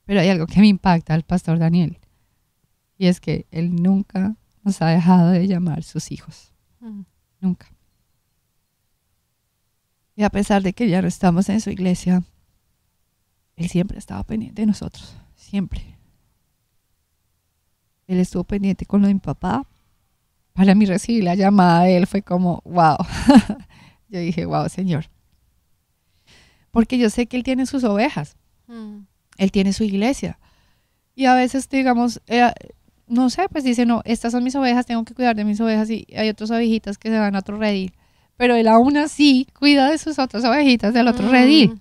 [0.05, 1.99] Pero hay algo que me impacta al Pastor Daniel.
[2.97, 6.53] Y es que él nunca nos ha dejado de llamar sus hijos.
[6.81, 7.03] Mm.
[7.41, 7.73] Nunca.
[10.17, 12.25] Y a pesar de que ya no estamos en su iglesia,
[13.57, 15.17] él siempre estaba pendiente de nosotros.
[15.37, 15.97] Siempre.
[18.07, 19.65] Él estuvo pendiente con lo de mi papá.
[20.59, 22.97] Para mí recibir la llamada de él fue como, wow.
[24.09, 25.05] yo dije, wow, Señor.
[26.73, 28.37] Porque yo sé que él tiene sus ovejas.
[28.67, 29.03] Mm.
[29.37, 30.37] Él tiene su iglesia.
[31.15, 32.51] Y a veces, digamos, eh,
[33.07, 35.89] no sé, pues dice, no, estas son mis ovejas, tengo que cuidar de mis ovejas
[35.91, 37.95] y hay otras ovejitas que se van a otro redil.
[38.37, 41.31] Pero él aún así cuida de sus otras ovejitas del otro Mm.
[41.31, 41.81] redil.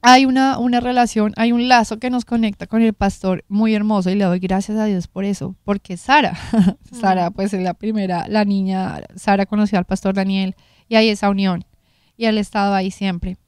[0.00, 4.10] Hay una, una relación, hay un lazo que nos conecta con el pastor muy hermoso
[4.10, 5.56] y le doy gracias a Dios por eso.
[5.64, 6.38] Porque Sara,
[6.92, 10.54] Sara, pues es la primera, la niña, Sara conoció al pastor Daniel
[10.88, 11.64] y hay esa unión.
[12.16, 13.38] Y él ha estado ahí siempre.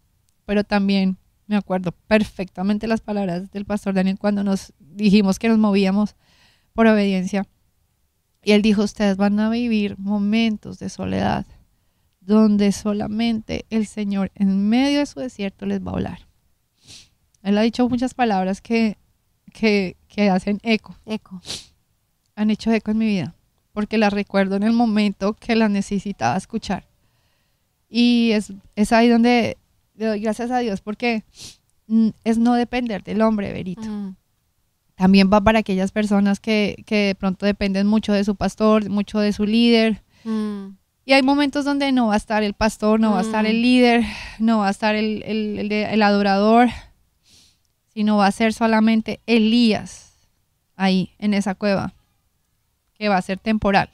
[0.45, 5.59] Pero también me acuerdo perfectamente las palabras del pastor Daniel cuando nos dijimos que nos
[5.59, 6.17] movíamos
[6.73, 7.47] por obediencia.
[8.43, 11.47] Y él dijo, ustedes van a vivir momentos de soledad
[12.21, 16.30] donde solamente el Señor en medio de su desierto les va a hablar.
[17.43, 18.97] Él ha dicho muchas palabras que,
[19.53, 20.95] que, que hacen eco.
[21.07, 21.41] Eco.
[22.37, 23.35] Han hecho eco en mi vida,
[23.73, 26.87] porque las recuerdo en el momento que las necesitaba escuchar.
[27.89, 29.57] Y es, es ahí donde
[29.97, 31.25] le doy gracias a Dios, porque
[31.87, 33.83] mm, es no depender del hombre, Verito.
[33.83, 34.15] Mm,
[34.95, 39.19] También va para aquellas personas que, que de pronto dependen mucho de su pastor, mucho
[39.19, 40.03] de su líder.
[40.25, 40.67] mm,
[41.07, 43.59] Y hay momentos donde no va a estar el pastor, no va a estar el
[43.59, 43.63] Mm.
[43.63, 44.05] líder,
[44.39, 46.69] no va a estar el, el- el el adorador,
[47.93, 50.15] sino va a ser solamente Elías
[50.77, 51.93] ahí en esa cueva,
[52.95, 53.91] que va a ser temporal.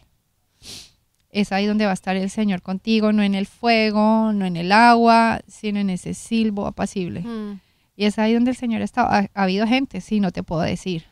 [1.31, 4.57] Es ahí donde va a estar el Señor contigo, no en el fuego, no en
[4.57, 7.21] el agua, sino en ese silbo apacible.
[7.21, 7.61] mm,
[7.97, 8.83] Y es ahí donde el Señor.
[8.83, 11.05] Ha, ha habido gente, sí, no te puedo decir.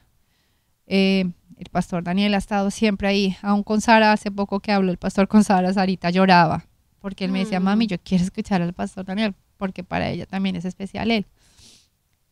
[0.87, 1.25] Eh,
[1.59, 3.37] el pastor Daniel ha estado siempre ahí.
[3.43, 6.67] Aún con Sara, hace poco que habló el pastor con Sara, Sarita lloraba.
[7.01, 7.65] Porque él me decía, Mm.
[7.65, 11.27] mami, yo quiero escuchar al pastor Daniel, porque para ella también es especial él.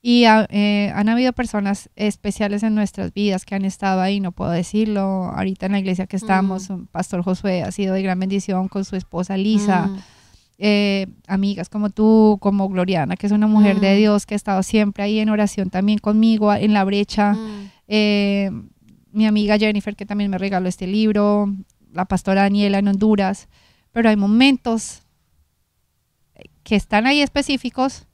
[0.04, 4.32] Y ha- eh, han habido personas especiales en nuestras vidas que han estado ahí, no
[4.32, 5.00] puedo decirlo.
[5.00, 8.84] Ahorita en la iglesia que estamos, un pastor Josué ha sido de gran bendición con
[8.84, 9.98] su esposa Lisa mm,
[10.58, 13.98] eh, amigas como tú, como Gloriana, que es una mujer de Mm.
[13.98, 17.34] Dios que ha estado siempre ahí en oración también conmigo en la brecha.
[17.34, 18.50] mm, Eh,
[19.12, 21.46] mi amiga Jennifer, que también me regaló este libro,
[21.92, 23.48] la pastora Daniela en Honduras.
[23.92, 25.02] Pero hay momentos
[26.62, 28.06] que están ahí específicos,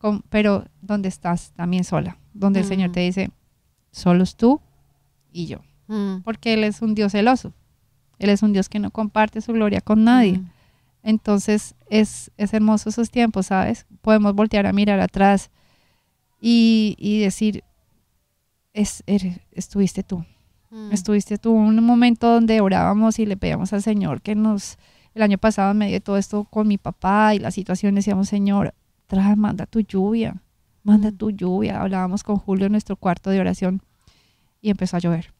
[0.00, 2.92] con- pero donde estás también sola, donde el Señor Mm.
[2.92, 3.30] te dice,
[3.92, 4.60] solos tú
[5.32, 5.58] y yo,
[5.88, 7.52] mm, porque Él es un Dios celoso.
[8.18, 10.38] Él es un Dios que no comparte su gloria con nadie.
[10.38, 10.50] mm,
[11.02, 13.86] Entonces es, es hermoso esos tiempos, ¿sabes?
[14.02, 15.50] Podemos voltear a mirar atrás
[16.40, 17.64] y, y decir,
[18.74, 20.24] es, eres- estuviste tú,
[20.92, 21.52] estuviste tú.
[21.52, 24.76] Un momento donde orábamos y le pedíamos al Señor que nos,
[25.14, 28.28] el año pasado en medio de todo esto con mi papá y la situación, decíamos,
[28.28, 28.74] Señor,
[29.10, 30.40] trae, manda tu lluvia,
[30.84, 31.16] manda Mm.
[31.16, 31.80] tu lluvia.
[31.82, 33.82] Hablábamos con Julio en nuestro cuarto de oración
[34.62, 35.32] y empezó a llover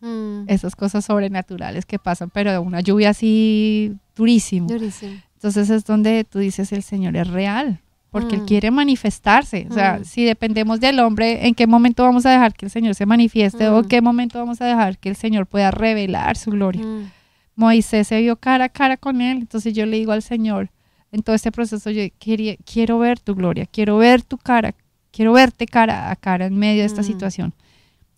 [0.00, 0.44] mm.
[0.48, 4.66] esas cosas sobrenaturales que pasan, pero una lluvia así durísimo.
[4.68, 5.12] Durísimo.
[5.34, 7.80] Entonces es donde tú dices el Señor es real,
[8.10, 8.46] porque Él Mm.
[8.46, 9.66] quiere manifestarse.
[9.70, 10.04] O sea, Mm.
[10.04, 13.68] si dependemos del hombre, ¿en qué momento vamos a dejar que el Señor se manifieste
[13.68, 13.82] o Mm.
[13.84, 16.84] en qué momento vamos a dejar que el Señor pueda revelar su gloria?
[16.84, 17.10] Mm,
[17.54, 20.70] Moisés se vio cara a cara con Él, entonces yo le digo al Señor,
[21.12, 24.74] en todo este proceso yo quería, quiero ver tu gloria, quiero ver tu cara,
[25.12, 27.04] quiero verte cara a cara en medio de esta Mm.
[27.04, 27.54] situación.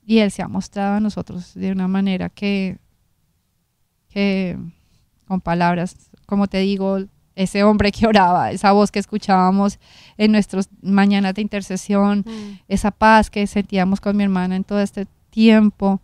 [0.06, 2.78] Y Él se ha mostrado a nosotros de una manera que,
[4.08, 4.56] que
[5.26, 5.96] con palabras,
[6.26, 6.98] como te digo,
[7.34, 9.78] ese hombre que oraba, esa voz que escuchábamos
[10.16, 14.80] en nuestras mañanas de intercesión, mm, esa paz que sentíamos con mi hermana en todo
[14.80, 16.00] este tiempo.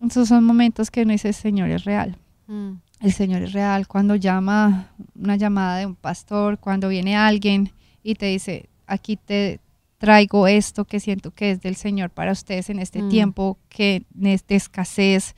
[0.00, 2.16] Esos son momentos que uno dice, el Señor es real.
[2.46, 2.72] mm,
[3.02, 3.86] El Señor es real.
[3.88, 7.70] Cuando llama una llamada de un pastor, cuando viene alguien
[8.02, 9.60] y te dice, aquí te
[9.98, 13.08] traigo esto que siento que es del Señor para ustedes en este Mm.
[13.08, 15.34] tiempo que de escasez,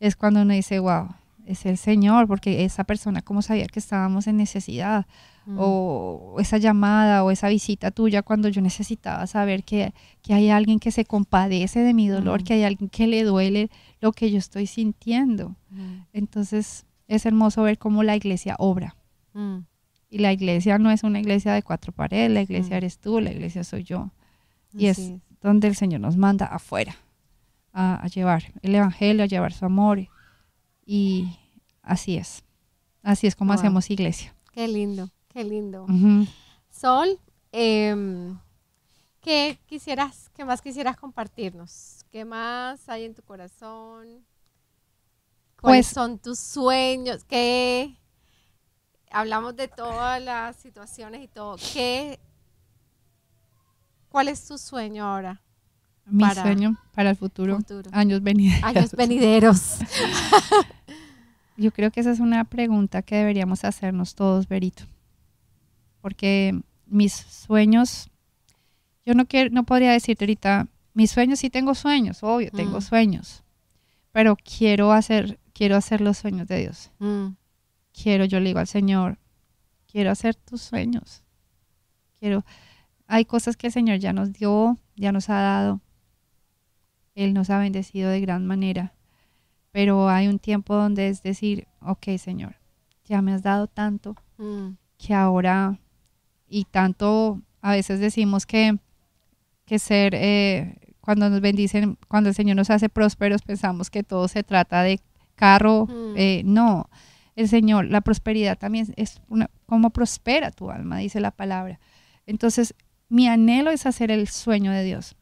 [0.00, 1.08] es cuando uno dice, wow,
[1.46, 5.06] es el Señor, porque esa persona como sabía que estábamos en necesidad,
[5.46, 9.92] mm, o esa llamada o esa visita tuya cuando yo necesitaba saber que,
[10.22, 12.44] que hay alguien que se compadece de mi dolor, Mm.
[12.44, 13.68] que hay alguien que le duele
[14.00, 15.54] lo que yo estoy sintiendo.
[16.12, 18.96] Entonces es hermoso ver cómo la iglesia obra.
[19.32, 19.58] mm,
[20.10, 22.78] Y la iglesia no es una iglesia de cuatro paredes, la iglesia Mm.
[22.78, 24.10] eres tú, la iglesia soy yo.
[24.72, 26.94] Y es donde el Señor nos manda afuera
[27.72, 30.06] a, a llevar el Evangelio, a llevar su amor.
[30.86, 31.36] Y
[31.82, 32.44] así es.
[33.02, 33.58] Así es como Wow.
[33.58, 34.34] hacemos iglesia.
[34.52, 35.86] Qué lindo, qué lindo.
[36.70, 37.18] Sol,
[37.52, 38.38] em,
[39.20, 42.04] ¿qué quisieras, qué más quisieras compartirnos?
[42.10, 44.24] ¿Qué más hay en tu corazón?
[45.64, 47.24] ¿Cuáles Pues- son tus sueños?
[47.24, 47.96] ¿Qué?
[49.10, 51.56] Hablamos de todas las situaciones y todo.
[51.72, 52.20] ¿Qué?
[54.10, 55.40] ¿Cuál es tu sueño ahora?
[56.06, 57.90] Mi Para- sueño para el futuro, Futuro.
[57.94, 58.62] años venideros.
[58.62, 59.78] Años venideros.
[61.56, 64.84] Yo creo que esa es una pregunta que deberíamos hacernos todos, Berito.
[66.02, 68.10] Porque mis sueños,
[69.06, 72.82] yo no quiero, no podría decirte ahorita, mis sueños sí tengo sueños, obvio, tengo Mm.
[72.82, 73.42] sueños.
[74.12, 76.90] Pero quiero hacer, quiero hacer los sueños de Dios.
[76.98, 77.28] Mm,
[77.94, 79.18] Quiero, yo le digo al Señor,
[79.86, 81.22] quiero hacer tus sueños.
[82.18, 82.44] Quiero,
[83.06, 85.80] hay cosas que el Señor ya nos dio, ya nos ha dado.
[87.14, 88.94] Él nos ha bendecido de gran manera.
[89.70, 92.56] Pero hay un tiempo donde es decir, ok, Señor,
[93.04, 95.78] ya me has dado tanto mm, que ahora,
[96.48, 98.78] y tanto a veces decimos que,
[99.64, 104.26] que ser, eh, cuando nos bendicen, cuando el Señor nos hace prósperos, pensamos que todo
[104.26, 105.00] se trata de
[105.34, 105.86] carro.
[105.86, 106.14] Mm.
[106.16, 106.88] eh, no,
[107.36, 111.80] el Señor, la prosperidad también es una, cómo prospera tu alma, dice la palabra.
[112.26, 112.74] Entonces,
[113.08, 115.16] mi anhelo es hacer el sueño de Dios.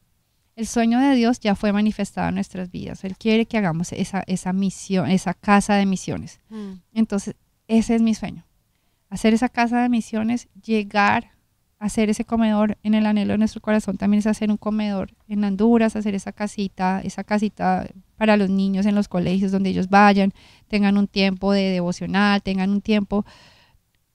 [0.55, 3.03] El sueño de Dios ya fue manifestado en nuestras vidas.
[3.03, 6.39] Él quiere que hagamos esa, esa misión, esa casa de misiones.
[6.49, 6.73] Mm.
[6.93, 7.35] Entonces,
[7.67, 8.45] ese es mi sueño.
[9.09, 11.32] Hacer esa casa de misiones, llegar a
[11.83, 15.43] hacer ese comedor en el anhelo de nuestro corazón, también es hacer un comedor en
[15.43, 17.87] Honduras, hacer esa casita, esa casita
[18.17, 20.31] para los niños en los colegios donde ellos vayan,
[20.69, 23.25] tengan un tiempo de devocional, tengan un tiempo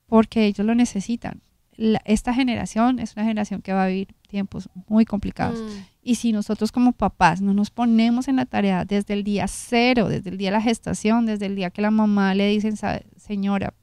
[0.06, 1.42] porque ellos lo necesitan.
[1.76, 5.60] La- esta generación es una generación que va a vivir tiempos muy complicados.
[5.60, 5.84] Mm.
[6.02, 10.08] Y si nosotros como papás no nos ponemos en la tarea desde el día cero,
[10.08, 13.04] desde el día de la gestación, desde el día que la mamá le dicen, "Sabe,
[13.16, 13.74] señora,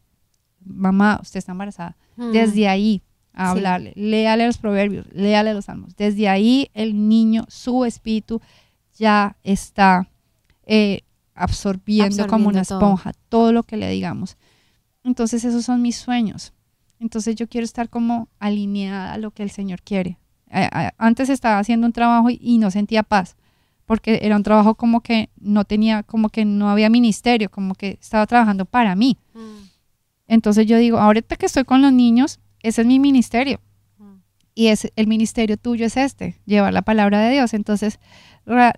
[0.65, 2.31] mamá, usted está embarazada, Mm.
[2.31, 3.01] desde ahí
[3.35, 3.57] a Sí.
[3.57, 5.95] hablarle, léale los proverbios, léale los salmos.
[5.95, 8.41] Desde ahí el niño, su espíritu
[8.97, 10.07] ya está
[10.65, 11.01] eh,
[11.35, 12.79] absorbiendo, como una todo.
[12.79, 14.37] esponja todo lo que le digamos.
[15.03, 16.53] Entonces esos son mis sueños.
[16.99, 20.17] Entonces yo quiero estar como alineada a lo que el Señor quiere.
[20.97, 23.35] Antes estaba haciendo un trabajo y, y no sentía paz,
[23.85, 27.97] porque era un trabajo como que no tenía, como que no había ministerio, como que
[28.01, 29.17] estaba trabajando para mí.
[29.33, 29.67] Mm.
[30.27, 33.59] Entonces yo digo, ahorita que estoy con los niños, ese es mi ministerio.
[33.97, 34.15] Mm.
[34.55, 37.53] Y es, el ministerio tuyo es este, llevar la palabra de Dios.
[37.53, 37.99] Entonces,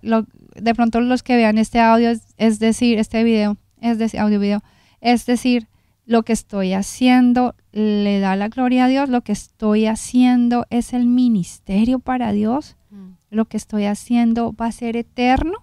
[0.02, 4.20] lo- de pronto los que vean este audio, es, es decir, este video, es decir,
[4.20, 4.64] audio video,
[5.02, 5.68] es decir,
[6.06, 10.94] lo que estoy haciendo le da la gloria a Dios, lo que estoy haciendo es
[10.94, 13.12] el ministerio para Dios, Mm.
[13.30, 15.54] lo que estoy haciendo va a ser eterno,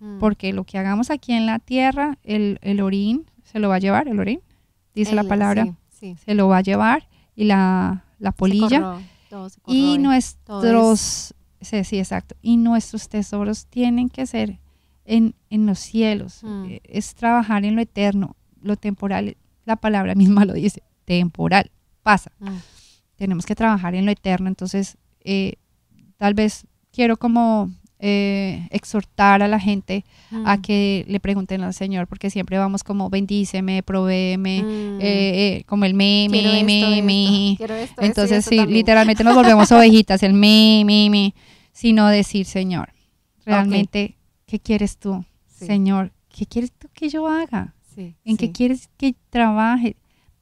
[0.00, 0.18] Mm.
[0.18, 3.78] porque lo que hagamos aquí en la tierra, el, el orín se lo va a
[3.78, 4.40] llevar, el orín,
[4.92, 6.16] dice la palabra, sí, sí.
[6.24, 7.06] se lo va a llevar
[7.42, 8.80] y la, la Se polilla.
[8.80, 12.34] corro- todo se y nuestros sí, sí, exacto.
[12.42, 14.58] Y nuestros tesoros tienen que ser
[15.04, 16.42] en, en los cielos.
[16.42, 16.64] Mm.
[16.66, 19.36] Eh, es trabajar en lo eterno lo temporal.
[19.64, 21.70] La palabra misma lo dice temporal.
[22.02, 22.32] Pasa.
[22.40, 22.48] Mm.
[23.16, 24.48] tenemos que trabajar en lo eterno.
[24.48, 25.54] Entonces eh,
[26.16, 27.70] tal vez quiero como
[28.04, 30.04] eh, exhortar a la gente
[30.44, 30.60] a Mm.
[30.62, 35.00] que le pregunten al Señor porque siempre vamos como bendíceme provéeme Mm.
[35.00, 38.78] eh, eh, como el me, Quiero me, esto, me, esto, esto Entonces, sí, también.
[38.78, 41.34] literalmente nos volvemos ovejitas, el me, me, me,
[41.72, 42.92] sino decir, Señor,
[43.46, 44.16] realmente,
[44.46, 45.24] ¿qué quieres tú?
[45.46, 47.74] Sí, Señor, ¿qué quieres tú que yo haga?
[47.94, 48.46] sí, ¿En sí.
[48.48, 49.94] qué quieres que trabaje?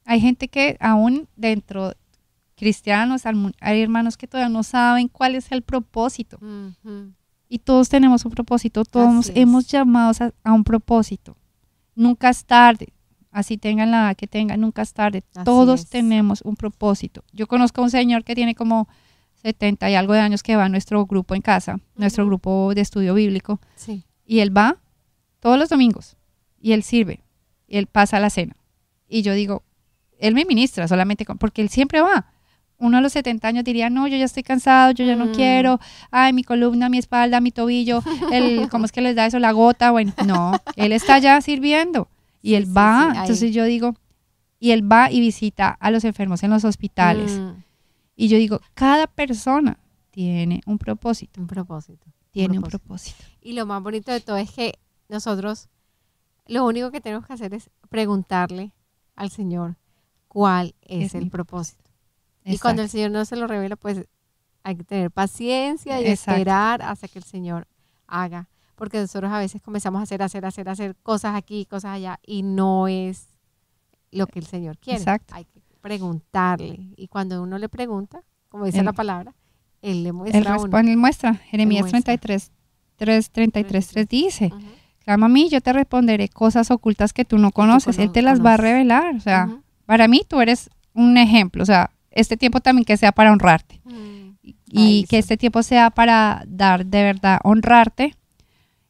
[0.05, 1.93] Hay gente que aún dentro
[2.55, 3.23] cristianos,
[3.59, 6.39] hay hermanos que todavía no saben cuál es el propósito.
[7.53, 9.37] Y todos tenemos un propósito, todos Así es.
[9.37, 11.35] hemos llamados a, a un propósito.
[11.95, 12.93] Nunca es tarde,
[13.29, 15.21] así tengan la edad que tengan, nunca es tarde.
[15.35, 15.89] Así todos es.
[15.89, 17.25] tenemos un propósito.
[17.33, 18.87] Yo conozco a un señor que tiene como
[19.43, 22.79] 70 y algo de años que va a nuestro grupo en casa, nuestro grupo de
[22.81, 24.05] estudio bíblico, Sí.
[24.25, 24.77] y él va
[25.41, 26.15] todos los domingos
[26.57, 27.21] y él sirve,
[27.67, 28.55] y él pasa la cena.
[29.09, 29.63] Y yo digo,
[30.19, 32.30] él me ministra solamente con, porque él siempre va.
[32.81, 35.33] Uno a los 70 años diría, no, yo ya estoy cansado, yo ya no Mm.
[35.35, 35.79] quiero,
[36.09, 38.01] ay, mi columna, mi espalda, mi tobillo,
[38.33, 39.39] el, ¿cómo es que les da eso?
[39.39, 42.09] La gota, bueno, no, él está ya sirviendo
[42.41, 43.95] y él sí, va, sí, entonces yo digo,
[44.59, 47.31] y él va y visita a los enfermos en los hospitales.
[47.39, 47.63] Mm.
[48.15, 49.77] Y yo digo, cada persona
[50.11, 52.05] tiene un propósito, Un propósito.
[52.31, 53.15] tiene un propósito.
[53.17, 53.39] propósito.
[53.41, 54.77] Y lo más bonito de todo es que
[55.09, 55.69] nosotros
[56.47, 58.71] lo único que tenemos que hacer es preguntarle
[59.15, 59.75] al Señor
[60.27, 61.29] cuál es, Es el mi
[62.41, 62.55] propósito.
[62.55, 62.97] Y cuando el Exacto.
[62.97, 64.05] Señor no se lo revela, pues
[64.63, 66.31] hay que tener paciencia y Exacto.
[66.39, 67.67] esperar hasta que el Señor
[68.07, 68.47] haga.
[68.75, 72.41] Porque nosotros a veces comenzamos a hacer, hacer, hacer, hacer cosas aquí, cosas allá, y
[72.43, 73.27] no es
[74.11, 74.99] lo que el Señor quiere.
[74.99, 75.33] Exacto.
[75.35, 76.79] Hay que preguntarle.
[76.97, 79.33] Y cuando uno le pregunta, como dice Él- la palabra,
[79.81, 80.63] Él le Él muestra a uno.
[80.65, 81.33] responde, él muestra.
[81.35, 82.01] Jeremías muestra.
[82.01, 82.51] 33,
[82.97, 84.59] 3, 33, 3 dice, Ujú.
[85.03, 87.97] clama a mí, yo te responderé cosas ocultas que tú no conoces.
[87.97, 88.61] Él cono- te las va a conoces.
[88.73, 89.15] revelar.
[89.15, 89.63] O sea, Ujú.
[89.85, 91.63] para mí tú eres un ejemplo.
[91.63, 93.81] O sea, este tiempo también que sea para honrarte.
[93.85, 94.35] Mm.
[94.73, 95.19] Y que sí.
[95.19, 98.15] este tiempo sea para dar de verdad, honrarte.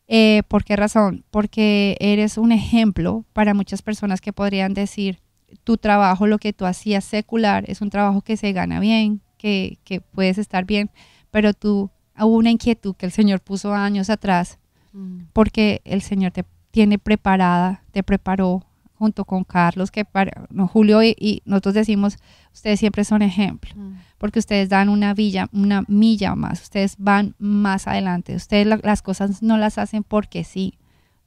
[0.07, 1.23] Eh, ¿Por qué razón?
[1.31, 5.19] Porque eres un ejemplo para muchas personas que podrían decir,
[5.63, 9.79] tu trabajo, lo que tú hacías secular, es un trabajo que se gana bien, que,
[9.83, 10.89] que puedes estar bien,
[11.29, 14.57] pero tú, hubo una inquietud que el Señor puso años atrás,
[14.93, 15.27] Mm.
[15.31, 18.65] porque el Señor te tiene preparada, te preparó
[19.01, 22.17] junto con Carlos, que para, no, Julio y, y nosotros decimos,
[22.53, 23.95] ustedes siempre son ejemplo Mm.
[24.19, 29.01] porque ustedes dan una villa, una milla más, ustedes van más adelante, ustedes la- las
[29.01, 30.75] cosas no las hacen porque sí,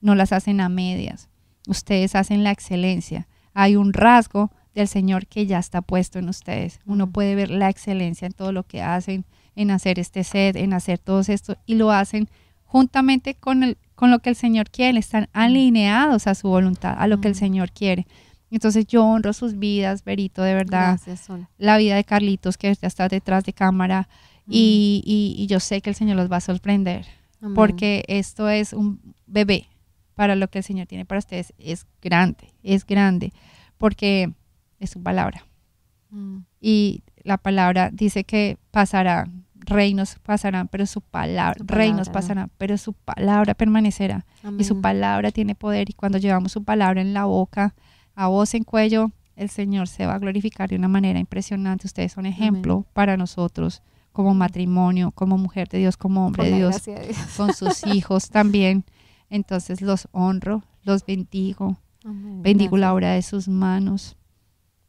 [0.00, 1.28] no las hacen a medias,
[1.66, 3.26] ustedes hacen la excelencia.
[3.54, 6.78] Hay un rasgo del Señor que ya está puesto en ustedes.
[6.86, 7.12] Uno Ujú.
[7.14, 9.24] puede ver la excelencia en todo lo que hacen,
[9.56, 12.28] en hacer este set, en hacer todo esto, y lo hacen
[12.66, 17.06] juntamente con, el, con lo que el Señor quiere, están alineados a su voluntad, a
[17.06, 17.40] lo que el Ujú.
[17.40, 18.06] Señor quiere.
[18.50, 21.48] Entonces yo honro sus vidas, Berito, de verdad, Gracias, Sol.
[21.58, 24.08] la vida de Carlitos, que ya está detrás de cámara,
[24.48, 27.06] y, y- y yo sé que el Señor los va a sorprender,
[27.40, 27.54] Amén.
[27.54, 29.66] porque esto es un bebé
[30.14, 31.52] para lo que el Señor tiene para ustedes.
[31.58, 33.32] Es grande, es grande,
[33.78, 34.32] porque
[34.78, 35.44] es su palabra.
[36.10, 36.40] Mm.
[36.60, 39.28] Y la palabra dice que pasará,
[39.64, 44.26] reinos pasarán, pero su palabra, Su reinos pasarán, pero su palabra permanecerá.
[44.58, 45.90] Y su palabra tiene poder.
[45.90, 47.74] Y cuando llevamos su palabra en la boca,
[48.14, 51.86] a voz en cuello, el Señor se va a glorificar de una manera impresionante.
[51.86, 53.82] Ustedes son ejemplo para nosotros
[54.12, 56.82] como matrimonio, como mujer de Dios, como hombre de Dios,
[57.36, 58.84] con sus hijos también.
[59.28, 62.42] Entonces los honro, los bendigo, Amén.
[62.42, 64.16] bendigo la obra de sus manos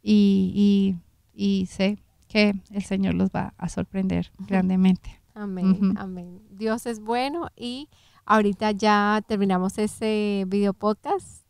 [0.03, 0.95] y,
[1.33, 1.97] y, y sé
[2.35, 5.21] que el Señor los va a sorprender grandemente.
[5.35, 6.41] Amén, amén.
[6.49, 7.87] Dios es bueno y
[8.25, 11.45] ahorita ya terminamos ese video podcast.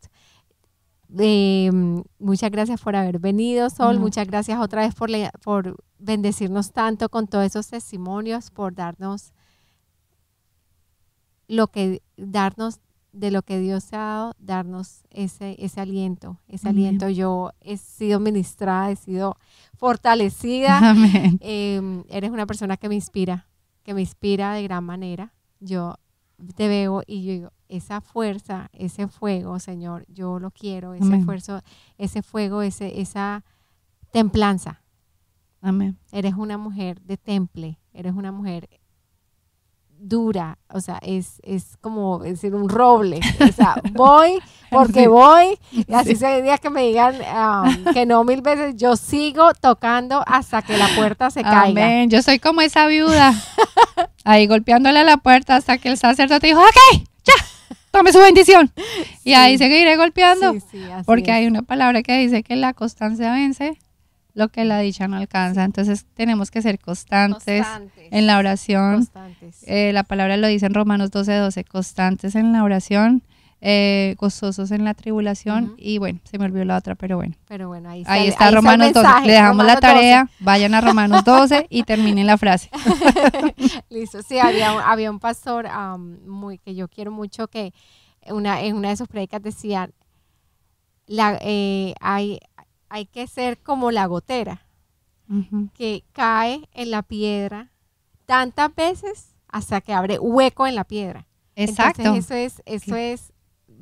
[1.18, 1.72] Eh,
[2.20, 3.98] muchas gracias por haber venido, Sol.
[3.98, 9.32] Muchas gracias otra vez por, le- por bendecirnos tanto con todos esos testimonios, por darnos
[11.48, 12.78] lo que darnos
[13.16, 16.84] de lo que Dios ha dado, darnos ese, ese aliento, ese Amén.
[16.84, 17.08] aliento.
[17.08, 19.36] Yo he sido ministrada, he sido
[19.74, 20.78] fortalecida.
[20.90, 21.38] Amén.
[21.40, 23.48] Eh, eres una persona que me inspira,
[23.82, 25.32] que me inspira de gran manera.
[25.60, 25.94] Yo
[26.54, 31.20] te veo y yo digo, esa fuerza, ese fuego, Señor, yo lo quiero, ese Amén.
[31.20, 31.62] esfuerzo,
[31.96, 33.44] ese fuego, ese, esa
[34.12, 34.82] templanza.
[35.62, 35.98] Amén.
[36.12, 38.68] Eres una mujer de temple, eres una mujer
[39.98, 43.20] dura, o sea, es, es como decir un roble.
[43.40, 44.38] O sea, voy
[44.70, 45.06] porque Sí.
[45.06, 46.16] voy, y así Sí.
[46.16, 50.88] se que me digan um, que no mil veces, yo sigo tocando hasta que la
[50.96, 51.62] puerta se caiga.
[51.62, 52.10] Amén.
[52.10, 53.32] Yo soy como esa viuda.
[54.24, 57.34] Ahí golpeándole a la puerta hasta que el sacerdote dijo, ok, ya,
[57.92, 58.72] tome su bendición.
[59.22, 60.54] Y ahí seguiré golpeando.
[61.04, 61.36] Porque es.
[61.36, 63.78] hay una palabra que dice que la constancia vence
[64.36, 65.64] lo que la dicha no alcanza.
[65.64, 68.96] Entonces tenemos que ser constantes, Constantes, en la oración.
[68.96, 69.64] constantes.
[69.66, 73.22] Eh, la palabra lo dice en Romanos 12, 12, constantes en la oración,
[73.62, 75.74] eh, gozosos en la tribulación.
[75.78, 77.34] Y bueno, se me olvidó la otra, pero bueno.
[77.48, 79.00] Pero bueno, ahí, Ahí sale- está el Romanos 12.
[79.06, 79.80] mensaje, Le dejamos la 12.
[79.80, 82.68] tarea, vayan a Romanos 12 y terminen la frase.
[83.88, 85.66] Listo, sí, había, un- había un pastor
[85.98, 87.72] muy que yo quiero mucho que
[88.28, 89.88] una, en una de sus predicas decía,
[91.06, 92.40] la, eh, hay,
[92.88, 94.62] hay que ser como la gotera
[95.74, 97.72] que cae en la piedra
[98.26, 101.26] tantas veces hasta que abre hueco en la piedra.
[101.56, 102.02] Exacto.
[102.02, 103.32] Entonces eso es, eso es,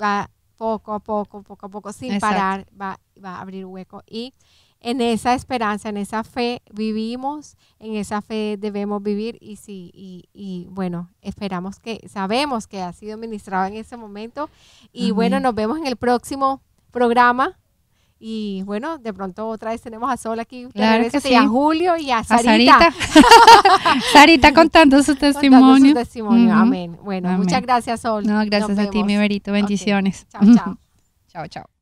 [0.01, 2.35] va poco a poco, poco a poco, sin Exacto.
[2.35, 4.01] parar, va, va a abrir hueco.
[4.07, 4.33] Y
[4.79, 10.29] en esa esperanza, en esa fe vivimos, en esa fe debemos vivir y sí, y,
[10.33, 14.49] y bueno, esperamos que, sabemos que ha sido ministrado en ese momento.
[14.93, 15.15] Y Amén.
[15.15, 16.61] bueno, nos vemos en el próximo
[16.91, 17.59] programa.
[18.17, 21.47] Y bueno, de pronto otra vez tenemos a Sol aquí, Claro que y a sí.
[21.47, 22.79] Julio y a A Sarita.
[22.79, 22.93] Sarita.
[24.13, 26.53] Sarita contando su contando su testimonio.
[26.53, 26.97] Amén.
[27.03, 27.41] Bueno, Amén.
[27.41, 28.25] muchas gracias, Sol.
[28.25, 29.21] No, Nos gracias a ti, mi vemos.
[29.21, 29.51] Berito.
[29.51, 30.27] Bendiciones.
[30.29, 30.77] Chao, chao.
[31.27, 31.74] chao, chao.